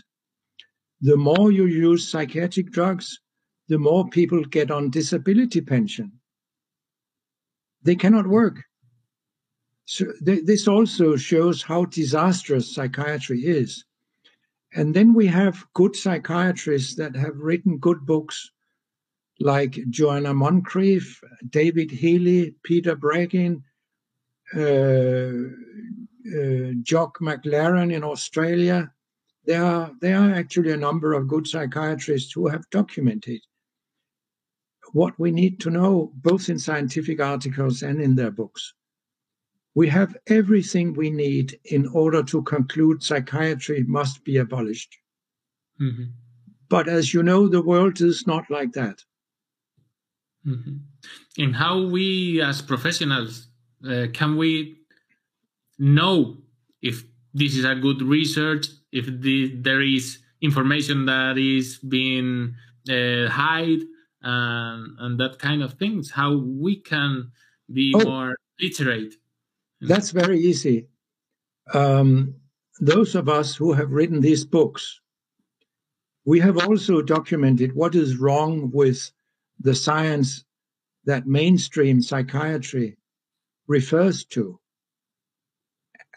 the 1.02 1.18
more 1.18 1.52
you 1.52 1.66
use 1.66 2.08
psychiatric 2.08 2.72
drugs, 2.72 3.20
the 3.68 3.78
more 3.78 4.08
people 4.10 4.44
get 4.46 4.72
on 4.72 4.90
disability 4.90 5.60
pension. 5.60 6.12
They 7.84 7.96
cannot 7.96 8.28
work. 8.28 8.64
So 9.86 10.06
th- 10.26 10.46
this 10.46 10.68
also 10.70 11.18
shows 11.18 11.62
how 11.62 11.86
disastrous 11.86 12.74
psychiatry 12.74 13.42
is. 13.42 13.84
And 14.74 14.94
then 14.94 15.14
we 15.14 15.28
have 15.28 15.66
good 15.74 15.98
psychiatrists 15.98 16.96
that 16.96 17.16
have 17.16 17.36
written 17.36 17.78
good 17.78 18.06
books 18.06 18.52
like 19.42 19.80
Joanna 19.90 20.34
Moncrieff, 20.34 21.22
David 21.50 21.92
Healy, 21.92 22.56
Peter 22.64 22.96
Breggin, 22.96 23.58
uh, 23.58 23.60
Jock 26.84 27.20
McLaren 27.20 27.94
in 27.94 28.04
Australia. 28.04 28.92
There 29.46 29.64
are, 29.64 29.92
there 30.02 30.20
are 30.20 30.34
actually 30.34 30.72
a 30.72 30.78
number 30.78 31.14
of 31.14 31.28
good 31.28 31.48
psychiatrists 31.48 32.32
who 32.32 32.48
have 32.48 32.70
documented 32.70 33.42
what 34.94 35.18
we 35.18 35.32
need 35.32 35.60
to 35.62 35.70
know, 35.70 36.12
both 36.16 36.50
in 36.50 36.60
scientific 36.60 37.22
articles 37.22 37.82
and 37.82 38.02
in 38.02 38.16
their 38.16 38.32
books. 38.32 38.74
We 39.74 39.88
have 39.88 40.18
everything 40.28 40.94
we 40.94 41.10
need 41.10 41.58
in 41.64 41.88
order 41.88 42.22
to 42.24 42.44
conclude 42.44 43.02
psychiatry 43.02 43.84
must 43.88 44.24
be 44.26 44.38
abolished. 44.38 44.98
Mm-hmm. 45.82 46.12
But 46.68 46.90
as 46.90 47.14
you 47.14 47.24
know, 47.24 47.48
the 47.48 47.62
world 47.62 48.02
is 48.02 48.28
not 48.28 48.50
like 48.50 48.74
that. 48.74 49.02
Mm-hmm. 50.46 50.78
And 51.38 51.56
how 51.56 51.84
we 51.86 52.42
as 52.42 52.62
professionals 52.62 53.48
uh, 53.88 54.08
can 54.14 54.38
we 54.38 54.78
know 55.80 56.38
if 56.82 57.04
this 57.34 57.56
is 57.56 57.66
a 57.66 57.76
good 57.76 58.02
research, 58.02 58.68
if 58.92 59.06
the, 59.06 59.56
there 59.56 59.82
is 59.82 60.20
information 60.42 61.06
that 61.06 61.38
is 61.38 61.78
being 61.78 62.56
uh, 62.90 63.28
hide 63.30 63.82
and, 64.22 64.98
and 65.00 65.20
that 65.20 65.38
kind 65.40 65.64
of 65.64 65.74
things, 65.74 66.12
how 66.12 66.38
we 66.38 66.76
can 66.76 67.32
be 67.72 67.94
oh. 67.96 68.04
more 68.04 68.36
literate 68.60 69.14
that's 69.82 70.12
very 70.12 70.40
easy. 70.40 70.88
Um, 71.74 72.36
those 72.80 73.16
of 73.16 73.28
us 73.28 73.56
who 73.56 73.74
have 73.74 73.92
written 73.92 74.22
these 74.22 74.46
books, 74.46 75.02
we 76.26 76.40
have 76.40 76.58
also 76.58 77.02
documented 77.02 77.76
what 77.76 77.96
is 77.96 78.18
wrong 78.18 78.70
with 78.72 79.12
the 79.60 79.74
science 79.74 80.46
that 81.06 81.26
mainstream 81.26 82.02
psychiatry 82.02 82.98
refers 83.72 84.26
to. 84.26 84.60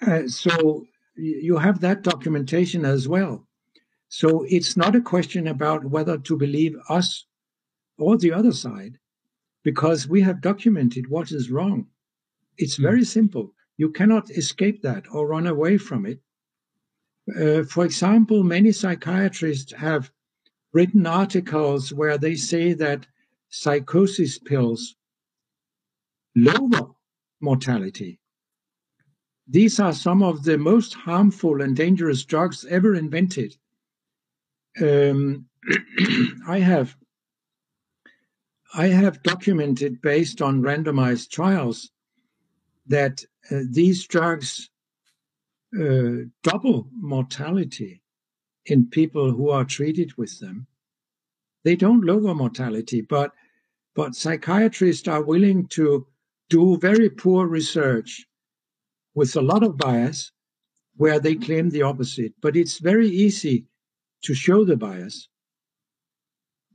Uh, 0.05 0.27
so 0.27 0.85
you 1.15 1.57
have 1.57 1.81
that 1.81 2.03
documentation 2.03 2.85
as 2.85 3.09
well. 3.09 3.47
So 4.09 4.45
it's 4.49 4.77
not 4.77 4.97
a 4.97 5.01
question 5.01 5.47
about 5.47 5.85
whether 5.85 6.19
to 6.19 6.37
believe 6.37 6.75
us 6.89 7.27
or 7.97 8.19
the 8.19 8.33
other 8.33 8.53
side, 8.53 8.99
because 9.63 10.09
we 10.09 10.21
have 10.23 10.41
documented 10.51 11.09
what 11.09 11.31
is 11.31 11.51
wrong. 11.51 11.87
It's 12.59 12.77
hmm. 12.77 12.83
very 12.83 13.05
simple. 13.05 13.53
You 13.77 13.91
cannot 13.91 14.31
escape 14.31 14.83
that 14.83 15.05
or 15.13 15.29
run 15.29 15.47
away 15.47 15.79
from 15.79 16.07
it. 16.07 16.21
Uh, 17.41 17.63
for 17.65 17.85
example, 17.85 18.43
many 18.43 18.73
psychiatrists 18.73 19.73
have 19.73 20.11
written 20.73 21.07
articles 21.07 21.93
where 21.93 22.19
they 22.19 22.35
say 22.35 22.75
that 22.75 23.07
psychosis 23.49 24.39
pills 24.39 24.97
lower 26.35 26.95
mortality. 27.41 28.20
These 29.47 29.78
are 29.78 29.93
some 29.93 30.22
of 30.22 30.45
the 30.45 30.57
most 30.57 30.95
harmful 30.95 31.61
and 31.61 31.76
dangerous 31.76 32.24
drugs 32.24 32.64
ever 32.64 32.95
invented. 32.95 33.57
Um, 34.80 35.47
I 36.49 36.61
have 36.61 36.97
I 38.76 38.89
have 38.89 39.22
documented 39.22 40.03
based 40.03 40.43
on 40.43 40.62
randomized 40.62 41.30
trials 41.30 41.93
that 42.87 43.24
uh, 43.51 43.61
these 43.70 44.05
drugs 44.07 44.68
uh, 45.78 46.26
double 46.43 46.89
mortality 46.93 48.03
in 48.66 48.89
people 48.89 49.30
who 49.30 49.51
are 49.51 49.64
treated 49.64 50.16
with 50.16 50.41
them. 50.41 50.66
They 51.62 51.76
don't 51.76 52.05
lower 52.05 52.35
mortality, 52.35 53.01
but 53.01 53.32
but 53.95 54.16
psychiatrists 54.16 55.07
are 55.07 55.22
willing 55.22 55.68
to 55.68 56.07
do 56.51 56.77
very 56.79 57.11
poor 57.11 57.47
research 57.47 58.27
with 59.15 59.37
a 59.37 59.41
lot 59.41 59.63
of 59.63 59.77
bias 59.77 60.33
where 60.97 61.19
they 61.19 61.35
claim 61.35 61.71
the 61.71 61.83
opposite. 61.83 62.33
But 62.41 62.57
it's 62.57 62.79
very 62.79 63.09
easy 63.09 63.67
to 64.25 64.35
show 64.35 64.65
the 64.65 64.77
bias. 64.77 65.29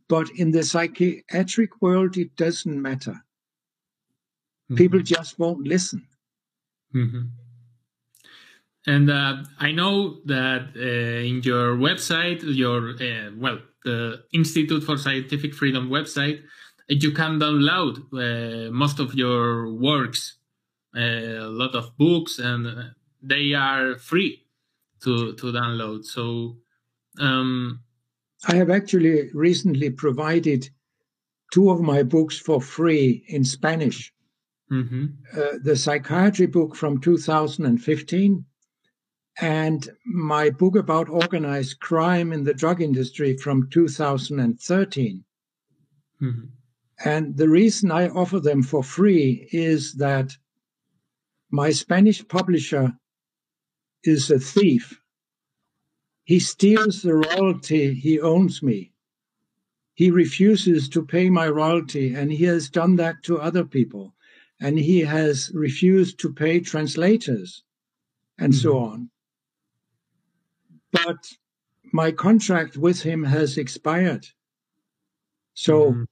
But 0.07 0.29
in 0.35 0.51
the 0.51 0.63
psychiatric 0.63 1.81
world, 1.81 2.17
it 2.17 2.35
doesn't 2.35 2.81
matter. 2.81 3.11
Mm-hmm. 3.11 4.75
People 4.75 5.01
just 5.01 5.37
won't 5.37 5.67
listen. 5.67 6.05
Mm-hmm. 6.95 7.21
And 8.87 9.11
uh, 9.11 9.43
I 9.59 9.71
know 9.71 10.19
that 10.25 10.69
uh, 10.75 10.79
in 10.79 11.41
your 11.43 11.75
website, 11.75 12.41
your 12.43 12.91
uh, 12.91 13.31
well, 13.37 13.59
the 13.85 14.23
Institute 14.33 14.83
for 14.83 14.97
Scientific 14.97 15.53
Freedom 15.53 15.89
website, 15.89 16.41
you 16.89 17.11
can 17.11 17.39
download 17.39 17.99
uh, 18.13 18.71
most 18.71 18.99
of 18.99 19.13
your 19.13 19.71
works, 19.71 20.37
uh, 20.95 20.99
a 20.99 21.49
lot 21.49 21.75
of 21.75 21.95
books, 21.97 22.39
and 22.39 22.65
uh, 22.65 22.83
they 23.21 23.53
are 23.53 23.95
free 23.95 24.45
to 25.03 25.33
to 25.33 25.51
download. 25.51 26.03
So, 26.05 26.57
um, 27.19 27.81
I 28.47 28.55
have 28.55 28.69
actually 28.69 29.29
recently 29.33 29.91
provided 29.91 30.69
two 31.53 31.69
of 31.69 31.81
my 31.81 32.03
books 32.03 32.39
for 32.39 32.61
free 32.61 33.23
in 33.27 33.43
Spanish. 33.43 34.13
Mm-hmm. 34.71 35.05
Uh, 35.35 35.57
the 35.63 35.75
psychiatry 35.75 36.45
book 36.45 36.75
from 36.75 37.01
2015 37.01 38.45
and 39.41 39.89
my 40.05 40.49
book 40.49 40.75
about 40.75 41.09
organized 41.09 41.79
crime 41.79 42.31
in 42.31 42.43
the 42.43 42.53
drug 42.53 42.81
industry 42.81 43.35
from 43.37 43.67
2013. 43.71 45.23
Mm-hmm. 46.21 46.45
And 47.03 47.37
the 47.37 47.49
reason 47.49 47.91
I 47.91 48.09
offer 48.09 48.39
them 48.39 48.61
for 48.61 48.83
free 48.83 49.47
is 49.51 49.93
that 49.95 50.37
my 51.49 51.71
Spanish 51.71 52.27
publisher 52.27 52.97
is 54.03 54.29
a 54.29 54.39
thief. 54.39 55.01
He 56.23 56.39
steals 56.39 57.01
the 57.01 57.15
royalty 57.15 57.93
he 57.93 58.19
owns 58.19 58.61
me. 58.61 58.93
He 59.93 60.11
refuses 60.11 60.87
to 60.89 61.05
pay 61.05 61.29
my 61.29 61.47
royalty, 61.49 62.13
and 62.13 62.31
he 62.31 62.45
has 62.45 62.69
done 62.69 62.95
that 62.97 63.23
to 63.23 63.39
other 63.39 63.65
people. 63.65 64.15
And 64.61 64.77
he 64.77 65.01
has 65.01 65.51
refused 65.53 66.19
to 66.19 66.33
pay 66.33 66.59
translators 66.59 67.63
and 68.37 68.53
mm-hmm. 68.53 68.61
so 68.61 68.77
on. 68.77 69.09
But 70.91 71.33
my 71.91 72.11
contract 72.11 72.77
with 72.77 73.01
him 73.03 73.23
has 73.23 73.57
expired. 73.57 74.27
So 75.53 75.91
mm-hmm. 75.91 76.03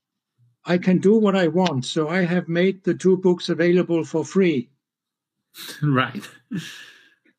I 0.68 0.78
can 0.78 0.98
do 0.98 1.18
what 1.18 1.34
I 1.34 1.48
want. 1.48 1.84
So 1.86 2.08
I 2.08 2.24
have 2.24 2.46
made 2.48 2.84
the 2.84 2.94
two 2.94 3.16
books 3.16 3.48
available 3.48 4.04
for 4.04 4.24
free. 4.24 4.70
Right. 5.82 6.24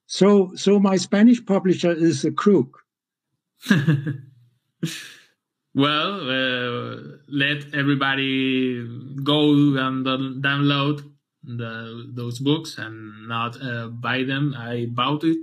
So 0.07 0.51
so 0.55 0.79
my 0.79 0.97
Spanish 0.97 1.45
publisher 1.45 1.91
is 1.91 2.25
a 2.25 2.31
crook. 2.31 2.83
well, 5.75 6.29
uh, 6.29 6.95
let 7.27 7.73
everybody 7.73 8.83
go 9.23 9.51
and 9.77 10.05
download 10.43 11.03
the, 11.43 12.11
those 12.13 12.39
books 12.39 12.77
and 12.77 13.27
not 13.27 13.61
uh, 13.61 13.87
buy 13.87 14.23
them. 14.23 14.55
I 14.57 14.87
bought 14.89 15.23
it. 15.23 15.37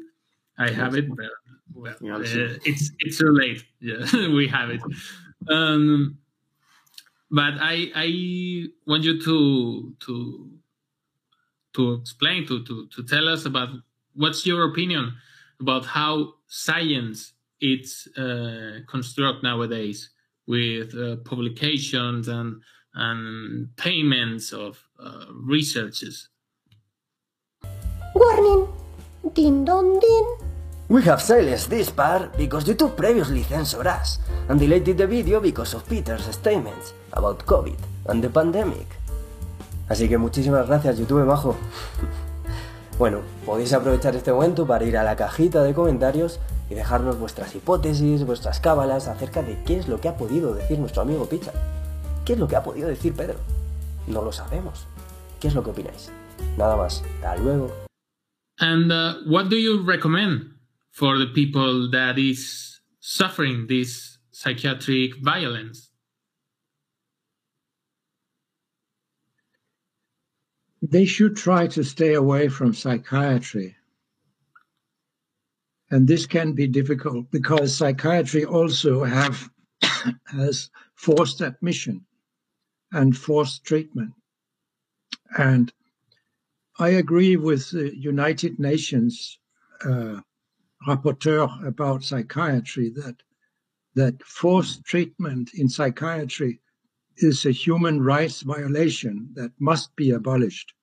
I 0.58 0.70
have 0.70 0.96
it. 0.96 1.08
But, 1.08 1.26
well, 1.72 2.20
uh, 2.20 2.58
it's 2.64 2.90
it's 2.98 3.18
too 3.18 3.30
late. 3.30 3.62
Yeah, 3.80 4.28
we 4.34 4.48
have 4.48 4.70
it. 4.70 4.80
Um, 5.48 6.18
but 7.30 7.54
I 7.60 7.90
I 7.94 8.66
want 8.86 9.04
you 9.04 9.20
to 9.22 9.94
to 10.00 10.50
to 11.74 11.92
explain 11.94 12.46
to 12.46 12.64
to 12.64 12.86
to 12.88 13.02
tell 13.04 13.28
us 13.28 13.44
about 13.44 13.68
what's 14.14 14.46
your 14.46 14.64
opinion 14.70 15.14
about 15.60 15.84
how 15.86 16.34
science 16.46 17.32
it's 17.60 18.06
uh, 18.18 18.80
construct 18.86 19.42
nowadays 19.42 20.10
with 20.46 20.94
uh, 20.94 21.16
publications 21.24 22.28
and 22.28 22.62
and 22.94 23.68
payments 23.76 24.52
of 24.52 24.82
uh. 24.98 25.26
Warning! 28.14 28.68
Din 29.34 29.64
don 29.64 29.98
din! 30.00 30.45
We 30.88 31.02
have 31.02 31.20
silenced 31.20 31.68
this 31.68 31.90
part 31.90 32.36
because 32.38 32.64
YouTube 32.64 32.94
previously 32.94 33.42
censored 33.42 33.88
us 33.88 34.20
and 34.48 34.60
deleted 34.60 34.96
the 34.96 35.08
video 35.08 35.40
because 35.40 35.74
of 35.74 35.84
Peter's 35.88 36.22
statements 36.32 36.94
about 37.12 37.44
COVID 37.44 37.76
and 38.06 38.22
the 38.22 38.30
pandemic. 38.30 38.86
Así 39.88 40.08
que 40.08 40.16
muchísimas 40.16 40.68
gracias 40.68 40.96
YouTube 40.96 41.26
bajo. 41.26 41.56
bueno, 42.98 43.22
podéis 43.44 43.72
aprovechar 43.72 44.14
este 44.14 44.32
momento 44.32 44.64
para 44.64 44.84
ir 44.84 44.96
a 44.96 45.02
la 45.02 45.16
cajita 45.16 45.64
de 45.64 45.74
comentarios 45.74 46.38
y 46.70 46.76
dejarnos 46.76 47.18
vuestras 47.18 47.52
hipótesis, 47.56 48.24
vuestras 48.24 48.60
cábalas 48.60 49.08
acerca 49.08 49.42
de 49.42 49.60
qué 49.64 49.78
es 49.78 49.88
lo 49.88 50.00
que 50.00 50.08
ha 50.08 50.16
podido 50.16 50.54
decir 50.54 50.78
nuestro 50.78 51.02
amigo 51.02 51.28
Picha. 51.28 51.50
¿Qué 52.24 52.34
es 52.34 52.38
lo 52.38 52.46
que 52.46 52.54
ha 52.54 52.62
podido 52.62 52.86
decir 52.86 53.12
Pedro? 53.12 53.40
No 54.06 54.22
lo 54.22 54.30
sabemos. 54.30 54.86
¿Qué 55.40 55.48
es 55.48 55.54
lo 55.56 55.64
que 55.64 55.70
opináis? 55.70 56.12
Nada 56.56 56.76
más. 56.76 57.02
Hasta 57.16 57.36
luego. 57.38 57.72
And 58.60 58.92
uh, 58.92 59.28
what 59.28 59.46
do 59.50 59.56
you 59.56 59.84
recommend 59.84 60.55
for 60.96 61.18
the 61.18 61.26
people 61.26 61.90
that 61.90 62.18
is 62.18 62.80
suffering 63.00 63.66
this 63.66 64.16
psychiatric 64.30 65.14
violence? 65.22 65.90
They 70.80 71.04
should 71.04 71.36
try 71.36 71.66
to 71.66 71.84
stay 71.84 72.14
away 72.14 72.48
from 72.48 72.72
psychiatry. 72.72 73.76
And 75.90 76.08
this 76.08 76.24
can 76.24 76.54
be 76.54 76.66
difficult 76.66 77.30
because 77.30 77.76
psychiatry 77.76 78.46
also 78.46 79.04
have 79.04 79.50
has 80.28 80.70
forced 80.94 81.42
admission 81.42 82.06
and 82.90 83.14
forced 83.14 83.64
treatment. 83.64 84.12
And 85.36 85.70
I 86.78 86.88
agree 86.88 87.36
with 87.36 87.70
the 87.70 87.94
United 87.94 88.58
Nations 88.58 89.38
uh, 89.84 90.20
rapporteur 90.86 91.66
about 91.66 92.04
psychiatry 92.04 92.90
that 92.90 93.16
that 93.94 94.22
forced 94.22 94.84
treatment 94.84 95.50
in 95.54 95.68
psychiatry 95.68 96.60
is 97.16 97.46
a 97.46 97.50
human 97.50 98.02
rights 98.02 98.42
violation 98.42 99.30
that 99.34 99.50
must 99.58 99.96
be 99.96 100.10
abolished. 100.10 100.74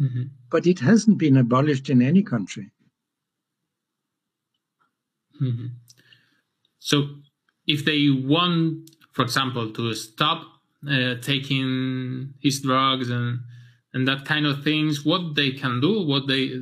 Mm-hmm. 0.00 0.22
But 0.50 0.66
it 0.66 0.78
hasn't 0.78 1.18
been 1.18 1.36
abolished 1.36 1.90
in 1.90 2.02
any 2.02 2.22
country. 2.22 2.70
Mm-hmm. 5.42 5.66
So, 6.78 7.08
if 7.66 7.84
they 7.84 8.08
want, 8.10 8.90
for 9.12 9.22
example, 9.22 9.72
to 9.72 9.94
stop 9.94 10.46
uh, 10.88 11.16
taking 11.20 12.34
his 12.40 12.60
drugs 12.60 13.10
and 13.10 13.40
and 13.92 14.06
that 14.06 14.24
kind 14.24 14.46
of 14.46 14.62
things, 14.62 15.04
what 15.04 15.34
they 15.34 15.50
can 15.50 15.80
do, 15.80 16.02
what 16.06 16.28
they 16.28 16.52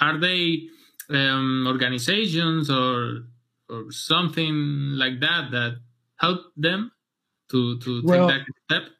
are 0.00 0.18
they 0.18 0.68
um, 1.10 1.64
organizations 1.66 2.70
or 2.70 3.24
or 3.68 3.90
something 3.90 4.92
like 4.94 5.20
that 5.20 5.50
that 5.50 5.76
help 6.16 6.40
them 6.56 6.92
to 7.50 7.78
to 7.80 8.02
well, 8.04 8.28
take 8.28 8.38
that 8.38 8.54
step? 8.64 8.92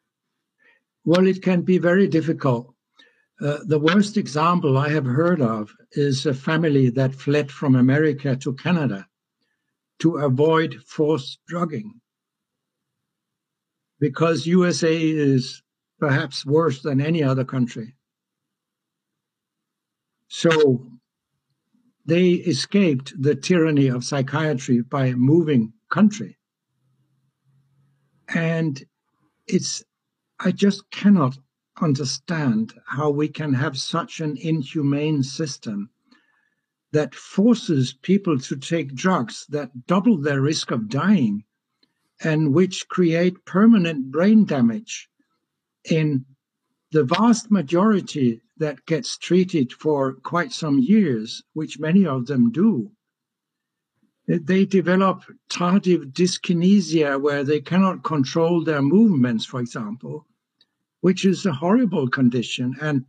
Well, 1.05 1.27
it 1.27 1.41
can 1.41 1.61
be 1.61 1.77
very 1.77 2.07
difficult. 2.07 2.73
Uh, 3.39 3.59
the 3.65 3.79
worst 3.79 4.17
example 4.17 4.77
I 4.77 4.89
have 4.89 5.05
heard 5.05 5.41
of 5.41 5.71
is 5.91 6.25
a 6.25 6.33
family 6.33 6.89
that 6.89 7.13
fled 7.13 7.51
from 7.51 7.75
America 7.75 8.35
to 8.35 8.53
Canada 8.55 9.07
to 9.99 10.17
avoid 10.17 10.75
forced 10.85 11.39
drugging 11.47 12.01
because 13.99 14.45
USA 14.47 14.95
is 14.95 15.61
perhaps 15.99 16.45
worse 16.45 16.81
than 16.81 17.01
any 17.01 17.23
other 17.23 17.43
country. 17.43 17.95
So 20.27 20.91
they 22.07 22.29
escaped 22.31 23.13
the 23.21 23.35
tyranny 23.35 23.87
of 23.87 24.03
psychiatry 24.03 24.81
by 24.81 25.13
moving 25.13 25.73
country. 25.89 26.37
And 28.33 28.83
it's, 29.45 29.83
I 30.39 30.51
just 30.51 30.89
cannot 30.89 31.37
understand 31.81 32.73
how 32.85 33.09
we 33.09 33.27
can 33.27 33.53
have 33.53 33.77
such 33.77 34.21
an 34.21 34.37
inhumane 34.37 35.21
system 35.21 35.89
that 36.93 37.13
forces 37.13 37.93
people 38.01 38.39
to 38.39 38.55
take 38.55 38.95
drugs 38.95 39.45
that 39.49 39.85
double 39.85 40.17
their 40.17 40.41
risk 40.41 40.71
of 40.71 40.89
dying 40.89 41.43
and 42.23 42.53
which 42.53 42.87
create 42.87 43.45
permanent 43.45 44.11
brain 44.11 44.45
damage 44.45 45.09
in 45.83 46.25
the 46.91 47.03
vast 47.03 47.51
majority 47.51 48.41
that 48.59 48.85
gets 48.85 49.17
treated 49.17 49.73
for 49.73 50.13
quite 50.13 50.51
some 50.51 50.79
years, 50.79 51.43
which 51.53 51.79
many 51.79 52.05
of 52.05 52.25
them 52.25 52.51
do, 52.51 52.91
they 54.27 54.65
develop 54.65 55.23
tardive 55.49 56.11
dyskinesia 56.11 57.19
where 57.21 57.43
they 57.43 57.61
cannot 57.61 58.03
control 58.03 58.63
their 58.63 58.81
movements, 58.81 59.45
for 59.45 59.61
example, 59.61 60.27
which 60.99 61.23
is 61.23 61.45
a 61.45 61.53
horrible 61.53 62.09
condition 62.09 62.75
and 62.81 63.05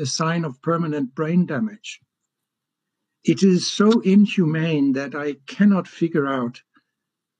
a 0.00 0.06
sign 0.06 0.44
of 0.44 0.62
permanent 0.62 1.14
brain 1.14 1.44
damage. 1.44 2.00
It 3.24 3.42
is 3.42 3.70
so 3.70 4.00
inhumane 4.00 4.92
that 4.92 5.14
I 5.14 5.34
cannot 5.46 5.86
figure 5.86 6.26
out 6.26 6.62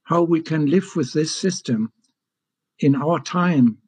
how 0.03 0.22
we 0.22 0.43
can 0.43 0.66
live 0.66 0.95
with 0.95 1.12
this 1.14 1.34
system 1.34 1.93
in 2.78 2.95
our 2.95 3.20
time 3.20 3.78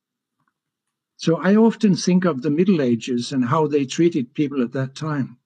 so 1.21 1.37
I 1.37 1.55
often 1.55 1.97
think 1.97 2.25
of 2.25 2.41
the 2.41 2.49
Middle 2.49 2.81
Ages 2.81 3.31
and 3.31 3.45
how 3.45 3.67
they 3.67 3.85
treated 3.85 4.33
people 4.33 4.63
at 4.63 4.73
that 4.73 4.95
time. 4.95 5.37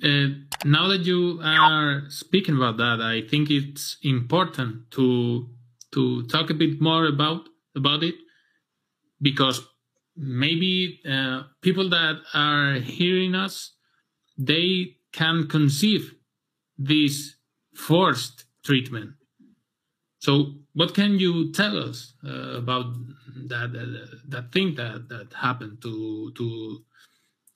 Uh, 0.00 0.28
now 0.64 0.86
that 0.86 1.00
you 1.04 1.40
are 1.42 2.04
speaking 2.08 2.54
about 2.54 2.76
that, 2.76 3.00
I 3.00 3.26
think 3.28 3.50
it's 3.50 3.96
important 4.04 4.92
to 4.92 5.48
to 5.90 6.22
talk 6.28 6.50
a 6.50 6.54
bit 6.54 6.80
more 6.80 7.06
about 7.06 7.48
about 7.74 8.04
it 8.04 8.14
because 9.20 9.60
maybe 10.16 11.00
uh, 11.04 11.42
people 11.62 11.88
that 11.88 12.20
are 12.32 12.74
hearing 12.74 13.34
us 13.34 13.72
they 14.38 14.98
can 15.12 15.48
conceive 15.48 16.14
this 16.78 17.34
forced 17.74 18.44
treatment 18.64 19.14
so, 20.24 20.54
what 20.72 20.94
can 20.94 21.18
you 21.18 21.52
tell 21.52 21.76
us 21.78 22.14
uh, 22.26 22.56
about 22.56 22.94
that, 23.50 23.74
that 23.74 24.20
that 24.28 24.52
thing 24.52 24.74
that 24.76 25.06
that 25.10 25.34
happened 25.34 25.82
to 25.82 26.32
to 26.34 26.82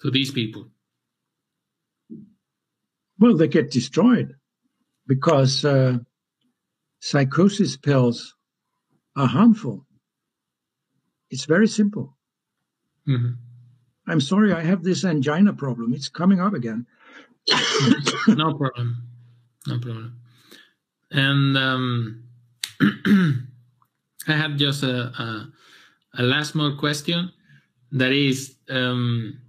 to 0.02 0.10
these 0.10 0.30
people? 0.30 0.68
Well, 3.18 3.38
they 3.38 3.48
get 3.48 3.70
destroyed 3.70 4.34
because 5.06 5.64
uh, 5.64 6.00
psychosis 7.00 7.78
pills 7.78 8.36
are 9.16 9.28
harmful. 9.28 9.86
It's 11.30 11.46
very 11.46 11.68
simple. 11.68 12.18
Mm-hmm. 13.08 13.32
I'm 14.08 14.20
sorry, 14.20 14.52
I 14.52 14.60
have 14.60 14.82
this 14.82 15.06
angina 15.06 15.54
problem. 15.54 15.94
It's 15.94 16.10
coming 16.10 16.38
up 16.38 16.52
again. 16.52 16.84
no 18.28 18.52
problem. 18.52 19.08
No 19.66 19.78
problem. 19.78 20.20
And 21.10 21.56
um, 21.56 22.27
I 22.80 24.32
have 24.32 24.56
just 24.56 24.82
a, 24.82 25.06
a, 25.06 25.52
a, 26.18 26.22
last 26.22 26.54
more 26.54 26.76
question. 26.76 27.32
That 27.90 28.12
is, 28.12 28.56
um, 28.68 29.40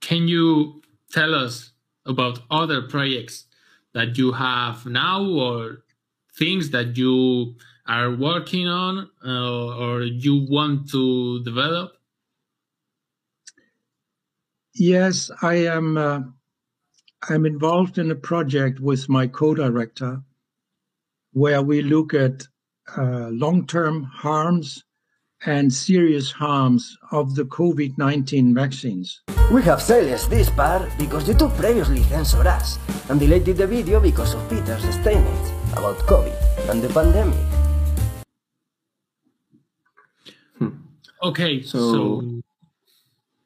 can 0.00 0.26
you 0.28 0.82
tell 1.12 1.34
us 1.34 1.72
about 2.06 2.40
other 2.50 2.82
projects 2.82 3.44
that 3.92 4.16
you 4.16 4.32
have 4.32 4.86
now 4.86 5.24
or 5.24 5.84
things 6.38 6.70
that 6.70 6.96
you 6.96 7.56
are 7.86 8.14
working 8.14 8.66
on 8.66 9.10
uh, 9.24 9.76
or 9.76 10.02
you 10.02 10.46
want 10.48 10.88
to 10.90 11.42
develop? 11.44 11.92
Yes, 14.74 15.30
I 15.42 15.66
am. 15.66 15.98
Uh, 15.98 16.20
I'm 17.28 17.44
involved 17.44 17.98
in 17.98 18.10
a 18.10 18.14
project 18.14 18.80
with 18.80 19.08
my 19.08 19.26
co-director, 19.26 20.22
where 21.32 21.62
we 21.62 21.82
look 21.82 22.14
at 22.14 22.46
uh, 22.96 23.28
long-term 23.30 24.04
harms 24.04 24.84
and 25.46 25.72
serious 25.72 26.30
harms 26.30 26.98
of 27.12 27.34
the 27.34 27.44
COVID-19 27.44 28.54
vaccines. 28.54 29.22
We 29.50 29.62
have 29.62 29.80
silenced 29.80 30.28
this 30.28 30.50
part 30.50 30.90
because 30.98 31.24
YouTube 31.24 31.56
previously 31.56 32.02
censored 32.04 32.46
us 32.46 32.78
and 33.08 33.18
deleted 33.18 33.56
the 33.56 33.66
video 33.66 34.00
because 34.00 34.34
of 34.34 34.48
Peter's 34.50 34.82
statements 34.94 35.50
about 35.72 35.96
COVID 36.06 36.68
and 36.70 36.82
the 36.82 36.88
pandemic. 36.88 37.38
Okay, 41.22 41.62
So, 41.62 41.78
so 41.92 42.40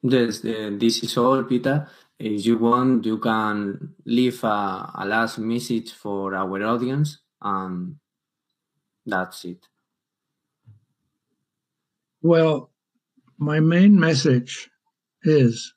yes, 0.01 0.45
uh, 0.45 0.71
this 0.79 1.03
is 1.03 1.17
all, 1.17 1.43
Peter. 1.43 1.87
If 2.17 2.45
you 2.45 2.57
want, 2.57 3.05
you 3.05 3.17
can 3.17 3.95
leave 4.05 4.41
a, 4.45 4.91
a 4.95 5.05
last 5.05 5.39
message 5.39 5.91
for 5.91 6.33
our 6.35 6.63
audience, 6.63 7.17
and 7.45 7.95
that's 9.05 9.45
it. 9.45 9.65
Well, 12.21 12.71
my 13.37 13.59
main 13.59 13.99
message 13.99 14.69
is 15.23 15.73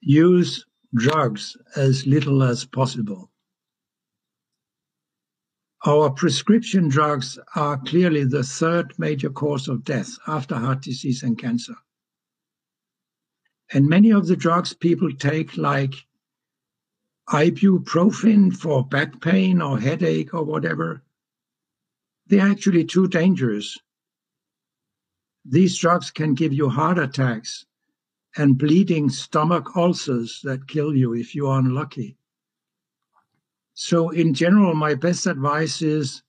use 0.00 0.64
drugs 0.94 1.56
as 1.76 2.06
little 2.06 2.42
as 2.42 2.66
possible. 2.66 3.30
Our 5.86 6.10
prescription 6.10 6.88
drugs 6.88 7.38
are 7.54 7.78
clearly 7.78 8.24
the 8.24 8.42
third 8.42 8.92
major 8.98 9.30
cause 9.30 9.68
of 9.68 9.84
death 9.84 10.10
after 10.26 10.56
heart 10.56 10.82
disease 10.82 11.22
and 11.22 11.38
cancer. 11.38 11.76
And 13.72 13.88
many 13.88 14.10
of 14.12 14.26
the 14.26 14.36
drugs 14.36 14.74
people 14.74 15.10
take, 15.12 15.56
like 15.56 15.94
ibuprofen 17.30 18.54
for 18.54 18.84
back 18.86 19.20
pain 19.20 19.60
or 19.60 19.78
headache 19.78 20.32
or 20.32 20.44
whatever, 20.44 21.02
they're 22.26 22.50
actually 22.50 22.84
too 22.84 23.08
dangerous. 23.08 23.78
These 25.44 25.78
drugs 25.78 26.10
can 26.10 26.34
give 26.34 26.52
you 26.52 26.68
heart 26.68 26.98
attacks 26.98 27.66
and 28.36 28.58
bleeding 28.58 29.08
stomach 29.08 29.76
ulcers 29.76 30.40
that 30.44 30.68
kill 30.68 30.94
you 30.94 31.14
if 31.14 31.34
you 31.34 31.46
are 31.48 31.58
unlucky. 31.58 32.16
So, 33.74 34.10
in 34.10 34.34
general, 34.34 34.74
my 34.74 34.94
best 34.94 35.26
advice 35.26 35.82
is 35.82 36.22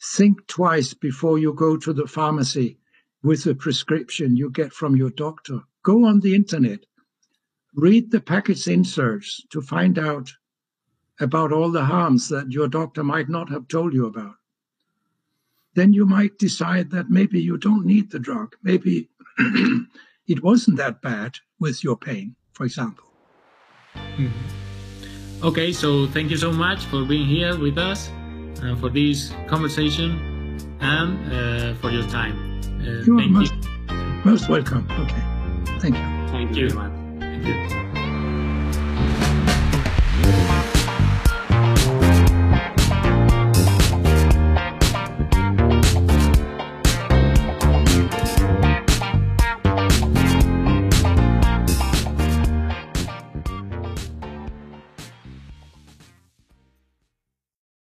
think 0.00 0.46
twice 0.46 0.94
before 0.94 1.38
you 1.38 1.52
go 1.52 1.76
to 1.76 1.92
the 1.92 2.06
pharmacy 2.06 2.78
with 3.22 3.46
a 3.46 3.54
prescription 3.54 4.36
you 4.36 4.50
get 4.50 4.72
from 4.72 4.96
your 4.96 5.10
doctor. 5.10 5.60
Go 5.82 6.04
on 6.04 6.20
the 6.20 6.34
internet, 6.34 6.86
read 7.78 8.10
the 8.10 8.20
package 8.20 8.66
inserts 8.66 9.42
to 9.50 9.60
find 9.62 9.98
out 9.98 10.28
about 11.20 11.52
all 11.52 11.70
the 11.70 11.84
harms 11.84 12.28
that 12.28 12.50
your 12.50 12.68
doctor 12.68 13.04
might 13.04 13.28
not 13.28 13.48
have 13.48 13.68
told 13.68 13.92
you 13.94 14.06
about. 14.06 14.34
Then 15.74 15.92
you 15.92 16.04
might 16.06 16.38
decide 16.38 16.90
that 16.90 17.10
maybe 17.10 17.40
you 17.40 17.56
don't 17.56 17.86
need 17.86 18.10
the 18.10 18.18
drug. 18.18 18.56
Maybe 18.62 19.08
it 20.26 20.42
wasn't 20.42 20.76
that 20.78 21.00
bad 21.02 21.36
with 21.60 21.84
your 21.84 21.96
pain, 21.96 22.34
for 22.52 22.64
example. 22.64 23.04
Mhm. 23.94 24.32
Okay, 25.42 25.72
so 25.72 26.06
thank 26.08 26.30
you 26.30 26.36
so 26.36 26.52
much 26.52 26.84
for 26.86 27.04
being 27.04 27.26
here 27.26 27.56
with 27.56 27.78
us 27.78 28.08
and 28.62 28.76
for 28.80 28.90
this 28.90 29.32
conversation 29.46 30.18
and 30.80 31.10
uh, 31.32 31.74
for 31.80 31.90
your 31.90 32.06
time. 32.08 32.34
Uh, 32.82 33.04
You 33.06 33.18
are 33.20 33.28
most, 33.28 33.54
you. 33.54 34.22
most 34.24 34.48
welcome. 34.48 34.84
Okay. 35.02 35.22
Thank 35.80 35.94
you. 35.96 36.06
Thank 36.34 36.56
you. 36.56 36.64
you 36.64 36.70
very 36.70 36.74
much. 36.74 36.90
Thank 36.90 36.92
you. 36.92 36.97
Yeah. 37.40 38.07